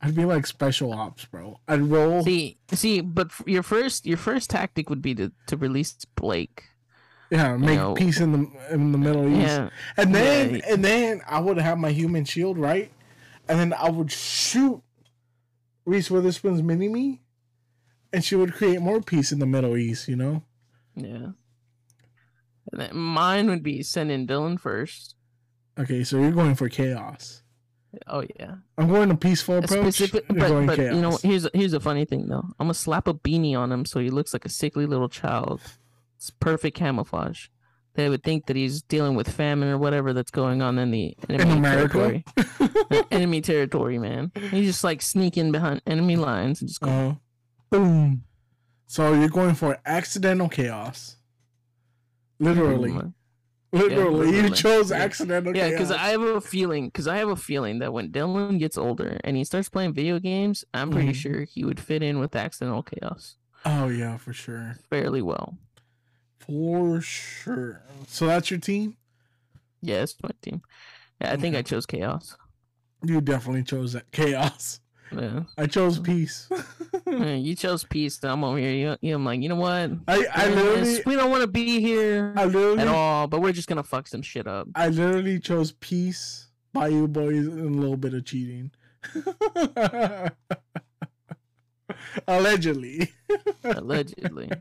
[0.00, 1.60] I'd be like special ops, bro.
[1.68, 2.22] I'd roll.
[2.22, 6.62] See, see, but f- your first your first tactic would be to, to release Blake.
[7.30, 9.40] yeah, make know- peace in the in the Middle East.
[9.58, 10.60] Yeah, And then Yeah.
[10.72, 12.90] and then I would have my human shield, right?
[13.48, 14.82] And then I would shoot
[15.84, 17.22] Reese Witherspoon's mini me,
[18.12, 20.42] and she would create more peace in the Middle East, you know?
[20.94, 21.32] yeah.
[22.70, 25.14] And then mine would be sending Dylan first.
[25.78, 27.42] Okay, so you're going for chaos.
[28.06, 29.94] Oh yeah, I'm going to peaceful approach.
[29.94, 32.44] Specific, but but you know here's here's a funny thing though.
[32.58, 35.60] I'm gonna slap a beanie on him so he looks like a sickly little child.
[36.16, 37.46] It's perfect camouflage.
[37.94, 41.16] They would think that he's dealing with famine or whatever that's going on in the
[41.28, 42.22] enemy America?
[42.38, 43.04] territory.
[43.10, 44.30] enemy territory, man.
[44.50, 47.14] He's just like sneaking behind enemy lines and just going Uh,
[47.70, 48.22] boom.
[48.86, 51.16] so you're going for accidental chaos.
[52.38, 52.92] Literally.
[52.92, 53.14] Boom.
[53.72, 54.26] Literally.
[54.28, 54.56] You literally.
[54.56, 54.96] chose Yeah.
[54.98, 56.86] accidental Yeah, because I have a feeling.
[56.86, 60.18] Because I have a feeling that when Dylan gets older and he starts playing video
[60.18, 61.14] games, I'm pretty Mhm.
[61.14, 63.36] sure he would fit in with accidental chaos
[63.66, 64.76] Oh, yeah, for sure.
[64.88, 65.58] fairly well.
[66.38, 67.82] For sure.
[68.06, 68.96] So that's your team?
[69.82, 70.62] Yeah, it's my team.
[71.20, 72.36] Yeah, I think I chose chaos.
[73.04, 74.80] You definitely chose that chaos.
[75.12, 75.40] Yeah.
[75.56, 76.48] I chose peace.
[77.06, 78.22] Yeah, you chose peace.
[78.22, 78.72] I'm over here.
[78.72, 79.90] You, you, I'm like, you know what?
[80.06, 83.52] I, I literally we don't want to be here I literally at all, but we're
[83.52, 84.68] just gonna fuck some shit up.
[84.74, 88.70] I literally chose peace, Bayou Boys, and a little bit of cheating.
[92.28, 93.12] Allegedly.
[93.64, 94.50] Allegedly.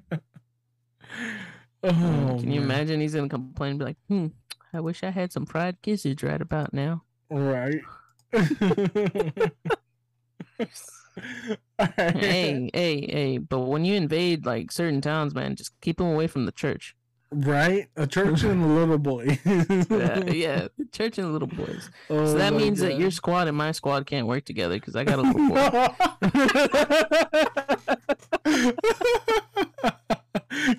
[1.83, 2.71] Oh, Can you man.
[2.71, 3.01] imagine?
[3.01, 4.27] He's gonna complain and be like, "Hmm,
[4.73, 7.81] I wish I had some fried gizzards right about now." Right.
[10.59, 10.67] Hey,
[11.77, 13.37] hey, hey!
[13.37, 16.95] But when you invade like certain towns, man, just keep them away from the church.
[17.29, 17.89] Right?
[17.97, 19.37] A church and a little boy.
[19.89, 21.89] Yeah, yeah, church and little boys.
[22.09, 25.03] Oh So that means that your squad and my squad can't work together because I
[25.03, 25.59] got a little boy.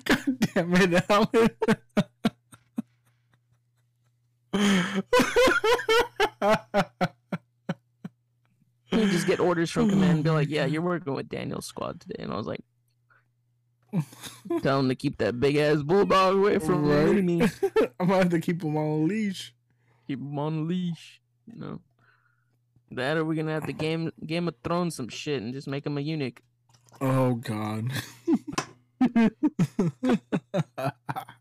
[0.05, 1.49] God damn it, Alan.
[8.99, 12.01] You just get orders from command and be like, "Yeah, you're working with Daniel's squad
[12.01, 12.61] today," and I was like,
[14.61, 17.23] Tell him to keep that big ass bulldog away from Right.
[17.23, 17.41] me.
[17.99, 19.53] I'm gonna have to keep him on a leash.
[20.07, 21.21] Keep him on a leash.
[21.47, 21.79] You know.
[22.91, 25.85] That or we're gonna have to game Game of Thrones some shit and just make
[25.87, 26.41] him a eunuch.
[27.01, 27.91] Oh God.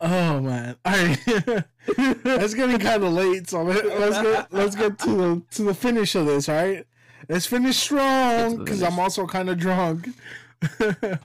[0.00, 0.76] oh man.
[0.84, 1.64] All right.
[1.98, 5.74] It's getting kind of late, so let, let's get let's get to the to the
[5.74, 6.48] finish of this.
[6.48, 6.84] All right.
[7.28, 8.82] Let's finish strong because.
[8.82, 10.08] I'm also kind of drunk.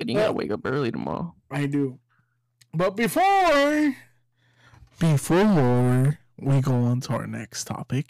[0.00, 1.34] And you gotta wake up early tomorrow.
[1.50, 1.98] I do.
[2.72, 3.94] But before
[4.98, 8.06] before we go on to our next topic,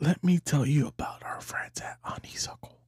[0.00, 2.78] let me tell you about our friends at Honeysuckle.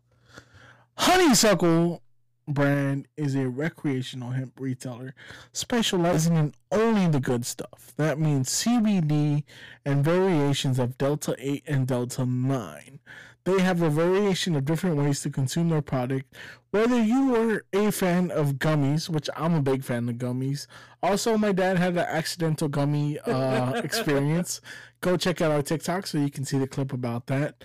[0.99, 2.03] Honeysuckle
[2.49, 5.15] brand is a recreational hemp retailer
[5.53, 7.93] specializing in only the good stuff.
[7.97, 9.45] That means CBD
[9.85, 13.01] and variations of Delta 8 and Delta 9.
[13.45, 16.35] They have a variation of different ways to consume their product.
[16.73, 20.67] Whether you are a fan of gummies, which I'm a big fan of gummies.
[21.01, 24.61] Also, my dad had an accidental gummy uh, experience.
[25.01, 27.63] Go check out our TikTok so you can see the clip about that.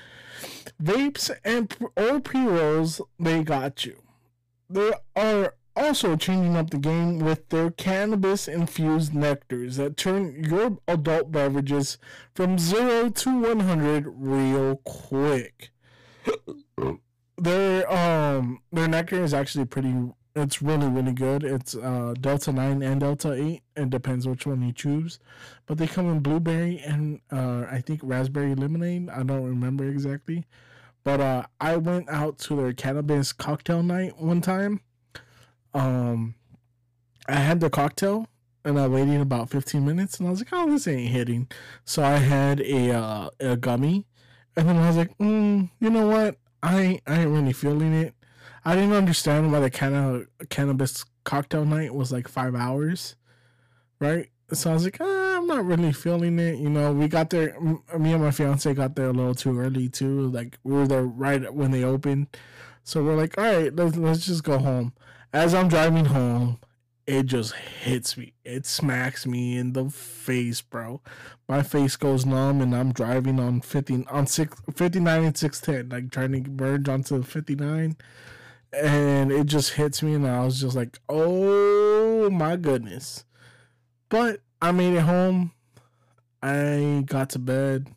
[0.82, 3.98] Vapes and or pre rolls, they got you.
[4.74, 10.78] They are also changing up the game with their cannabis infused nectars that turn your
[10.88, 11.98] adult beverages
[12.34, 15.72] from 0 to 100 real quick.
[17.38, 19.94] their um their nectar is actually pretty
[20.36, 21.44] it's really really good.
[21.44, 23.62] It's uh Delta 9 and Delta 8.
[23.76, 25.20] It depends which one you choose.
[25.66, 29.10] But they come in blueberry and uh I think raspberry lemonade.
[29.10, 30.46] I don't remember exactly.
[31.04, 34.82] But uh, I went out to their cannabis cocktail night one time.
[35.74, 36.36] Um,
[37.28, 38.28] I had the cocktail
[38.64, 41.48] and I waited about 15 minutes and I was like, oh, this ain't hitting.
[41.86, 44.06] So I had a uh, a gummy
[44.56, 46.38] and then I was like, mm, you know what?
[46.62, 48.14] I ain't, I ain't really feeling it.
[48.64, 53.16] I didn't understand why the canna- cannabis cocktail night was like five hours,
[54.00, 54.30] right?
[54.54, 56.58] So I was like, ah, I'm not really feeling it.
[56.58, 57.58] You know, we got there.
[57.98, 60.28] Me and my fiance got there a little too early too.
[60.28, 62.28] Like we were there right when they opened,
[62.84, 64.94] so we're like, all right, let's let's just go home.
[65.34, 66.60] As I'm driving home,
[67.08, 68.34] it just hits me.
[68.44, 71.02] It smacks me in the face, bro.
[71.48, 75.90] My face goes numb, and I'm driving on 50 on six, 59 and six ten,
[75.90, 77.96] like trying to merge onto 59,
[78.74, 83.26] and it just hits me, and I was just like, oh my goodness.
[84.12, 85.54] But I made it home.
[86.44, 87.88] I got to bed.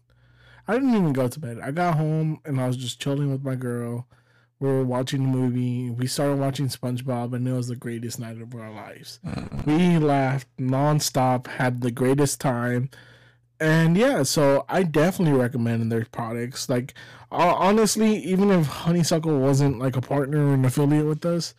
[0.66, 1.58] I didn't even go to bed.
[1.60, 4.06] I got home and I was just chilling with my girl.
[4.60, 5.90] We were watching a movie.
[5.90, 9.18] We started watching SpongeBob, and it was the greatest night of our lives.
[9.66, 12.88] We laughed nonstop, had the greatest time.
[13.58, 16.68] And yeah, so I definitely recommend their products.
[16.68, 16.94] Like,
[17.32, 21.54] uh, honestly, even if Honeysuckle wasn't like a partner or an affiliate with us,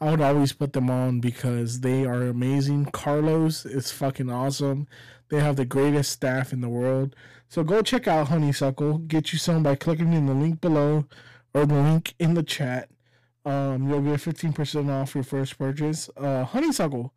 [0.00, 2.86] I would always put them on because they are amazing.
[2.86, 4.88] Carlos is fucking awesome.
[5.28, 7.14] They have the greatest staff in the world.
[7.48, 8.98] So go check out Honeysuckle.
[8.98, 11.04] Get you some by clicking in the link below
[11.52, 12.88] or the link in the chat.
[13.44, 16.08] Um, you'll get 15% off your first purchase.
[16.16, 17.12] Uh, Honeysuckle.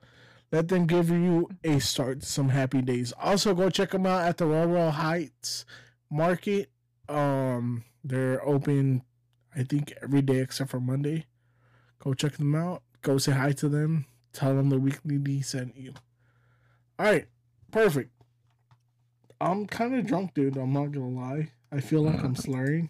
[0.51, 3.11] Let them give you a start some happy days.
[3.17, 5.65] Also, go check them out at the Royal Heights
[6.11, 6.69] Market.
[7.09, 9.03] Um, they're open,
[9.55, 11.25] I think, every day except for Monday.
[12.03, 12.83] Go check them out.
[13.01, 14.05] Go say hi to them.
[14.33, 15.93] Tell them the weekly D sent you.
[16.99, 17.27] All right,
[17.71, 18.11] perfect.
[19.39, 20.57] I'm kind of drunk, dude.
[20.57, 21.51] I'm not gonna lie.
[21.71, 22.89] I feel like I'm slurring.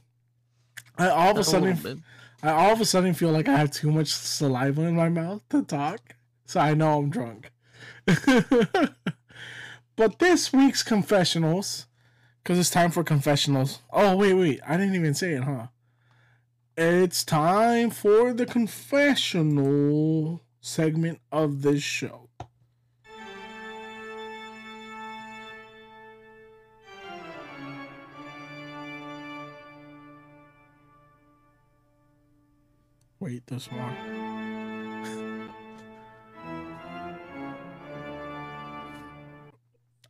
[0.97, 2.03] I all of a A sudden.
[2.41, 5.47] I all of a sudden feel like I have too much saliva in my mouth
[5.49, 6.15] to talk,
[6.45, 7.51] so I know I'm drunk.
[9.95, 11.85] but this week's confessionals,
[12.43, 13.79] because it's time for confessionals.
[13.91, 15.67] Oh wait, wait, I didn't even say it, huh?
[16.75, 22.29] It's time for the confessional segment of this show.
[33.19, 34.32] Wait, this one.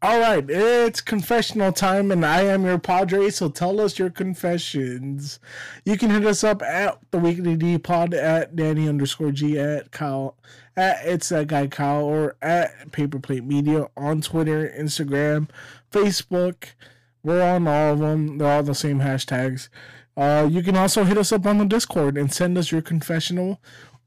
[0.03, 3.29] All right, it's confessional time, and I am your Padre.
[3.29, 5.39] So tell us your confessions.
[5.85, 9.91] You can hit us up at the Weekly D Pod at Danny underscore G at
[9.91, 10.35] Kyle
[10.75, 15.47] at it's that guy Kyle or at Paperplate Media on Twitter, Instagram,
[15.89, 16.73] Facebook.
[17.23, 18.39] We're on all of them.
[18.39, 19.69] They're all the same hashtags.
[20.17, 23.61] Uh, you can also hit us up on the Discord and send us your confessional,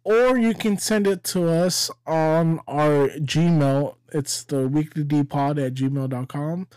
[0.07, 3.97] or you can send it to us on our Gmail.
[4.13, 6.69] It's the weeklydpod at gmail.com.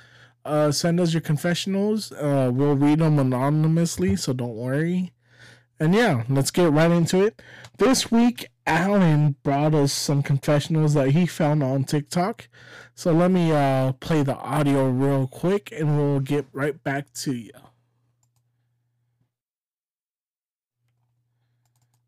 [0.43, 2.11] Uh, send us your confessionals.
[2.11, 5.11] Uh, we'll read them anonymously, so don't worry.
[5.79, 7.39] And yeah, let's get right into it.
[7.77, 12.49] This week, Alan brought us some confessionals that he found on TikTok.
[12.95, 17.33] So let me uh, play the audio real quick and we'll get right back to
[17.33, 17.51] you.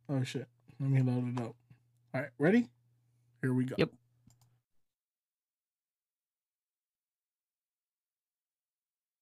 [0.10, 0.51] Oh shit.
[0.82, 1.56] Let me load it up.
[2.16, 2.68] All right, ready?
[3.42, 3.76] Here we go.
[3.78, 3.92] Yep.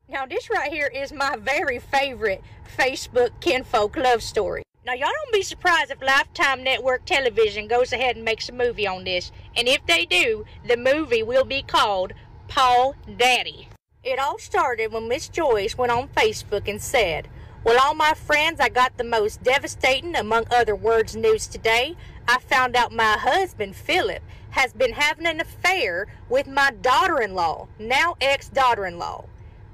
[0.07, 2.41] Now, this right here is my very favorite
[2.77, 4.63] Facebook kinfolk love story.
[4.85, 8.87] Now, y'all don't be surprised if Lifetime Network Television goes ahead and makes a movie
[8.87, 9.33] on this.
[9.57, 12.13] And if they do, the movie will be called
[12.47, 13.67] Paul Daddy.
[14.01, 17.27] It all started when Miss Joyce went on Facebook and said,
[17.63, 21.95] Well, all my friends, I got the most devastating, among other words, news today.
[22.27, 27.35] I found out my husband, Philip, has been having an affair with my daughter in
[27.35, 29.25] law, now ex daughter in law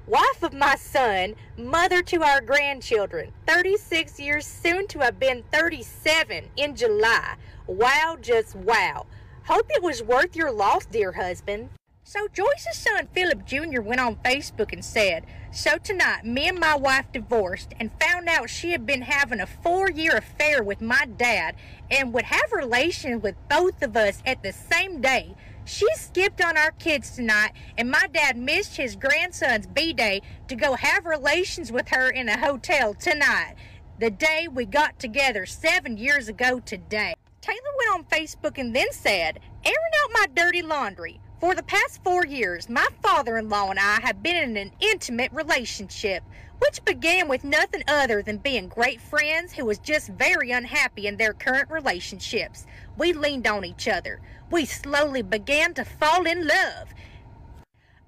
[0.06, 6.50] wife of my son, mother to our grandchildren, 36 years soon to have been 37
[6.56, 7.34] in July.
[7.66, 9.06] Wow, just wow.
[9.44, 11.70] Hope it was worth your loss, dear husband.
[12.04, 13.80] So Joyce's son Philip Jr.
[13.80, 15.26] went on Facebook and said,
[15.56, 19.46] So tonight, me and my wife divorced and found out she had been having a
[19.46, 21.54] four year affair with my dad
[21.90, 25.34] and would have relations with both of us at the same day.
[25.64, 30.56] She skipped on our kids tonight, and my dad missed his grandson's B day to
[30.56, 33.54] go have relations with her in a hotel tonight,
[33.98, 37.14] the day we got together seven years ago today.
[37.40, 41.18] Taylor went on Facebook and then said, airing out my dirty laundry.
[41.38, 44.72] For the past four years, my father in law and I have been in an
[44.80, 46.22] intimate relationship,
[46.60, 51.18] which began with nothing other than being great friends who was just very unhappy in
[51.18, 52.66] their current relationships.
[52.96, 54.22] We leaned on each other.
[54.50, 56.94] We slowly began to fall in love.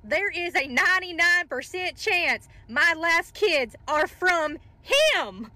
[0.03, 5.51] There is a 99% chance my last kids are from him.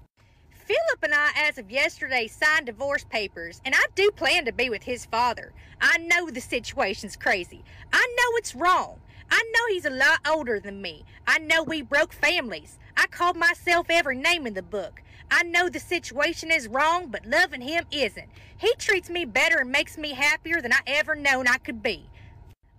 [0.64, 4.70] Philip and I, as of yesterday, signed divorce papers, and I do plan to be
[4.70, 5.52] with his father.
[5.80, 7.64] I know the situation's crazy.
[7.92, 9.00] I know it's wrong.
[9.28, 11.04] I know he's a lot older than me.
[11.26, 12.78] I know we broke families.
[12.96, 15.02] I called myself every name in the book.
[15.32, 18.28] I know the situation is wrong, but loving him isn't.
[18.56, 22.08] He treats me better and makes me happier than I ever known I could be.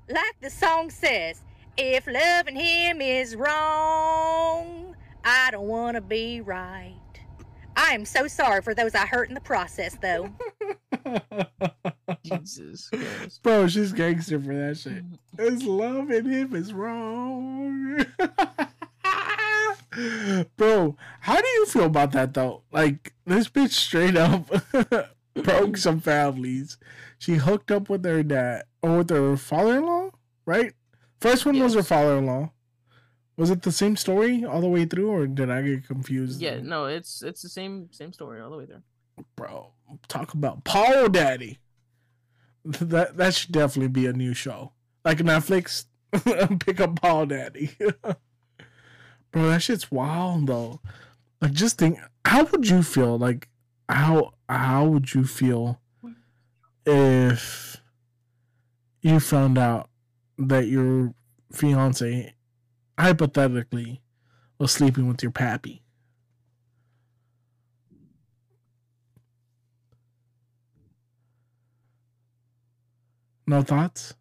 [0.07, 1.41] Like the song says,
[1.75, 4.95] if loving him is wrong,
[5.25, 6.95] I don't want to be right.
[7.75, 10.29] I am so sorry for those I hurt in the process, though.
[12.23, 13.43] Jesus Christ.
[13.43, 15.03] Bro, she's gangster for that shit.
[15.37, 18.05] It's loving him is wrong.
[20.57, 22.63] Bro, how do you feel about that though?
[22.71, 24.49] Like this bitch straight up
[25.35, 26.77] broke some families.
[27.19, 30.09] She hooked up with her dad or with her father-in-law,
[30.45, 30.73] right?
[31.21, 32.51] First one was her father-in-law.
[33.35, 36.39] Was it the same story all the way through, or did I get confused?
[36.41, 38.83] Yeah, no, it's it's the same same story all the way through.
[39.35, 39.71] bro.
[40.07, 41.59] Talk about Paul Daddy.
[42.65, 44.71] That that should definitely be a new show,
[45.03, 45.85] like Netflix.
[46.59, 47.71] Pick up Paul Daddy,
[49.31, 49.49] bro.
[49.49, 50.79] That shit's wild though.
[51.41, 53.17] Like, just think, how would you feel?
[53.17, 53.49] Like,
[53.89, 55.81] how how would you feel
[56.85, 57.77] if
[59.01, 59.89] you found out
[60.37, 61.13] that your
[61.51, 62.33] fiance,
[62.97, 64.01] hypothetically,
[64.57, 65.83] was sleeping with your pappy?
[73.45, 74.13] No thoughts?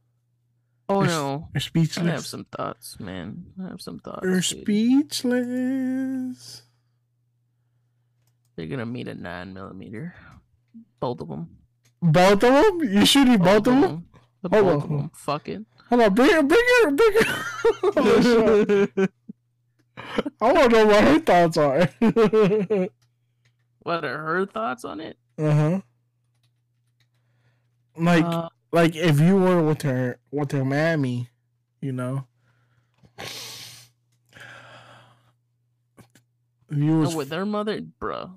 [0.89, 1.49] Oh You're no.
[1.55, 2.27] You're I have speechless.
[2.27, 3.47] some thoughts, man.
[3.63, 4.21] I have some thoughts.
[4.25, 4.45] You're dude.
[4.45, 6.63] speechless.
[8.57, 10.15] They're gonna meet a nine millimeter.
[11.01, 11.57] Both of them.
[12.01, 12.81] Both of them?
[12.83, 14.09] You shooting both of them?
[14.43, 15.11] The Hold both of them.
[15.15, 15.67] Fucking.
[15.93, 19.09] Hold on, bring her, bring her, bring her.
[20.41, 20.49] Oh.
[20.49, 21.89] I want to know what her thoughts are.
[23.83, 25.19] what are her thoughts on it?
[25.39, 25.81] uh huh.
[27.97, 31.29] Like, Uh, like if you were with her, with her mammy,
[31.83, 32.27] you know.
[36.71, 38.31] You was, with their mother, bro.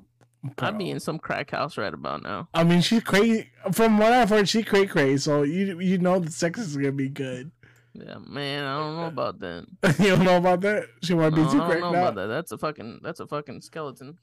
[0.60, 2.48] I'd be in some crack house right about now.
[2.54, 3.50] I mean, she's crazy.
[3.72, 5.18] From what I've heard, she cray cray.
[5.18, 7.52] So you you know the sex is gonna be good.
[7.94, 9.66] Yeah, man, I don't know about that.
[10.00, 10.86] you don't know about that?
[11.02, 11.94] She might be No, I too don't know out.
[11.96, 12.28] about that.
[12.28, 14.18] That's a fucking that's a fucking skeleton.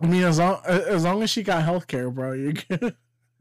[0.00, 2.96] I mean, as long as long as she got health care, bro, you good.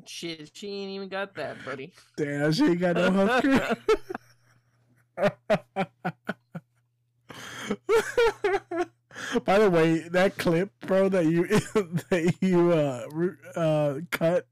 [0.06, 1.94] Shit, she ain't even got that, buddy.
[2.18, 3.78] Damn, she ain't got no health care.
[9.46, 11.48] By the way, that clip, bro, that you
[12.10, 13.06] that you uh
[13.60, 14.48] uh cut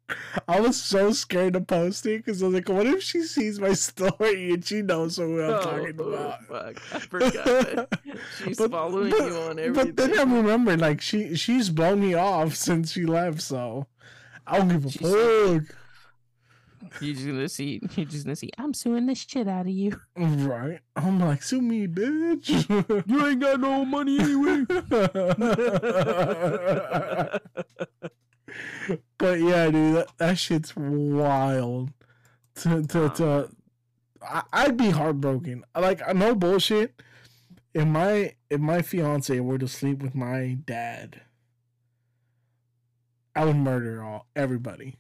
[0.48, 3.60] I was so scared to post it because I was like, what if she sees
[3.60, 6.44] my story and she knows who I'm talking Oh, about?
[6.46, 6.82] fuck.
[6.94, 7.88] I forgot.
[8.44, 9.74] She's following you on everything.
[9.74, 13.88] But then I remember, like, she she's blown me off since she left, so
[14.48, 15.02] I don't give a She's
[15.68, 15.76] fuck.
[17.02, 17.82] You're just gonna see.
[17.96, 18.52] You're just gonna see.
[18.58, 20.00] I'm suing the shit out of you.
[20.16, 20.80] Right?
[20.96, 22.50] I'm like, sue me, bitch.
[23.08, 24.66] You ain't got no money anyway.
[29.18, 31.92] but yeah, dude, that, that shit's wild.
[32.56, 33.50] To to to,
[34.22, 35.64] I, I'd be heartbroken.
[35.76, 37.02] Like, no bullshit.
[37.74, 41.22] If my if my fiance were to sleep with my dad,
[43.36, 44.98] I would murder all everybody.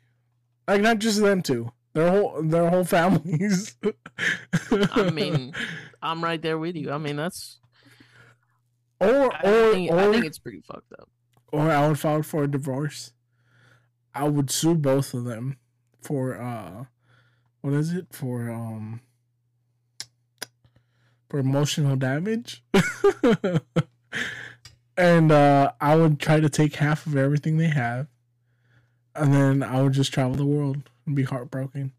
[0.69, 1.71] Like, not just them two.
[1.93, 3.75] Their whole their whole families.
[4.71, 5.53] I mean,
[6.01, 6.91] I'm right there with you.
[6.91, 7.59] I mean, that's.
[8.99, 11.09] or I, or think, or I think it's pretty fucked up.
[11.51, 13.13] or I would file for a divorce.
[14.13, 15.57] I would sue both of them
[16.01, 16.85] for uh
[17.61, 18.07] what is it?
[18.11, 19.01] For um
[21.29, 22.63] for emotional damage.
[24.97, 28.05] and uh I would try to take half of everything they have.
[29.19, 31.91] And then I would just travel the world and be heartbroken.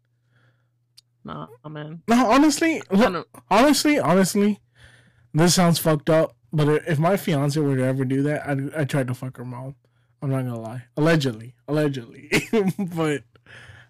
[1.23, 2.01] Nah, man.
[2.07, 4.59] No, honestly, I look, honestly, honestly,
[5.33, 8.89] this sounds fucked up, but if my fiance were to ever do that, I'd, I'd
[8.89, 9.75] try to fuck her mom.
[10.21, 10.83] I'm not gonna lie.
[10.97, 11.55] Allegedly.
[11.67, 12.29] Allegedly.
[12.77, 13.23] but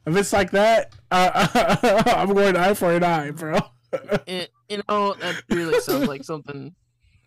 [0.06, 3.60] if it's like that, uh, I'm going eye for an eye, bro.
[4.28, 6.74] it, you know, that really sounds like something.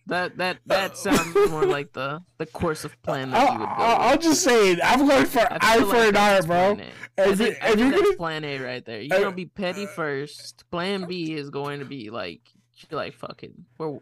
[0.07, 3.73] That that that sounds more like the the course of plan that you would go.
[3.73, 4.11] I'll.
[4.11, 4.81] I'll just say it.
[4.85, 6.79] I'm going for I eye feel for like an eye, bro.
[7.17, 8.99] I If, think, you- I if you're gonna, plan A right there.
[8.99, 10.69] Uh, You're gonna be petty first.
[10.71, 12.41] Plan B is going to be like,
[12.91, 13.99] you're like fucking, we're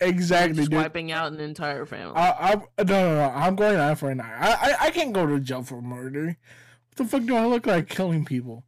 [0.00, 2.14] exactly, wiping out an entire family.
[2.14, 3.32] I, I'm no, no, no.
[3.34, 4.36] I'm going eye for an eye.
[4.38, 6.36] I, I, I can't go to jail for murder.
[6.90, 8.62] What the fuck do I look like killing people?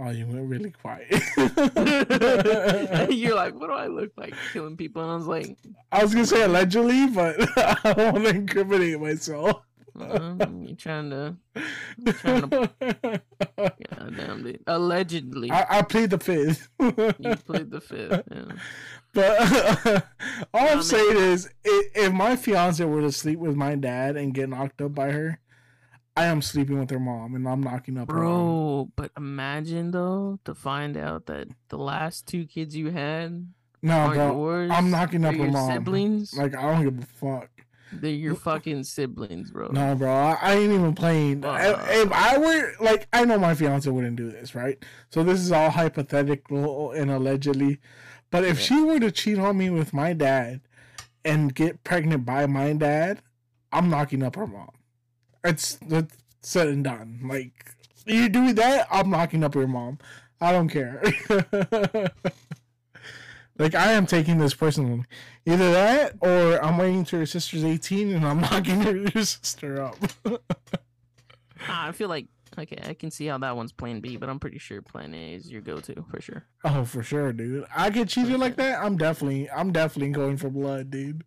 [0.00, 1.08] Oh, you went really quiet.
[3.10, 5.02] you're like, what do I look like killing people?
[5.02, 5.56] And I was like,
[5.90, 7.36] I was gonna say allegedly, but
[7.84, 9.62] I don't want to incriminate myself.
[9.98, 11.36] uh, you trying to,
[12.12, 12.70] trying to,
[13.56, 14.60] god damn dude.
[14.68, 16.68] Allegedly, I, I plead the fifth.
[16.78, 16.92] you
[17.36, 18.22] played the fifth.
[18.30, 18.52] Yeah.
[19.14, 20.04] But
[20.54, 24.48] all I'm saying is, if my fiance were to sleep with my dad and get
[24.48, 25.40] knocked up by her,
[26.18, 28.14] I am sleeping with her mom, and I'm knocking up her.
[28.18, 33.46] Bro, but imagine though to find out that the last two kids you had
[33.82, 34.70] No, bro, yours.
[34.72, 35.70] I'm knocking up her mom.
[35.72, 36.34] siblings.
[36.34, 37.50] Like I don't give a fuck.
[37.92, 39.68] they're your fucking siblings, bro.
[39.68, 41.44] No, bro, I, I ain't even playing.
[41.44, 41.54] Uh.
[41.88, 44.76] if, if I were like, I know my fiance wouldn't do this, right?
[45.10, 47.78] So this is all hypothetical and allegedly.
[48.30, 50.60] But if she were to cheat on me with my dad
[51.24, 53.22] and get pregnant by my dad,
[53.72, 54.70] I'm knocking up her mom.
[55.44, 57.20] It's that's said and done.
[57.24, 57.74] Like
[58.06, 59.98] you do that, I'm knocking up your mom.
[60.40, 61.02] I don't care.
[63.58, 65.04] like I am taking this personally.
[65.46, 69.82] Either that, or I'm waiting till your sister's 18 and I'm knocking your, your sister
[69.82, 69.96] up.
[71.66, 74.38] Ah, I feel like okay, I can see how that one's plan B, but I'm
[74.38, 76.44] pretty sure plan A is your go-to for sure.
[76.64, 77.66] oh, for sure, dude.
[77.74, 78.80] I get cheated like that.
[78.80, 81.24] I'm definitely, I'm definitely going for blood, dude.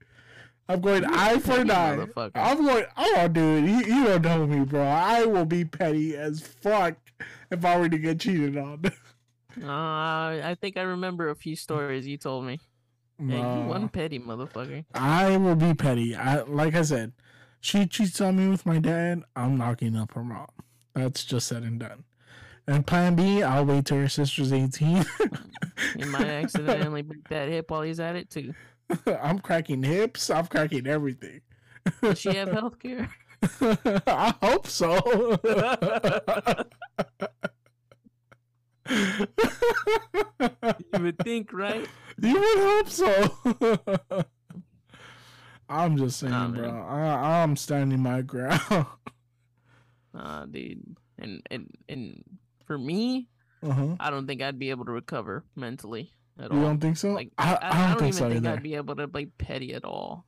[0.73, 2.05] I'm going eye for an eye.
[2.35, 2.85] I'm going.
[2.97, 4.81] Oh, dude, you, you don't know me, bro.
[4.83, 6.95] I will be petty as fuck
[7.49, 8.83] if I were to get cheated on.
[9.61, 12.57] Uh, I think I remember a few stories you told me.
[13.19, 13.65] Hey, you No.
[13.67, 14.85] one petty motherfucker.
[14.93, 16.15] I will be petty.
[16.15, 17.11] I like I said,
[17.59, 19.23] she cheats on me with my dad.
[19.35, 20.47] I'm knocking up her mom.
[20.95, 22.05] That's just said and done.
[22.65, 25.05] And plan B, I'll wait till her sister's 18.
[25.97, 28.53] You might accidentally break that hip while he's at it too.
[29.21, 30.29] I'm cracking hips.
[30.29, 31.41] I'm cracking everything.
[32.01, 33.09] Does she have health care?
[34.07, 35.37] I hope so.
[38.89, 39.27] you
[40.99, 41.87] would think, right?
[42.21, 44.25] you would hope so.
[45.69, 46.61] I'm just saying, Nah, bro.
[46.61, 46.75] man.
[46.83, 48.85] I, I'm standing my ground.
[50.13, 50.97] Nah, dude.
[51.17, 52.21] And and and
[52.67, 53.29] for me,
[53.63, 53.95] uh-huh.
[53.97, 56.11] I don't think I'd be able to recover mentally
[56.41, 56.63] at You all.
[56.65, 57.11] don't think so?
[57.11, 58.55] Like I, I, I, I don't, don't, think even so think either.
[58.57, 60.25] I'd be able to be petty at all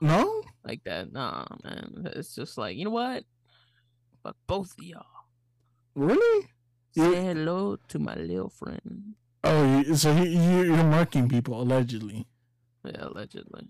[0.00, 0.42] No?
[0.64, 1.12] like that.
[1.12, 2.10] Nah, man.
[2.14, 3.24] It's just like you know what?
[4.22, 5.04] Fuck both of y'all.
[5.94, 6.48] Really?
[6.92, 9.14] Say hello to my little friend.
[9.44, 12.26] Oh, so you, you, you're marking people allegedly.
[12.84, 13.68] Yeah, allegedly.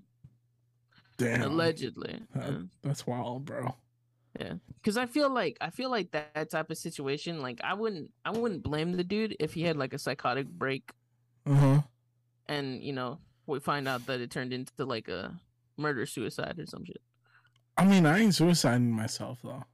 [1.19, 1.43] Damn.
[1.43, 2.21] Allegedly.
[2.35, 2.59] That- yeah.
[2.83, 3.75] that's wild, bro.
[4.39, 8.11] Yeah, because I feel like I feel like that type of situation, like I wouldn't
[8.23, 10.91] I wouldn't blame the dude if he had like a psychotic break,
[11.47, 11.81] Uh huh.
[12.49, 15.33] and you know we find out that it turned into like a
[15.77, 17.01] murder suicide or some shit.
[17.77, 19.65] I mean, I ain't suiciding myself though.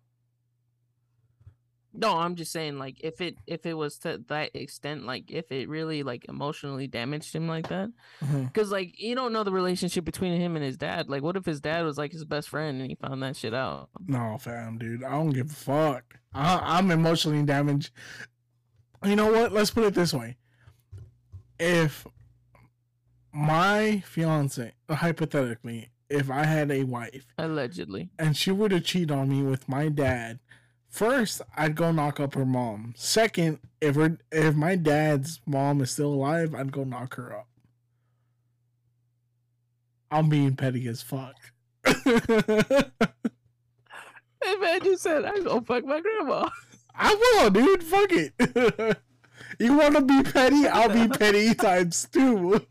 [1.94, 5.52] No, I'm just saying, like, if it if it was to that extent, like, if
[5.52, 7.90] it really like emotionally damaged him like that,
[8.20, 11.10] because like you don't know the relationship between him and his dad.
[11.10, 13.52] Like, what if his dad was like his best friend and he found that shit
[13.52, 13.90] out?
[14.06, 15.04] No, fam, dude.
[15.04, 16.18] I don't give a fuck.
[16.32, 17.90] I, I'm emotionally damaged.
[19.04, 19.52] You know what?
[19.52, 20.38] Let's put it this way.
[21.64, 22.08] If
[23.32, 29.28] my fiance, hypothetically, if I had a wife Allegedly, and she were to cheat on
[29.28, 30.40] me with my dad,
[30.88, 32.94] first I'd go knock up her mom.
[32.96, 37.46] Second, if her if my dad's mom is still alive, I'd go knock her up.
[40.10, 41.36] I'm being petty as fuck.
[41.84, 42.02] hey
[44.58, 46.48] man, you said I go fuck my grandma.
[46.92, 47.84] I will, dude.
[47.84, 48.98] Fuck it.
[49.58, 50.66] you want to be petty?
[50.66, 52.64] I'll be petty times two.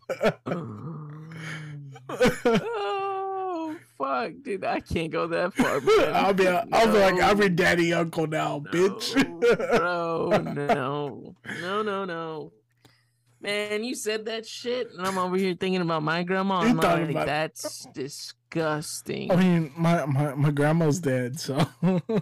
[0.45, 1.07] Oh.
[2.09, 5.79] oh fuck, dude, I can't go that far.
[5.81, 6.13] Man.
[6.13, 7.21] I'll be, I'll be like, No.
[7.21, 9.15] I'm your daddy uncle now, bitch.
[9.15, 12.51] No, bro, no, no, no, no.
[13.41, 16.59] Man, you said that shit, and I'm over here thinking about my grandma.
[16.59, 19.31] I'm like, about- that's disgusting.
[19.31, 21.55] I mean, my, my my grandma's dead, so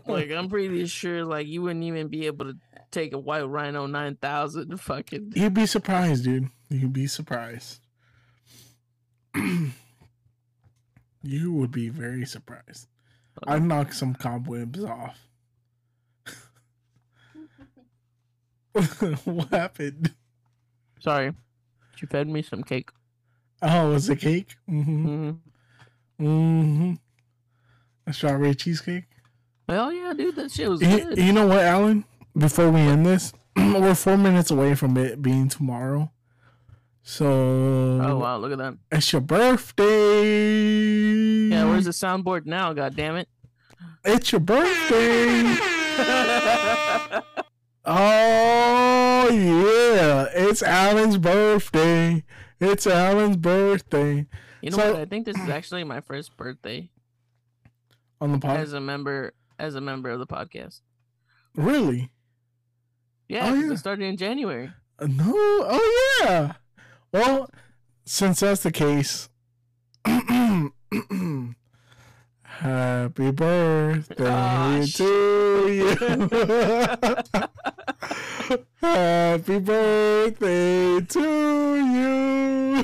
[0.05, 2.57] like, I'm pretty sure, like, you wouldn't even be able to
[2.91, 5.33] take a white Rhino 9000 fucking.
[5.35, 6.49] you'd be surprised, dude.
[6.69, 7.79] You'd be surprised.
[11.23, 12.87] you would be very surprised.
[13.47, 15.17] I'd knock some cobwebs off.
[19.25, 20.13] what happened?
[20.99, 21.33] Sorry,
[22.01, 22.89] you fed me some cake.
[23.61, 24.55] Oh, was a cake?
[24.69, 25.05] Mm-hmm.
[25.05, 25.31] hmm
[26.23, 26.93] Mm-hmm.
[28.07, 29.05] A strawberry cheesecake.
[29.67, 31.17] Hell yeah, dude, that shit was You, good.
[31.17, 32.03] you know what, Alan?
[32.37, 36.11] Before we end this, we're four minutes away from it being tomorrow.
[37.01, 37.25] So
[38.01, 38.77] Oh wow, look at that.
[38.91, 39.87] it's your birthday.
[41.49, 42.73] Yeah, where's the soundboard now?
[42.73, 43.27] God damn it!
[44.05, 45.55] It's your birthday.
[47.85, 52.23] oh yeah, it's Alan's birthday.
[52.59, 54.27] It's Alan's birthday
[54.61, 55.01] You know So- what?
[55.01, 56.89] I think this is actually my first birthday
[58.21, 58.57] on the podcast.
[58.59, 60.81] as a member as a member of the podcast.
[61.55, 62.11] Really?
[63.29, 63.71] Yeah, Oh, yeah.
[63.73, 64.71] it started in January.
[64.97, 65.33] Uh, No.
[65.35, 66.53] Oh yeah.
[67.13, 67.49] Well,
[68.05, 69.29] since that's the case,
[72.43, 75.95] happy birthday Ah, to you.
[78.81, 82.83] happy birthday to you.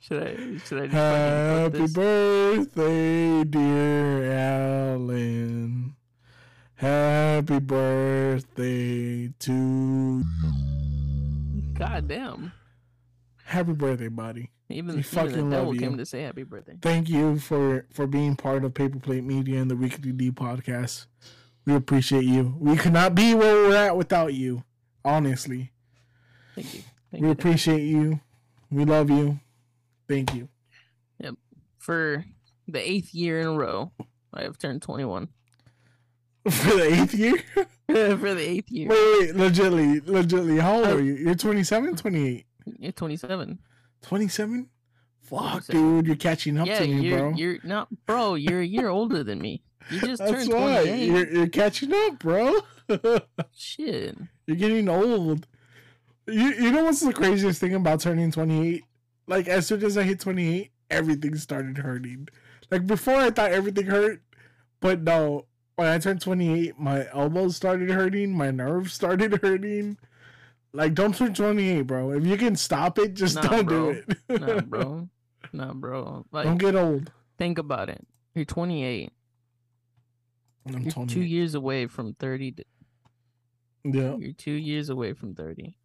[0.00, 5.95] Should I should I happy birthday, dear Alan.
[6.76, 10.22] Happy birthday to
[11.74, 12.52] God damn!
[13.44, 14.50] Happy birthday, buddy.
[14.68, 15.80] Even, We even fucking the devil you.
[15.80, 16.76] came to say happy birthday.
[16.82, 21.06] Thank you for for being part of Paper Plate Media and the Weekly D podcast.
[21.64, 22.54] We appreciate you.
[22.58, 24.62] We could not be where we're at without you.
[25.04, 25.72] Honestly,
[26.54, 26.82] Thank you.
[27.10, 27.32] Thank we you.
[27.32, 28.20] appreciate you.
[28.70, 29.40] We love you.
[30.08, 30.48] Thank you.
[31.20, 31.34] Yep.
[31.78, 32.24] For
[32.68, 33.92] the eighth year in a row,
[34.34, 35.28] I have turned twenty one.
[36.50, 37.36] For the eighth year?
[38.16, 40.60] For the eighth year, Wait, wait, legitly, legitly.
[40.60, 41.14] How old are uh, you?
[41.14, 42.46] You're 27, 28?
[42.78, 43.58] you're twenty seven.
[44.02, 44.68] 27?
[45.22, 45.80] Fuck, 27.
[45.96, 46.06] dude.
[46.06, 47.32] You're catching up Yeah, to me, you're bro.
[47.36, 48.34] you're not, bro.
[48.34, 49.62] You're a year older than me.
[49.90, 50.82] You just That's turned why.
[50.84, 51.06] twenty eight.
[51.06, 52.54] You're, you're catching up, bro.
[53.56, 54.16] Shit.
[54.46, 55.46] You're getting old.
[56.26, 58.82] You you know what's the craziest thing about turning 28?
[59.28, 62.28] Like as soon as I hit 28, everything started hurting.
[62.70, 64.22] Like before I thought everything hurt,
[64.80, 65.46] but no.
[65.76, 69.98] When I turned 28, my elbows started hurting, my nerves started hurting.
[70.72, 72.12] Like don't turn 28, bro.
[72.12, 73.92] If you can stop it, just Nah, don't bro.
[73.92, 74.40] do it.
[74.40, 75.08] Nah, bro.
[75.52, 76.26] Nah, bro.
[76.32, 77.12] Like, don't get old.
[77.38, 78.04] think about it.
[78.34, 79.12] You're 28.
[80.66, 81.14] I'm You're 28.
[81.14, 82.52] two years away from 30.
[82.52, 82.64] to-
[83.84, 84.16] Yeah.
[84.16, 85.78] You're two years away from 30.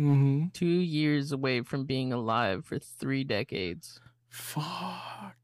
[0.00, 0.46] Mm-hmm.
[0.54, 4.00] Two years away from being alive for three decades.
[4.30, 5.36] Fuck.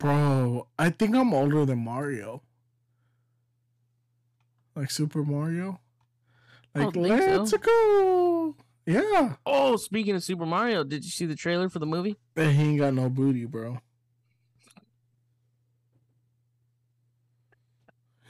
[0.00, 2.42] Bro, I think I'm older than Mario.
[4.74, 5.78] Like Super Mario.
[6.74, 7.36] Like think so.
[7.36, 8.56] let's go.
[8.86, 9.34] Yeah.
[9.44, 12.16] Oh, speaking of Super Mario, did you see the trailer for the movie?
[12.34, 13.78] He ain't got no booty, bro.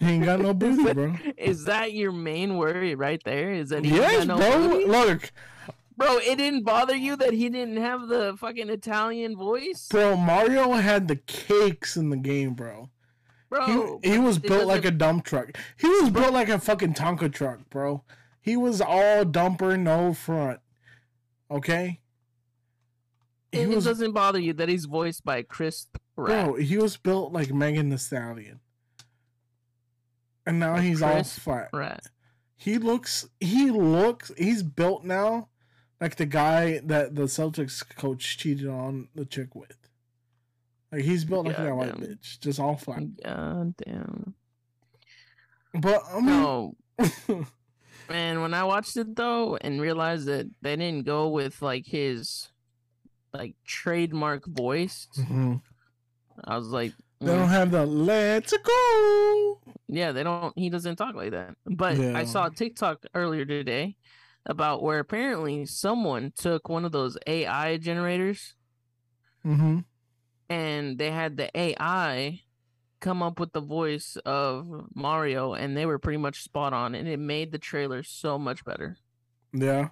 [0.01, 1.15] He ain't got no booty, bro.
[1.39, 3.53] Is that your main worry right there?
[3.53, 4.69] Is that he Yes, got no bro.
[4.71, 4.85] booty?
[4.87, 5.33] Look,
[6.01, 9.87] Bro, it didn't bother you that he didn't have the fucking Italian voice?
[9.91, 12.89] bro, Mario had the cakes in the game, bro.
[13.51, 15.59] Bro, he, he was built like a dump truck.
[15.77, 18.03] He was built like a fucking Tonka truck, bro.
[18.41, 20.61] He was all dumper, no front.
[21.51, 22.01] Okay.
[23.53, 25.87] He it was doesn't bother you that he's voiced by Chris
[26.17, 26.47] Pratt.
[26.47, 28.61] Bro, he was built like Megan Thee Stallion.
[30.47, 31.69] And now he's all Chris flat.
[31.75, 32.07] rat.
[32.57, 35.50] He looks he looks he's built now
[36.01, 39.77] like the guy that the Celtics coach cheated on the chick with.
[40.93, 43.03] Like he's built like that white bitch, just all flat.
[43.23, 44.35] God damn.
[45.75, 46.75] But I mean, No.
[48.09, 52.49] Man, when I watched it though and realized that they didn't go with like his
[53.33, 55.61] like trademark voice, Mhm.
[56.43, 59.61] I was like, they mm, don't have the let's go.
[59.87, 60.59] yeah, they don't.
[60.59, 61.55] He doesn't talk like that.
[61.67, 62.19] But Yeah.
[62.19, 63.97] I saw a TikTok earlier today
[64.47, 68.55] about where apparently someone took one of those AI generators
[69.45, 69.79] Mm-hmm.
[70.49, 72.41] and they had the AI
[73.01, 77.09] come up with the voice of Mario, and they were pretty much spot on, and
[77.09, 78.99] it made the trailer so much better.
[79.55, 79.89] Yeah.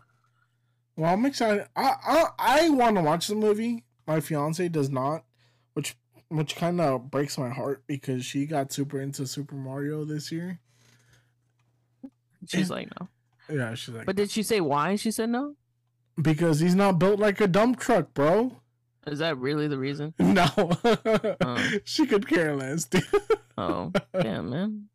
[0.96, 1.66] Well, I'm excited.
[1.74, 3.84] I I, I want to watch the movie.
[4.06, 5.24] My fiance does not,
[5.72, 5.96] which
[6.28, 10.60] which kind of breaks my heart because she got super into Super Mario this year.
[12.46, 13.08] She's like, no.
[13.50, 15.54] Yeah, she's like, But did she say why she said no?
[16.20, 18.56] because he's not built like a dump truck, bro.
[19.06, 20.12] Is that really the reason?
[20.18, 21.68] No, Oh.
[21.84, 22.84] she could care less.
[22.84, 23.04] Dude.
[23.56, 24.88] Oh, damn, man.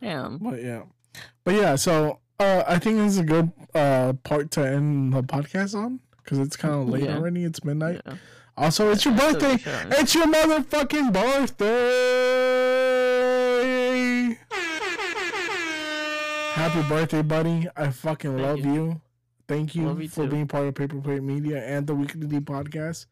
[0.00, 0.38] Damn.
[0.38, 0.82] But yeah,
[1.44, 1.74] but yeah.
[1.76, 6.00] So uh, I think this is a good uh, part to end the podcast on
[6.22, 7.16] because it's kind of late Yeah.
[7.16, 7.44] already.
[7.44, 8.00] It's midnight.
[8.06, 8.14] Yeah.
[8.56, 9.56] Also, it's your birthday.
[9.98, 11.66] It's your motherfucking birthday.
[16.58, 17.68] Happy birthday, buddy.
[17.76, 18.72] I fucking Thank love you.
[18.74, 19.00] you.
[19.46, 23.06] Thank you, Love for being part of Paper Plate Media and the Weekly D podcast.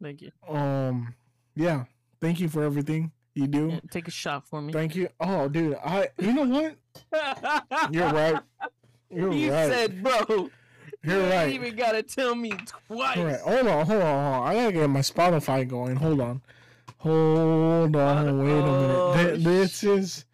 [0.00, 0.30] Thank you.
[0.48, 1.12] Um,
[1.56, 1.84] yeah.
[2.20, 3.70] Thank you for everything you do.
[3.72, 4.72] Yeah, take a shot for me.
[4.72, 5.08] Thank you.
[5.20, 6.10] Oh, dude, I.
[6.18, 6.76] You know what?
[7.92, 8.40] You're right.
[9.10, 9.68] You're you right.
[9.70, 10.48] said, bro.
[11.02, 11.28] You're right.
[11.28, 11.52] you right.
[11.52, 12.52] even gotta tell me
[12.86, 13.18] twice.
[13.18, 14.48] Right, hold on, hold on, hold on.
[14.48, 15.96] I gotta get my Spotify going.
[15.96, 16.40] Hold on,
[16.98, 18.38] hold on.
[18.44, 19.34] Wait a Oh, minute.
[19.34, 20.24] Th- This is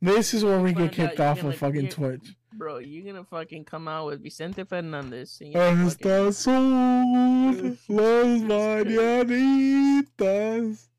[0.00, 2.36] this is where we get kicked off of fucking get- Twitch.
[2.52, 5.54] Bro, you're gonna fucking come out with Vicente Fernandez singing.
[5.54, 8.42] fucking- Estas son las
[9.50, 10.90] mañanitas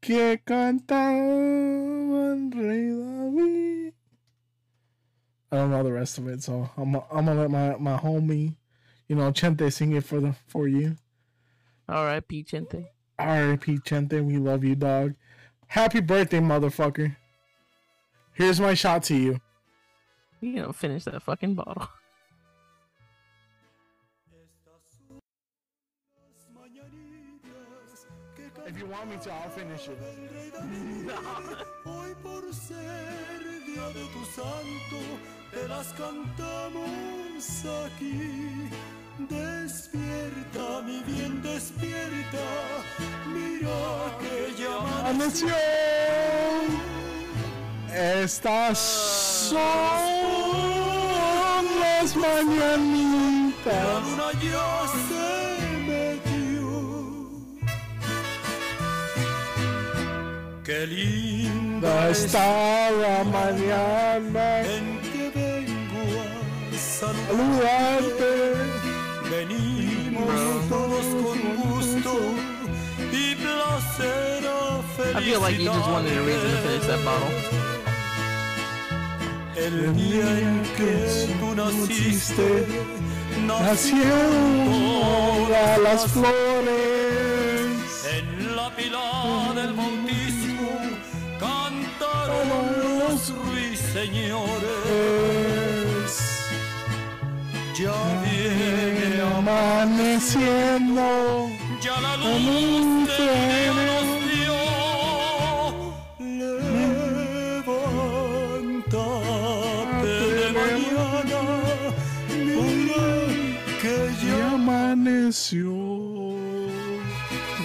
[0.00, 3.94] que cantaban Rey David.
[5.52, 8.54] I don't know the rest of it, so I'm I'm gonna let my my homie,
[9.08, 10.96] you know, Chente sing it for the for you.
[11.88, 12.86] All right, Pichente.
[13.18, 13.78] R.I.P.
[13.80, 15.14] Chente, we love you, dog.
[15.66, 17.16] Happy birthday, motherfucker.
[18.40, 19.38] Here's my shot to you.
[20.40, 21.86] You know, finish that fucking bottle.
[28.66, 29.98] If you want me to, I'll finish it.
[31.84, 35.02] Hoy por ser día de tu santo,
[35.52, 38.70] te las cantamos aquí.
[39.18, 42.46] Despierta, mi bien, despierta.
[43.26, 45.54] Mira que llaman ¡Amaneció!
[47.92, 49.60] Estas son
[51.80, 54.02] las la mañanitas.
[54.04, 54.70] luna ya
[55.08, 55.26] se
[55.88, 56.70] metió.
[60.64, 64.60] Qué linda Está la mañana.
[64.60, 66.78] en que vengo a.
[66.78, 68.32] Saludarte.
[69.30, 72.12] Venimos todos con gusto
[73.12, 77.30] y placer a I feel like you just wanted a reason to finish that bottle.
[79.56, 82.66] El día en que tú naciste,
[83.46, 86.76] Nacieron todas las flores.
[88.16, 90.70] En la pila del bautismo
[91.38, 92.48] cantaron
[92.82, 94.30] los ruiseñores.
[97.76, 101.06] Ya viene a Amaneciendo.
[101.80, 104.19] ya la luz luz
[115.30, 115.70] amaneció.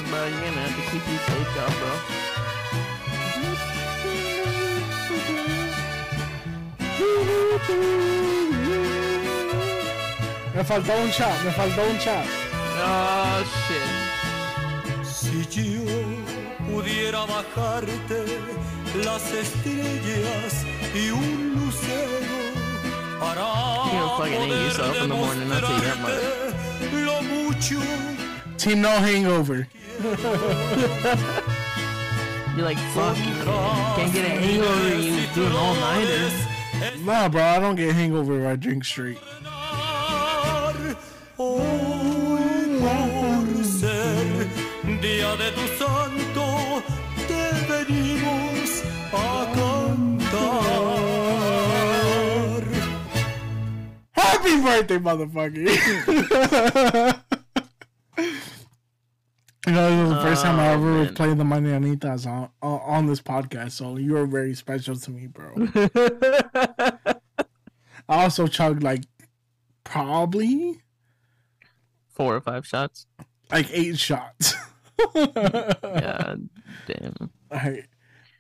[0.10, 1.94] Bro, you're gonna have to keep your take off, bro.
[10.56, 12.26] Me faltó un chat, me faltó un chat.
[12.78, 13.90] Oh shit.
[15.04, 15.84] Si yo
[16.72, 18.26] pudiera bajarte
[19.04, 22.36] las estrellas y un lucero
[23.20, 26.55] para You poder demostrarte
[28.58, 29.68] Team No Hangover.
[32.56, 33.34] You're like, fuck you.
[33.96, 34.96] Can't get a hangover.
[34.98, 36.32] You do an all nighter.
[37.04, 39.18] Nah, bro, I don't get hangover if I drink straight.
[41.38, 41.86] Hoy
[54.46, 55.58] Happy birthday, motherfucker!
[59.66, 61.14] you know, this is the first time I Oh, ever man.
[61.16, 65.26] played the Mañanitas on, on on this podcast, so you are very special to me,
[65.28, 65.52] bro.
[68.08, 69.02] I also chugged like
[69.84, 70.80] probably
[72.14, 73.08] Four or five shots.
[73.52, 74.54] like eight shots.
[75.16, 76.50] God
[76.88, 77.30] damn.
[77.52, 77.86] All right.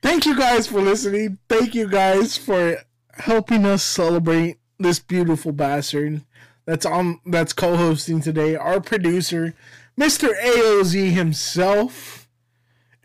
[0.03, 1.39] Thank you guys for listening.
[1.49, 2.77] Thank you guys for
[3.15, 6.21] helping us celebrate this beautiful bastard
[6.65, 8.55] that's on that's co-hosting today.
[8.55, 9.53] Our producer,
[9.99, 10.29] Mr.
[10.39, 12.27] AOZ himself.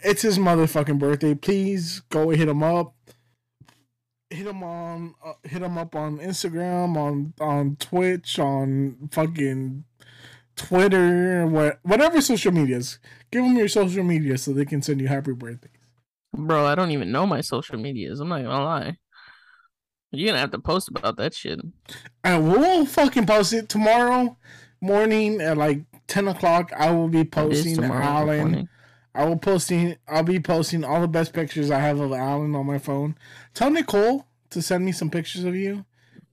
[0.02, 1.34] It's his motherfucking birthday.
[1.34, 2.94] Please go hit him up.
[4.30, 9.84] Hit him on uh, hit him up on Instagram, on on Twitch, on fucking
[10.56, 12.98] Twitter, what whatever social medias.
[13.30, 15.68] Give them your social media so they can send you happy birthday.
[16.32, 18.20] Bro, I don't even know my social medias.
[18.20, 18.96] I'm not gonna lie.
[20.12, 21.60] You're gonna have to post about that shit.
[21.60, 21.62] Uh,
[22.24, 24.36] and we'll fucking post it tomorrow
[24.80, 26.72] morning at like ten o'clock.
[26.76, 28.38] I will be posting Alan.
[28.38, 28.68] morning.
[29.14, 29.96] I will posting.
[30.08, 33.16] I'll be posting all the best pictures I have of Alan on my phone.
[33.54, 35.84] Tell Nicole to send me some pictures of you.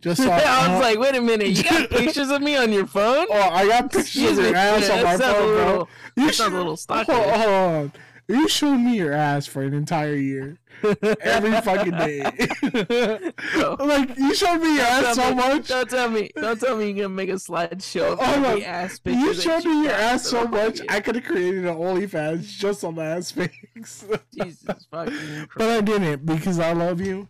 [0.02, 2.86] Just so I was like, wait a minute, you got pictures of me on your
[2.86, 3.26] phone?
[3.32, 5.56] oh, I got pictures Excuse of your ass on my phone, a bro.
[5.56, 7.14] little- You that sounds a little stalker.
[7.14, 7.92] Hold on.
[8.30, 10.58] You showed me your ass for an entire year,
[11.22, 12.22] every fucking day.
[13.80, 15.68] Like you showed me your ass so me- much.
[15.70, 16.30] Don't tell me.
[16.36, 19.18] Don't tell me you're gonna make a slideshow of Oh every my- ass pics.
[19.18, 20.82] You showed me your ass so much.
[20.90, 24.06] I could have created an OnlyFans just on the ass pics.
[24.38, 27.30] Jesus fucking but I didn't because I love you.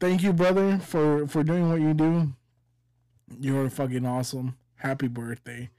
[0.00, 2.32] Thank you, brother, for for doing what you do.
[3.40, 4.56] You're fucking awesome.
[4.76, 5.70] Happy birthday.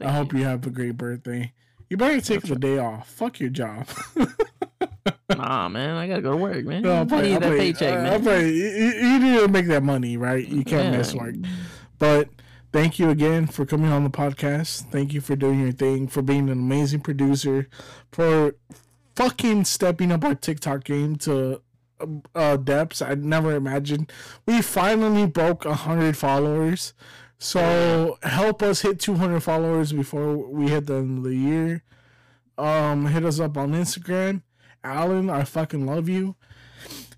[0.00, 1.52] I hope you have a great birthday.
[1.94, 3.08] You better take the day off.
[3.08, 3.86] Fuck your job.
[5.28, 6.82] Nah, man, I gotta go to work, man.
[6.82, 8.46] No, I need I'll that pay- paycheck, uh, man.
[8.46, 10.46] You, you- need to make that money, right?
[10.46, 11.34] You can't miss work.
[11.98, 12.28] But
[12.72, 14.90] thank you again for coming on the podcast.
[14.90, 17.68] Thank you for doing your thing, for being an amazing producer,
[18.12, 18.54] for
[19.16, 21.60] fucking stepping up our TikTok game to
[22.34, 24.12] uh, depths I never imagined.
[24.46, 26.92] We finally broke hundred followers.
[27.44, 31.82] So help us hit 200 followers before we hit the end of the year.
[32.56, 34.40] Um, hit us up on Instagram.
[34.82, 36.36] Alan, I fucking love you.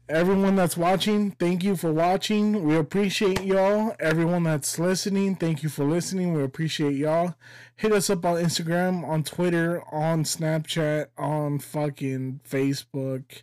[0.08, 2.64] Everyone that's watching, thank you for watching.
[2.64, 3.94] We appreciate y'all.
[4.00, 6.34] Everyone that's listening, thank you for listening.
[6.34, 7.36] We appreciate y'all.
[7.76, 13.42] Hit us up on Instagram, on Twitter, on Snapchat, on fucking Facebook,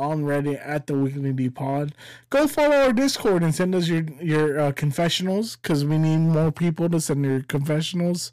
[0.00, 1.92] on Reddit at the Weekly D Pod.
[2.30, 6.50] Go follow our Discord and send us your your uh, confessionals because we need more
[6.50, 8.32] people to send their confessionals.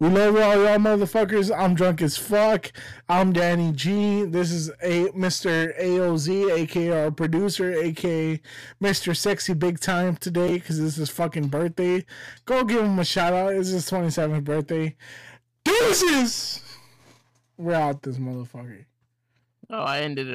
[0.00, 1.50] We love all y'all motherfuckers.
[1.56, 2.70] I'm drunk as fuck.
[3.08, 4.24] I'm Danny G.
[4.24, 5.76] This is a Mr.
[5.80, 8.40] AOZ, aka our producer, aka
[8.80, 9.16] Mr.
[9.16, 12.04] Sexy Big Time today, because this is fucking birthday.
[12.44, 13.54] Go give him a shout out.
[13.54, 14.94] It's his 27th birthday.
[15.64, 16.60] Deuces!
[17.56, 18.84] We're out this motherfucker.
[19.70, 20.34] Oh, I ended it